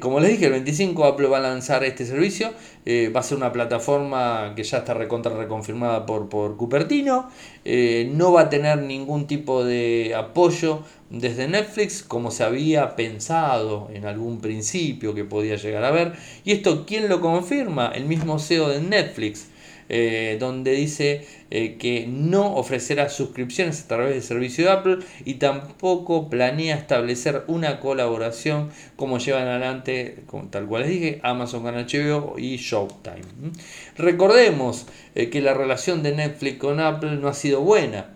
como 0.00 0.20
les 0.20 0.32
dije, 0.32 0.46
el 0.46 0.52
25 0.52 1.04
Apple 1.04 1.28
va 1.28 1.38
a 1.38 1.40
lanzar 1.40 1.84
este 1.84 2.04
servicio. 2.04 2.52
Eh, 2.84 3.12
va 3.14 3.20
a 3.20 3.22
ser 3.22 3.36
una 3.36 3.52
plataforma 3.52 4.54
que 4.56 4.64
ya 4.64 4.78
está 4.78 4.92
recontra 4.94 5.36
reconfirmada 5.36 6.04
por, 6.04 6.28
por 6.28 6.56
Cupertino. 6.56 7.30
Eh, 7.64 8.10
no 8.12 8.32
va 8.32 8.42
a 8.42 8.50
tener 8.50 8.82
ningún 8.82 9.28
tipo 9.28 9.64
de 9.64 10.14
apoyo 10.16 10.80
desde 11.08 11.46
Netflix 11.46 12.02
como 12.02 12.32
se 12.32 12.42
había 12.42 12.96
pensado 12.96 13.88
en 13.92 14.06
algún 14.06 14.40
principio 14.40 15.14
que 15.14 15.24
podía 15.24 15.56
llegar 15.56 15.84
a 15.84 15.92
ver. 15.92 16.12
¿Y 16.44 16.52
esto 16.52 16.84
quién 16.84 17.08
lo 17.08 17.20
confirma? 17.20 17.92
El 17.94 18.06
mismo 18.06 18.40
CEO 18.40 18.68
de 18.68 18.80
Netflix. 18.80 19.48
Eh, 19.88 20.36
donde 20.38 20.72
dice 20.72 21.26
eh, 21.50 21.76
que 21.78 22.06
no 22.06 22.54
ofrecerá 22.54 23.08
suscripciones 23.08 23.82
a 23.82 23.88
través 23.88 24.14
del 24.14 24.22
servicio 24.22 24.64
de 24.64 24.70
Apple 24.70 24.98
y 25.24 25.34
tampoco 25.34 26.30
planea 26.30 26.76
establecer 26.76 27.44
una 27.46 27.80
colaboración 27.80 28.70
como 28.96 29.18
llevan 29.18 29.48
adelante, 29.48 30.24
tal 30.50 30.66
cual 30.66 30.82
les 30.82 30.90
dije, 30.90 31.20
Amazon 31.22 31.62
con 31.62 31.74
HBO 31.74 32.38
y 32.38 32.56
Showtime. 32.56 33.52
Recordemos 33.96 34.86
eh, 35.14 35.28
que 35.30 35.42
la 35.42 35.54
relación 35.54 36.02
de 36.02 36.14
Netflix 36.14 36.58
con 36.58 36.80
Apple 36.80 37.16
no 37.16 37.28
ha 37.28 37.34
sido 37.34 37.60
buena. 37.60 38.14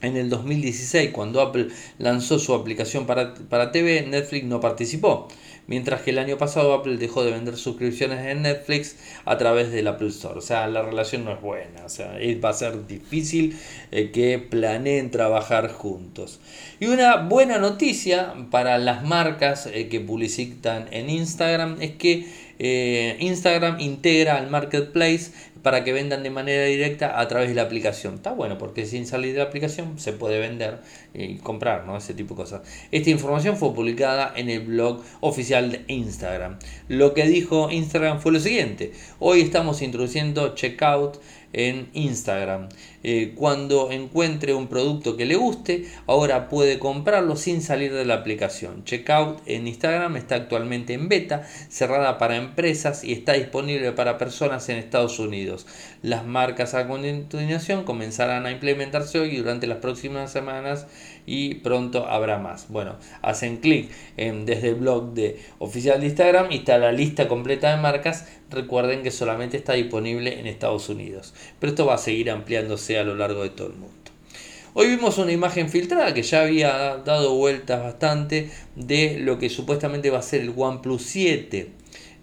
En 0.00 0.16
el 0.16 0.30
2016, 0.30 1.10
cuando 1.10 1.40
Apple 1.40 1.68
lanzó 1.98 2.38
su 2.38 2.54
aplicación 2.54 3.04
para, 3.04 3.34
para 3.34 3.72
TV, 3.72 4.06
Netflix 4.06 4.44
no 4.44 4.60
participó 4.60 5.26
mientras 5.68 6.02
que 6.02 6.10
el 6.10 6.18
año 6.18 6.36
pasado 6.36 6.74
Apple 6.74 6.96
dejó 6.96 7.22
de 7.22 7.30
vender 7.30 7.56
suscripciones 7.56 8.26
en 8.26 8.42
Netflix 8.42 8.96
a 9.24 9.38
través 9.38 9.70
del 9.70 9.86
Apple 9.86 10.08
Store. 10.08 10.38
O 10.38 10.42
sea, 10.42 10.66
la 10.66 10.82
relación 10.82 11.24
no 11.24 11.32
es 11.32 11.40
buena, 11.40 11.84
o 11.84 11.88
sea, 11.88 12.18
va 12.44 12.48
a 12.48 12.54
ser 12.54 12.86
difícil 12.88 13.56
eh, 13.92 14.10
que 14.10 14.38
planeen 14.40 15.12
trabajar 15.12 15.70
juntos. 15.70 16.40
Y 16.80 16.86
una 16.86 17.16
buena 17.16 17.58
noticia 17.58 18.34
para 18.50 18.78
las 18.78 19.04
marcas 19.04 19.66
eh, 19.66 19.88
que 19.88 20.00
publicitan 20.00 20.88
en 20.90 21.10
Instagram 21.10 21.76
es 21.80 21.92
que 21.92 22.26
eh, 22.58 23.16
Instagram 23.20 23.78
integra 23.78 24.36
al 24.36 24.50
marketplace 24.50 25.30
para 25.68 25.84
que 25.84 25.92
vendan 25.92 26.22
de 26.22 26.30
manera 26.30 26.64
directa 26.64 27.20
a 27.20 27.28
través 27.28 27.50
de 27.50 27.54
la 27.54 27.60
aplicación. 27.60 28.14
Está 28.14 28.32
bueno 28.32 28.56
porque 28.56 28.86
sin 28.86 29.06
salir 29.06 29.32
de 29.34 29.40
la 29.40 29.44
aplicación 29.44 29.98
se 29.98 30.14
puede 30.14 30.40
vender 30.40 30.78
y 31.12 31.36
comprar, 31.36 31.84
¿no? 31.84 31.94
Ese 31.98 32.14
tipo 32.14 32.32
de 32.32 32.38
cosas. 32.38 32.62
Esta 32.90 33.10
información 33.10 33.54
fue 33.58 33.74
publicada 33.74 34.32
en 34.34 34.48
el 34.48 34.60
blog 34.60 35.02
oficial 35.20 35.70
de 35.70 35.84
Instagram. 35.88 36.58
Lo 36.88 37.12
que 37.12 37.26
dijo 37.26 37.70
Instagram 37.70 38.18
fue 38.18 38.32
lo 38.32 38.40
siguiente. 38.40 38.92
Hoy 39.18 39.42
estamos 39.42 39.82
introduciendo 39.82 40.54
checkout 40.54 41.20
en 41.52 41.90
Instagram. 41.92 42.70
Eh, 43.04 43.32
cuando 43.36 43.90
encuentre 43.92 44.54
un 44.54 44.66
producto 44.66 45.16
que 45.16 45.26
le 45.26 45.36
guste, 45.36 45.86
ahora 46.06 46.48
puede 46.48 46.78
comprarlo 46.78 47.36
sin 47.36 47.62
salir 47.62 47.92
de 47.92 48.04
la 48.04 48.14
aplicación. 48.14 48.84
Checkout 48.84 49.40
en 49.46 49.68
Instagram 49.68 50.16
está 50.16 50.34
actualmente 50.34 50.94
en 50.94 51.08
beta, 51.08 51.46
cerrada 51.68 52.18
para 52.18 52.36
empresas 52.36 53.04
y 53.04 53.12
está 53.12 53.34
disponible 53.34 53.92
para 53.92 54.18
personas 54.18 54.68
en 54.68 54.78
Estados 54.78 55.18
Unidos. 55.18 55.66
Las 56.02 56.26
marcas 56.26 56.74
a 56.74 56.86
continuación 56.88 57.84
comenzarán 57.84 58.46
a 58.46 58.50
implementarse 58.50 59.20
hoy 59.20 59.30
y 59.30 59.36
durante 59.38 59.66
las 59.66 59.78
próximas 59.78 60.32
semanas 60.32 60.86
y 61.26 61.56
pronto 61.56 62.06
habrá 62.06 62.38
más. 62.38 62.68
Bueno, 62.68 62.96
hacen 63.22 63.58
clic 63.58 63.90
desde 64.16 64.70
el 64.70 64.74
blog 64.76 65.12
de 65.12 65.40
oficial 65.58 66.00
de 66.00 66.06
Instagram 66.06 66.50
y 66.50 66.56
está 66.58 66.78
la 66.78 66.92
lista 66.92 67.28
completa 67.28 67.70
de 67.74 67.80
marcas. 67.80 68.26
Recuerden 68.50 69.02
que 69.02 69.10
solamente 69.10 69.58
está 69.58 69.74
disponible 69.74 70.40
en 70.40 70.46
Estados 70.46 70.88
Unidos, 70.88 71.34
pero 71.60 71.70
esto 71.70 71.84
va 71.84 71.94
a 71.94 71.98
seguir 71.98 72.30
ampliándose 72.30 72.87
a 72.96 73.04
lo 73.04 73.14
largo 73.14 73.42
de 73.42 73.50
todo 73.50 73.68
el 73.68 73.74
mundo. 73.74 73.94
Hoy 74.74 74.88
vimos 74.88 75.18
una 75.18 75.32
imagen 75.32 75.68
filtrada 75.68 76.14
que 76.14 76.22
ya 76.22 76.42
había 76.42 76.98
dado 77.04 77.34
vueltas 77.34 77.82
bastante 77.82 78.50
de 78.76 79.18
lo 79.18 79.38
que 79.38 79.50
supuestamente 79.50 80.10
va 80.10 80.18
a 80.18 80.22
ser 80.22 80.42
el 80.42 80.52
OnePlus 80.56 81.02
7. 81.02 81.72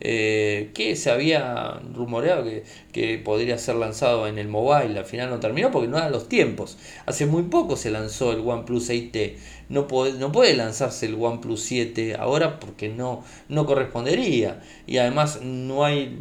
Eh, 0.02 0.72
que 0.74 0.96
se 0.98 1.10
había 1.10 1.80
rumoreado 1.94 2.46
que, 2.92 3.18
podría 3.24 3.58
ser 3.58 3.76
lanzado 3.76 4.28
en 4.28 4.38
el 4.38 4.48
mobile, 4.50 5.00
al 5.00 5.06
final 5.06 5.30
no 5.30 5.40
terminó 5.40 5.72
porque 5.72 5.88
no 5.88 5.98
eran 5.98 6.12
los 6.12 6.28
tiempos. 6.28 6.78
Hace 7.06 7.26
muy 7.26 7.44
poco 7.44 7.76
se 7.78 7.92
lanzó 7.92 8.34
el 8.34 8.42
OnePlus 8.42 8.90
8T 8.90 9.36
no 9.70 9.88
puede, 9.88 10.14
no 10.14 10.32
puede 10.32 10.56
lanzarse 10.56 11.08
el 11.08 11.16
OnePlus 11.16 11.62
7 11.62 12.16
ahora 12.20 12.60
porque 12.60 12.90
no, 12.90 13.24
no 13.50 13.66
correspondería 13.66 14.62
y 14.88 14.98
además 14.98 15.42
no 15.42 15.86
hay 15.86 16.20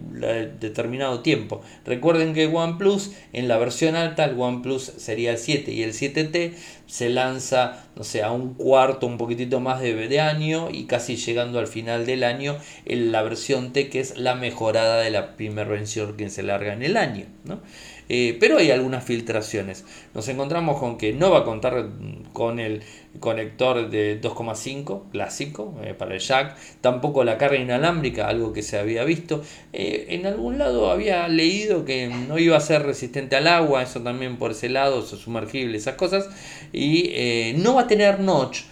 determinado 0.61 1.21
tiempo. 1.21 1.63
Recuerden 1.85 2.35
que 2.35 2.47
OnePlus 2.47 3.13
en 3.33 3.49
la 3.49 3.59
versión 3.59 3.97
alta 3.97 4.25
el 4.25 4.39
OnePlus 4.39 4.83
sería 4.97 5.33
el 5.33 5.39
7 5.39 5.73
y 5.73 5.83
el 5.83 5.93
7T 5.93 6.55
se 6.87 7.09
lanza, 7.09 7.87
no 7.97 8.05
sé, 8.05 8.23
a 8.23 8.31
un 8.31 8.55
cuarto, 8.55 9.07
un 9.07 9.19
poquitito 9.19 9.61
más 9.61 9.81
de, 9.81 10.05
año 10.21 10.69
y 10.71 10.85
casi 10.85 11.17
llegando 11.17 11.59
al 11.59 11.67
final 11.67 12.07
del 12.07 12.25
año 12.25 12.57
en 12.85 13.11
la 13.11 13.23
versión 13.23 13.73
T 13.73 13.89
que 13.89 14.01
es 14.01 14.17
la 14.19 14.35
mejorada 14.35 15.01
de 15.01 15.11
la 15.11 15.35
primera 15.37 15.69
versión 15.69 16.17
que 16.17 16.31
se 16.31 16.43
larga 16.43 16.73
en 16.73 16.83
el 16.83 16.97
año. 16.97 17.27
¿no? 17.45 17.61
Eh, 18.09 18.37
pero 18.39 18.59
hay 18.59 18.71
algunas 18.71 19.05
filtraciones. 19.05 19.85
Nos 20.15 20.29
encontramos 20.29 20.79
con 20.79 20.99
que 20.99 21.13
no 21.13 21.31
va 21.31 21.41
a 21.41 21.45
contar 21.45 21.89
con 22.35 22.61
el 22.61 22.83
conector 23.21 23.89
de 23.89 24.21
2,5 24.21 25.11
clásico 25.11 25.75
eh, 25.83 25.95
para 25.95 26.15
el 26.15 26.21
jack, 26.21 26.59
tampoco 26.83 27.25
la 27.25 27.39
carga 27.39 27.57
inalámbrica, 27.57 28.29
algo 28.29 28.53
que 28.53 28.63
se 28.63 28.79
había 28.79 29.05
visto. 29.05 29.43
Eh, 29.73 30.09
en 30.11 30.27
algún 30.27 30.59
lado 30.59 30.91
había 30.91 31.27
leído 31.29 31.87
que 31.87 32.09
no 32.09 32.39
iba 32.39 32.59
a 32.59 32.61
ser 32.61 32.83
resistente 32.83 33.37
al 33.37 33.47
agua, 33.47 33.83
eso 33.83 34.03
también 34.03 34.37
por 34.37 34.51
ese 34.51 34.69
lado, 34.69 35.01
sumergible, 35.01 35.79
esas 35.79 35.95
cosas, 35.95 36.29
y 36.75 37.55
no 37.57 37.77
va 37.77 37.83
a 37.83 37.87
tener 37.87 38.21
notch. 38.21 38.65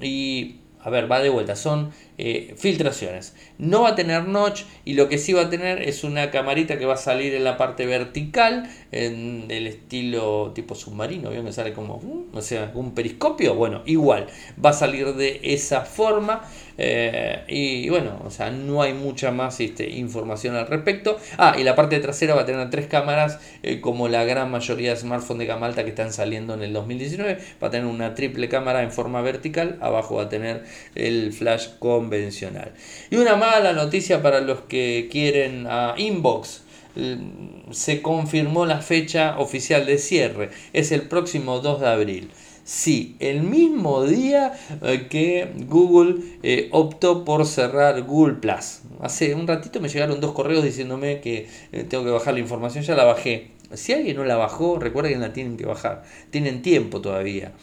Y 0.00 0.60
a 0.80 0.90
ver, 0.90 1.10
va 1.10 1.20
de 1.20 1.28
vuelta, 1.28 1.56
son 1.56 1.90
eh, 2.18 2.54
filtraciones. 2.56 3.34
No 3.58 3.82
va 3.82 3.90
a 3.90 3.94
tener 3.94 4.26
notch 4.26 4.62
y 4.84 4.94
lo 4.94 5.08
que 5.08 5.18
sí 5.18 5.32
va 5.32 5.42
a 5.42 5.50
tener 5.50 5.82
es 5.82 6.02
una 6.02 6.30
camarita 6.32 6.76
que 6.78 6.84
va 6.84 6.94
a 6.94 6.98
salir 6.98 7.32
en 7.34 7.44
la 7.44 7.56
parte 7.56 7.86
vertical, 7.86 8.68
en 8.90 9.46
el 9.48 9.68
estilo 9.68 10.52
tipo 10.52 10.74
submarino, 10.74 11.30
¿vio? 11.30 11.44
me 11.44 11.52
sale 11.52 11.72
como, 11.72 11.94
uh, 11.96 12.28
o 12.32 12.42
sea, 12.42 12.72
un 12.74 12.92
periscopio. 12.92 13.54
Bueno, 13.54 13.82
igual, 13.86 14.26
va 14.62 14.70
a 14.70 14.72
salir 14.72 15.14
de 15.14 15.40
esa 15.44 15.82
forma. 15.82 16.42
Eh, 16.78 17.42
y 17.48 17.88
bueno, 17.88 18.22
o 18.24 18.30
sea, 18.30 18.50
no 18.50 18.80
hay 18.82 18.94
mucha 18.94 19.32
más 19.32 19.60
este, 19.60 19.90
información 19.90 20.54
al 20.54 20.68
respecto. 20.68 21.18
Ah, 21.36 21.56
y 21.58 21.64
la 21.64 21.74
parte 21.74 21.98
trasera 21.98 22.34
va 22.34 22.42
a 22.42 22.46
tener 22.46 22.70
tres 22.70 22.86
cámaras, 22.86 23.40
eh, 23.62 23.80
como 23.80 24.08
la 24.08 24.24
gran 24.24 24.50
mayoría 24.50 24.90
de 24.90 24.96
smartphones 24.96 25.40
de 25.40 25.46
gama 25.46 25.66
alta 25.66 25.82
que 25.82 25.90
están 25.90 26.12
saliendo 26.12 26.54
en 26.54 26.62
el 26.62 26.72
2019. 26.72 27.38
Va 27.62 27.68
a 27.68 27.70
tener 27.70 27.86
una 27.86 28.14
triple 28.14 28.48
cámara 28.48 28.82
en 28.82 28.92
forma 28.92 29.20
vertical, 29.20 29.76
abajo 29.80 30.16
va 30.16 30.24
a 30.24 30.28
tener 30.28 30.64
el 30.94 31.32
flash 31.32 31.68
convencional. 31.80 32.72
Y 33.10 33.16
una 33.16 33.36
mala 33.36 33.72
noticia 33.72 34.22
para 34.22 34.40
los 34.40 34.60
que 34.62 35.08
quieren 35.10 35.66
a 35.68 35.94
Inbox 35.96 36.62
se 37.70 38.02
confirmó 38.02 38.66
la 38.66 38.80
fecha 38.80 39.38
oficial 39.38 39.86
de 39.86 39.98
cierre. 39.98 40.50
Es 40.72 40.90
el 40.90 41.02
próximo 41.02 41.60
2 41.60 41.80
de 41.80 41.88
abril. 41.88 42.30
Sí, 42.68 43.16
el 43.18 43.44
mismo 43.44 44.04
día 44.04 44.52
eh, 44.82 45.06
que 45.08 45.50
Google 45.68 46.16
eh, 46.42 46.68
optó 46.70 47.24
por 47.24 47.46
cerrar 47.46 48.02
Google 48.02 48.34
Plus. 48.34 48.82
Hace 49.00 49.34
un 49.34 49.46
ratito 49.46 49.80
me 49.80 49.88
llegaron 49.88 50.20
dos 50.20 50.32
correos 50.32 50.62
diciéndome 50.62 51.22
que 51.22 51.48
eh, 51.72 51.84
tengo 51.84 52.04
que 52.04 52.10
bajar 52.10 52.34
la 52.34 52.40
información, 52.40 52.84
ya 52.84 52.94
la 52.94 53.04
bajé. 53.04 53.52
Si 53.72 53.94
alguien 53.94 54.18
no 54.18 54.24
la 54.24 54.36
bajó, 54.36 54.78
recuerden 54.78 55.14
que 55.14 55.18
la 55.18 55.32
tienen 55.32 55.56
que 55.56 55.64
bajar. 55.64 56.02
Tienen 56.28 56.60
tiempo 56.60 57.00
todavía 57.00 57.54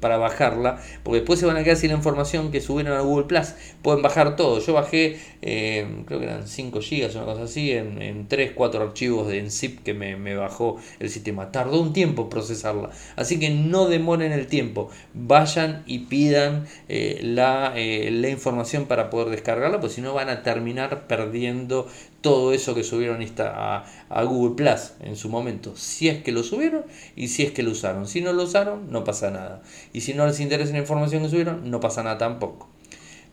para 0.00 0.16
bajarla, 0.16 0.80
porque 1.02 1.20
después 1.20 1.38
se 1.38 1.46
van 1.46 1.56
a 1.56 1.64
quedar 1.64 1.76
sin 1.76 1.90
la 1.90 1.96
información 1.96 2.50
que 2.50 2.60
subieron 2.60 2.96
a 2.96 3.00
Google 3.00 3.26
Plus. 3.26 3.54
Pueden 3.82 4.02
bajar 4.02 4.36
todo. 4.36 4.60
Yo 4.60 4.72
bajé, 4.72 5.18
eh, 5.42 5.86
creo 6.06 6.20
que 6.20 6.26
eran 6.26 6.46
5 6.46 6.80
GB, 6.80 7.16
una 7.16 7.24
cosa 7.24 7.42
así, 7.44 7.72
en, 7.72 8.00
en 8.02 8.28
3, 8.28 8.52
4 8.54 8.82
archivos 8.82 9.28
de 9.28 9.48
zip 9.50 9.82
que 9.82 9.94
me, 9.94 10.36
bajó 10.36 10.78
el 10.98 11.10
sistema. 11.10 11.50
Tardó 11.52 11.80
un 11.80 11.92
tiempo 11.92 12.28
procesarla. 12.28 12.90
Así 13.16 13.38
que 13.38 13.50
no 13.50 13.88
demoren 13.88 14.32
el 14.32 14.46
tiempo. 14.46 14.90
Vayan 15.14 15.82
y 15.86 16.00
pidan 16.00 16.66
eh, 16.88 17.20
la, 17.22 17.72
eh, 17.76 18.10
la 18.10 18.28
información 18.28 18.86
para 18.86 19.10
poder 19.10 19.30
descargarla, 19.30 19.80
porque 19.80 19.94
si 19.94 20.00
no 20.00 20.14
van 20.14 20.28
a 20.28 20.42
terminar 20.42 21.06
perdiendo 21.06 21.88
todo 22.20 22.52
eso 22.52 22.74
que 22.74 22.82
subieron 22.82 23.24
a, 23.38 23.84
a, 24.08 24.22
Google 24.24 24.56
Plus 24.56 24.92
en 25.00 25.16
su 25.16 25.28
momento, 25.28 25.76
si 25.76 26.08
es 26.08 26.22
que 26.22 26.32
lo 26.32 26.42
subieron 26.42 26.84
y 27.14 27.28
si 27.28 27.44
es 27.44 27.52
que 27.52 27.62
lo 27.62 27.70
usaron. 27.70 28.08
Si 28.08 28.20
no 28.20 28.32
lo 28.32 28.44
usaron, 28.44 28.90
no 28.90 29.04
pasa 29.04 29.30
nada. 29.30 29.57
Y 29.92 30.00
si 30.00 30.14
no 30.14 30.26
les 30.26 30.40
interesa 30.40 30.72
la 30.72 30.78
información 30.78 31.22
que 31.22 31.28
subieron, 31.28 31.70
no 31.70 31.80
pasa 31.80 32.02
nada 32.02 32.18
tampoco. 32.18 32.68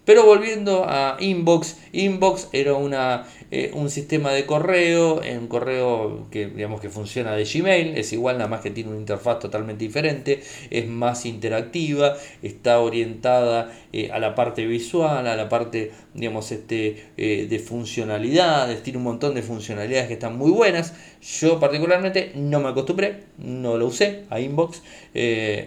Pero 0.05 0.23
volviendo 0.23 0.85
a 0.87 1.17
Inbox, 1.19 1.77
Inbox 1.91 2.49
era 2.53 2.75
una, 2.75 3.25
eh, 3.51 3.71
un 3.73 3.89
sistema 3.89 4.31
de 4.31 4.45
correo, 4.45 5.21
un 5.21 5.47
correo 5.47 6.27
que 6.31 6.47
digamos 6.47 6.81
que 6.81 6.89
funciona 6.89 7.35
de 7.35 7.45
Gmail, 7.45 7.97
es 7.97 8.13
igual 8.13 8.37
nada 8.37 8.49
más 8.49 8.61
que 8.61 8.71
tiene 8.71 8.89
una 8.89 8.99
interfaz 8.99 9.39
totalmente 9.39 9.83
diferente, 9.83 10.41
es 10.69 10.87
más 10.87 11.25
interactiva, 11.25 12.15
está 12.41 12.79
orientada 12.79 13.71
eh, 13.93 14.09
a 14.11 14.19
la 14.19 14.35
parte 14.35 14.65
visual, 14.65 15.27
a 15.27 15.35
la 15.35 15.49
parte 15.49 15.91
digamos 16.13 16.51
este 16.51 17.05
eh, 17.17 17.47
de 17.49 17.59
funcionalidades, 17.59 18.81
tiene 18.83 18.97
un 18.97 19.03
montón 19.05 19.35
de 19.35 19.41
funcionalidades 19.41 20.07
que 20.07 20.13
están 20.13 20.37
muy 20.37 20.51
buenas. 20.51 20.93
Yo 21.21 21.59
particularmente 21.59 22.33
no 22.35 22.59
me 22.59 22.69
acostumbré, 22.69 23.23
no 23.39 23.77
lo 23.77 23.87
usé 23.87 24.25
a 24.29 24.39
Inbox, 24.39 24.83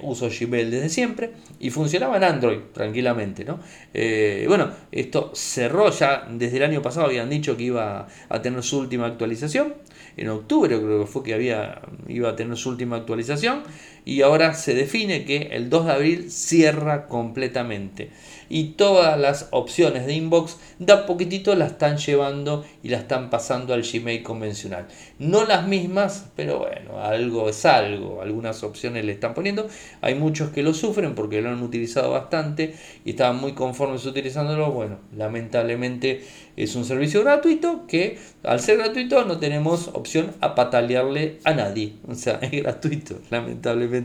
uso 0.03 0.29
Gmail 0.29 0.71
desde 0.71 0.89
siempre 0.89 1.31
y 1.61 1.71
funcionaba 1.71 2.17
en 2.17 2.25
Android 2.25 2.59
tranquilamente, 2.73 3.45
¿no? 3.45 3.59
Eh, 3.93 4.45
bueno, 4.47 4.71
esto 4.93 5.33
cerró 5.35 5.91
ya 5.91 6.27
desde 6.31 6.59
el 6.59 6.63
año 6.65 6.83
pasado, 6.83 7.07
habían 7.07 7.31
dicho 7.31 7.57
que 7.57 7.65
iba 7.69 8.09
a 8.29 8.43
tener 8.43 8.63
su 8.63 8.79
última 8.79 9.07
actualización. 9.07 9.75
En 10.17 10.29
octubre 10.29 10.77
creo 10.77 11.01
que 11.01 11.07
fue 11.07 11.23
que 11.23 11.35
había, 11.35 11.81
iba 12.09 12.31
a 12.31 12.37
tener 12.37 12.57
su 12.57 12.71
última 12.71 12.97
actualización. 12.97 13.63
Y 14.09 14.23
ahora 14.23 14.55
se 14.55 14.75
define 14.75 15.27
que 15.27 15.51
el 15.53 15.69
2 15.69 15.85
de 15.85 15.93
abril 15.93 16.31
cierra 16.31 17.09
completamente 17.09 18.09
y 18.49 18.71
todas 18.71 19.19
las 19.19 19.49
opciones 19.51 20.07
de 20.07 20.15
inbox 20.15 20.57
da 20.79 21.05
poquitito 21.07 21.55
las 21.55 21.73
están 21.73 21.99
llevando 21.99 22.65
y 22.83 22.89
las 22.89 23.03
están 23.03 23.31
pasando 23.31 23.75
al 23.75 23.83
Gmail 23.83 24.23
convencional. 24.23 24.87
No 25.19 25.45
las 25.45 25.67
mismas, 25.67 26.31
pero 26.37 26.61
bueno, 26.61 27.03
algo 27.03 27.51
es 27.51 27.67
algo, 27.67 28.23
algunas 28.23 28.63
opciones 28.63 29.05
le 29.05 29.13
están 29.13 29.35
poniendo. 29.35 29.69
Hay 30.01 30.15
muchos 30.15 30.51
que 30.51 30.63
lo 30.63 30.73
sufren 30.73 31.15
porque 31.15 31.43
lo 31.43 31.51
han 31.51 31.63
utilizado 31.63 32.13
bastante 32.13 32.75
y 33.05 33.11
estaban 33.11 33.37
muy 33.37 33.53
conformes 33.53 34.07
utilizándolo. 34.07 34.73
Bueno, 34.73 34.99
lamentablemente 35.15 36.25
es 36.57 36.75
un 36.77 36.85
servicio 36.85 37.23
gratuito 37.23 37.87
que 37.87 38.19
al 38.43 38.61
ser 38.61 38.79
gratuito 38.79 39.25
no 39.25 39.39
tenemos 39.39 39.89
opción 39.89 40.33
a 40.41 40.55
patalearle 40.55 41.41
a 41.45 41.53
nadie. 41.53 41.95
O 42.09 42.15
sea, 42.15 42.39
es 42.43 42.51
gratuito, 42.51 43.21
lamentablemente 43.31 43.98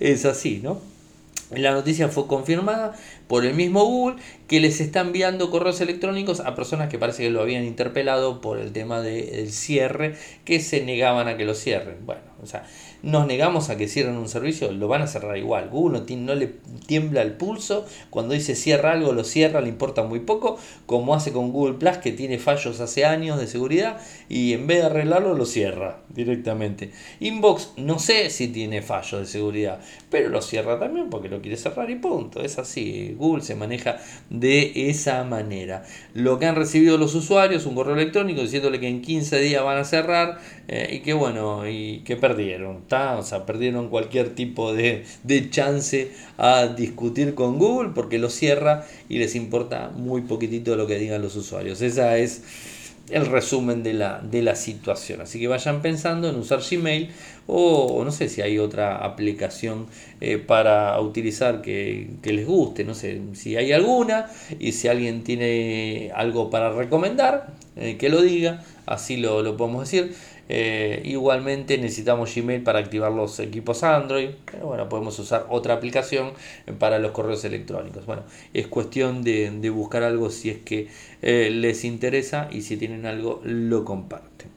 es 0.00 0.24
así, 0.24 0.60
¿no? 0.62 0.80
La 1.50 1.72
noticia 1.72 2.08
fue 2.08 2.26
confirmada 2.26 2.96
por 3.28 3.44
el 3.44 3.54
mismo 3.54 3.84
Google 3.84 4.16
que 4.48 4.58
les 4.60 4.80
está 4.80 5.00
enviando 5.00 5.50
correos 5.50 5.80
electrónicos 5.82 6.40
a 6.40 6.54
personas 6.54 6.88
que 6.88 6.98
parece 6.98 7.24
que 7.24 7.30
lo 7.30 7.42
habían 7.42 7.64
interpelado 7.64 8.40
por 8.40 8.58
el 8.58 8.72
tema 8.72 9.02
del 9.02 9.52
cierre, 9.52 10.16
que 10.46 10.60
se 10.60 10.82
negaban 10.82 11.28
a 11.28 11.36
que 11.36 11.44
lo 11.44 11.54
cierren. 11.54 12.06
Bueno, 12.06 12.22
o 12.42 12.46
sea, 12.46 12.66
nos 13.02 13.26
negamos 13.26 13.68
a 13.68 13.76
que 13.76 13.88
cierren 13.88 14.16
un 14.16 14.28
servicio, 14.28 14.70
lo 14.70 14.88
van 14.88 15.02
a 15.02 15.06
cerrar 15.06 15.36
igual. 15.36 15.68
Google 15.68 16.02
no, 16.16 16.34
le 16.34 16.54
tiembla 16.86 17.22
el 17.22 17.32
pulso, 17.32 17.84
cuando 18.10 18.34
dice 18.34 18.54
cierra 18.54 18.92
algo, 18.92 19.12
lo 19.12 19.24
cierra, 19.24 19.60
le 19.60 19.68
importa 19.68 20.02
muy 20.02 20.20
poco, 20.20 20.58
como 20.86 21.14
hace 21.14 21.32
con 21.32 21.52
Google 21.52 21.74
Plus, 21.74 21.98
que 21.98 22.12
tiene 22.12 22.38
fallos 22.38 22.80
hace 22.80 23.04
años 23.04 23.38
de 23.38 23.46
seguridad, 23.46 23.98
y 24.28 24.52
en 24.52 24.66
vez 24.66 24.78
de 24.78 24.86
arreglarlo, 24.86 25.34
lo 25.34 25.46
cierra 25.46 25.98
directamente. 26.08 26.92
Inbox, 27.20 27.72
no 27.76 27.98
sé 27.98 28.30
si 28.30 28.48
tiene 28.48 28.82
fallos 28.82 29.20
de 29.20 29.26
seguridad, 29.26 29.80
pero 30.10 30.28
lo 30.28 30.40
cierra 30.40 30.78
también 30.78 31.10
porque 31.10 31.28
lo 31.28 31.40
quiere 31.40 31.56
cerrar 31.56 31.90
y 31.90 31.96
punto. 31.96 32.40
Es 32.40 32.58
así, 32.58 33.14
Google 33.18 33.42
se 33.42 33.54
maneja 33.54 33.98
de 34.30 34.88
esa 34.90 35.24
manera. 35.24 35.84
Lo 36.14 36.38
que 36.38 36.46
han 36.46 36.54
recibido 36.54 36.98
los 36.98 37.14
usuarios, 37.14 37.66
un 37.66 37.74
correo 37.74 37.94
electrónico 37.94 38.42
diciéndole 38.42 38.78
que 38.78 38.88
en 38.88 39.02
15 39.02 39.40
días 39.40 39.64
van 39.64 39.78
a 39.78 39.84
cerrar, 39.84 40.38
eh, 40.68 40.88
y 40.92 41.00
que 41.00 41.14
bueno, 41.14 41.68
y 41.68 42.02
que 42.04 42.16
perdieron 42.16 42.82
o 42.92 43.22
sea, 43.22 43.46
perdieron 43.46 43.88
cualquier 43.88 44.34
tipo 44.34 44.72
de, 44.74 45.04
chance 45.50 46.12
a 46.36 46.66
discutir 46.66 47.34
con 47.34 47.58
Google 47.58 47.90
porque 47.94 48.18
lo 48.18 48.28
cierra 48.28 48.86
y 49.08 49.18
les 49.18 49.34
importa 49.34 49.90
muy 49.94 50.22
poquitito 50.22 50.76
lo 50.76 50.86
que 50.86 50.98
digan 50.98 51.22
los 51.22 51.36
usuarios. 51.36 51.80
Esa 51.80 52.18
es 52.18 52.42
el 53.10 53.26
resumen 53.26 53.82
de 53.82 53.94
la, 53.94 54.20
de 54.20 54.42
la 54.42 54.54
situación. 54.56 55.20
Así 55.20 55.40
que 55.40 55.48
vayan 55.48 55.82
pensando 55.82 56.28
en 56.28 56.36
usar 56.36 56.60
Gmail 56.68 57.10
o, 57.46 58.02
no 58.04 58.12
sé 58.12 58.28
si 58.28 58.40
hay 58.42 58.58
otra 58.58 58.98
aplicación 58.98 59.86
eh, 60.20 60.38
para 60.38 61.00
utilizar 61.00 61.62
que, 61.62 62.10
les 62.22 62.46
guste. 62.46 62.84
No 62.84 62.94
sé 62.94 63.20
si 63.34 63.56
hay 63.56 63.72
alguna 63.72 64.30
y 64.58 64.72
si 64.72 64.88
alguien 64.88 65.24
tiene 65.24 66.10
algo 66.14 66.50
para 66.50 66.72
recomendar, 66.72 67.54
eh, 67.76 67.96
que 67.96 68.08
lo 68.08 68.22
diga. 68.22 68.62
Así 68.86 69.16
lo, 69.16 69.42
lo 69.42 69.56
podemos 69.56 69.90
decir. 69.90 70.14
Eh, 70.54 71.00
igualmente 71.06 71.78
necesitamos 71.78 72.34
Gmail 72.34 72.62
para 72.62 72.78
activar 72.78 73.10
los 73.10 73.40
equipos 73.40 73.82
Android. 73.84 74.28
Pero 74.44 74.66
bueno, 74.66 74.86
podemos 74.86 75.18
usar 75.18 75.46
otra 75.48 75.72
aplicación 75.72 76.32
para 76.78 76.98
los 76.98 77.12
correos 77.12 77.42
electrónicos. 77.46 78.04
Bueno, 78.04 78.24
es 78.52 78.66
cuestión 78.66 79.24
de, 79.24 79.70
buscar 79.70 80.02
algo 80.02 80.28
si 80.28 80.50
es 80.50 80.58
que 80.58 80.88
eh, 81.22 81.48
les 81.50 81.84
interesa 81.84 82.48
y 82.50 82.60
si 82.60 82.76
tienen 82.76 83.06
algo 83.06 83.40
lo 83.44 83.86
comparten. 83.86 84.50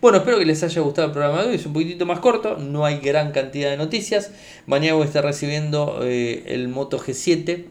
Bueno, 0.00 0.18
espero 0.18 0.38
que 0.38 0.46
les 0.46 0.62
haya 0.62 0.80
gustado 0.82 1.08
el 1.08 1.12
programa 1.12 1.42
de 1.42 1.48
hoy. 1.48 1.56
Es 1.56 1.66
un 1.66 1.72
poquitito 1.72 2.06
más 2.06 2.20
corto, 2.20 2.56
no 2.56 2.84
hay 2.84 3.00
gran 3.00 3.32
cantidad 3.32 3.70
de 3.70 3.76
noticias. 3.76 4.30
Mañana 4.66 4.94
voy 4.94 5.02
a 5.02 5.06
estar 5.06 5.24
recibiendo 5.24 5.98
eh, 6.04 6.44
el 6.46 6.68
Moto 6.68 6.96
G7. 6.96 7.64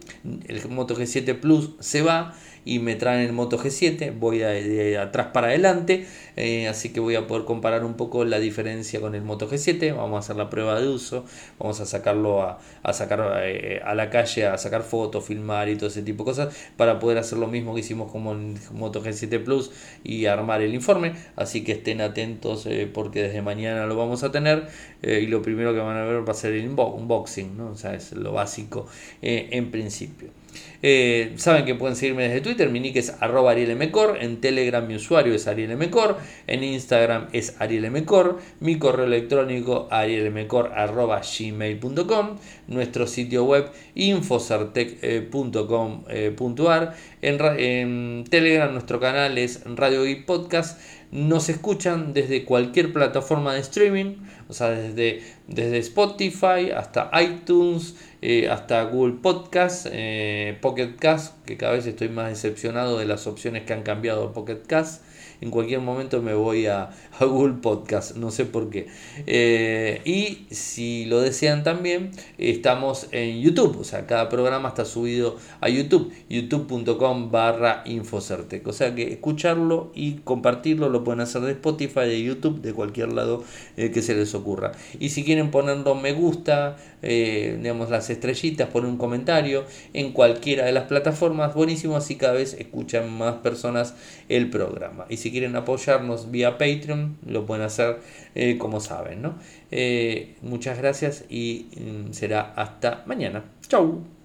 El 0.48 0.70
Moto 0.70 0.98
G7 0.98 1.40
Plus 1.40 1.72
se 1.80 2.02
va 2.02 2.36
y 2.66 2.80
me 2.80 2.96
traen 2.96 3.22
el 3.22 3.34
Moto 3.34 3.58
G7, 3.58 4.18
voy 4.18 4.40
de, 4.40 4.98
atrás 4.98 5.28
para 5.34 5.48
adelante, 5.48 6.06
eh, 6.36 6.68
así 6.68 6.90
que 6.90 7.00
voy 7.00 7.16
a 7.16 7.28
poder 7.28 7.46
comparar 7.46 7.84
un 7.84 7.96
poco 7.96 8.26
la 8.26 8.40
diferencia 8.40 9.00
con 9.02 9.16
el 9.16 9.22
Moto 9.22 9.50
G7, 9.50 9.96
vamos 9.96 10.18
a 10.18 10.20
hacer 10.20 10.36
la 10.36 10.50
prueba 10.50 10.80
de 10.80 10.88
uso, 10.88 11.26
vamos 11.58 11.80
a 11.80 11.86
sacarlo 11.86 12.44
a, 12.44 12.60
sacar 12.94 13.42
eh, 13.44 13.82
a 13.84 13.96
la 13.96 14.10
calle, 14.10 14.46
a 14.46 14.58
sacar 14.58 14.84
fotos, 14.84 15.26
filmar 15.26 15.70
y 15.70 15.76
todo 15.76 15.88
ese 15.90 16.02
tipo 16.02 16.24
de 16.24 16.32
cosas, 16.32 16.56
para 16.78 17.00
poder 17.00 17.18
hacer 17.18 17.38
lo 17.38 17.48
mismo 17.48 17.74
que 17.74 17.82
hicimos 17.82 18.12
con 18.12 18.28
el 18.28 18.78
Moto 18.78 19.04
G7 19.04 19.44
Plus 19.44 19.72
y 20.04 20.26
armar 20.26 20.62
el 20.62 20.74
informe, 20.74 21.14
así 21.36 21.64
que 21.64 21.74
estén 21.74 22.02
atentos 22.02 22.66
eh, 22.66 22.90
porque 22.92 23.24
desde 23.24 23.42
mañana 23.42 23.86
lo 23.86 23.96
vamos 23.96 24.24
a 24.24 24.32
tener 24.32 24.68
y 25.02 25.28
lo 25.28 25.42
primero 25.42 25.74
que 25.74 25.80
van 25.80 25.96
a 25.96 26.04
ver 26.04 26.28
va 26.28 26.34
a 26.34 26.36
ser 26.36 26.54
el 26.54 26.68
unboxing, 26.68 27.58
¿no? 27.58 27.72
o 27.72 27.76
sea, 27.76 27.94
es 27.94 28.12
lo 28.12 28.34
básico 28.34 28.86
en 29.22 29.72
principio. 29.72 30.30
Eh, 30.82 31.34
saben 31.36 31.66
que 31.66 31.76
pueden 31.76 31.98
seguirme 31.98 32.24
desde 32.24 32.40
Twitter, 32.40 32.70
mi 32.70 32.80
nick 32.80 32.96
es 32.96 33.14
arroba 33.20 33.52
arielmcor, 33.52 34.18
en 34.22 34.40
Telegram 34.40 34.88
mi 34.88 34.96
usuario 34.96 35.34
es 35.34 35.46
arielmcor, 35.46 36.16
en 36.48 36.64
Instagram 36.64 37.28
es 37.34 37.60
arielmcor, 37.60 38.40
mi 38.62 38.80
correo 38.80 39.06
electrónico 39.06 39.90
arielmcor 39.92 40.72
arroba 40.74 41.22
gmail.com, 41.22 42.38
nuestro 42.68 43.08
sitio 43.08 43.44
web 43.44 43.70
infocertec.com.ar, 43.96 46.96
en, 47.22 47.38
en, 47.58 48.24
Telegram 48.30 48.72
nuestro 48.72 49.02
canal 49.02 49.38
es 49.38 49.62
Radio 49.66 50.08
y 50.08 50.16
Podcast, 50.16 50.80
nos 51.12 51.50
escuchan 51.50 52.14
desde 52.14 52.46
cualquier 52.46 52.94
plataforma 52.94 53.54
de 53.54 53.60
streaming, 53.60 54.16
o 54.50 54.54
sea, 54.54 54.72
desde, 54.72 55.22
desde 55.48 55.78
Spotify 55.78 56.72
hasta 56.76 57.12
iTunes, 57.22 57.96
eh, 58.22 58.50
hasta 58.50 58.84
Google 58.84 59.20
Podcast, 59.22 59.86
eh, 59.92 60.58
Pocket 60.60 60.96
Cast, 61.00 61.46
que 61.46 61.56
cada 61.56 61.74
vez 61.74 61.86
estoy 61.86 62.10
más 62.10 62.30
decepcionado 62.30 62.98
de 62.98 63.06
las 63.06 63.28
opciones 63.28 63.64
que 63.64 63.74
han 63.74 63.84
cambiado 63.84 64.34
Pocket 64.34 64.64
Cast 64.66 65.04
en 65.42 65.52
cualquier 65.52 65.80
momento 65.80 66.22
me 66.22 66.34
voy 66.34 66.66
a, 66.68 66.90
Google 67.20 67.56
Podcast, 67.62 68.16
no 68.16 68.32
sé 68.32 68.46
por 68.46 68.70
qué. 68.70 68.88
Eh, 69.28 70.02
y 70.06 70.54
si 70.54 71.06
lo 71.06 71.22
desean 71.22 71.64
también, 71.64 72.12
estamos 72.38 73.08
en 73.12 73.42
YouTube, 73.42 73.80
o 73.80 73.84
sea, 73.84 74.08
cada 74.08 74.30
programa 74.30 74.70
está 74.70 74.86
subido 74.86 75.38
a 75.62 75.70
YouTube, 75.70 76.14
youtube.com 76.30 77.32
barra 77.32 77.84
Infocertec. 77.86 78.66
O 78.68 78.74
sea 78.74 78.96
que 78.96 79.12
escucharlo 79.12 79.92
y 79.94 80.16
compartirlo 80.24 80.90
lo 80.90 81.04
pueden 81.04 81.22
hacer 81.22 81.42
de 81.42 81.52
Spotify, 81.52 82.02
de 82.02 82.24
YouTube, 82.24 82.62
de 82.62 82.74
cualquier 82.74 83.14
lado 83.14 83.44
eh, 83.78 83.92
que 83.92 84.02
se 84.02 84.16
les 84.16 84.34
ocurra. 84.36 84.72
Y 85.00 85.10
si 85.10 85.24
quieren 85.24 85.52
ponerlo 85.52 85.96
me 85.96 86.14
gusta, 86.14 86.78
eh, 87.02 87.58
digamos 87.62 87.90
las 87.90 88.10
estrellitas, 88.10 88.70
poner 88.70 88.90
un 88.90 88.98
comentario 88.98 89.66
en 89.94 90.12
cualquiera 90.12 90.66
de 90.66 90.72
las 90.72 90.86
plataformas, 90.86 91.54
buenísimo, 91.54 91.96
así 91.96 92.16
cada 92.16 92.34
vez 92.34 92.54
escuchan 92.54 93.12
más 93.12 93.36
personas 93.36 93.96
el 94.28 94.50
programa. 94.50 95.06
Y 95.10 95.18
si 95.18 95.29
quieren 95.32 95.56
apoyarnos 95.56 96.32
vía 96.32 96.58
Patreon, 96.58 97.18
lo 97.26 97.46
pueden 97.46 97.66
hacer 97.66 98.00
eh, 98.36 98.58
como 98.58 98.80
saben. 98.80 99.22
¿no? 99.22 99.38
Eh, 99.72 100.36
muchas 100.42 100.78
gracias 100.78 101.26
y 101.30 101.68
mm, 101.78 102.14
será 102.14 102.54
hasta 102.56 103.04
mañana. 103.06 103.44
Chau. 103.68 104.19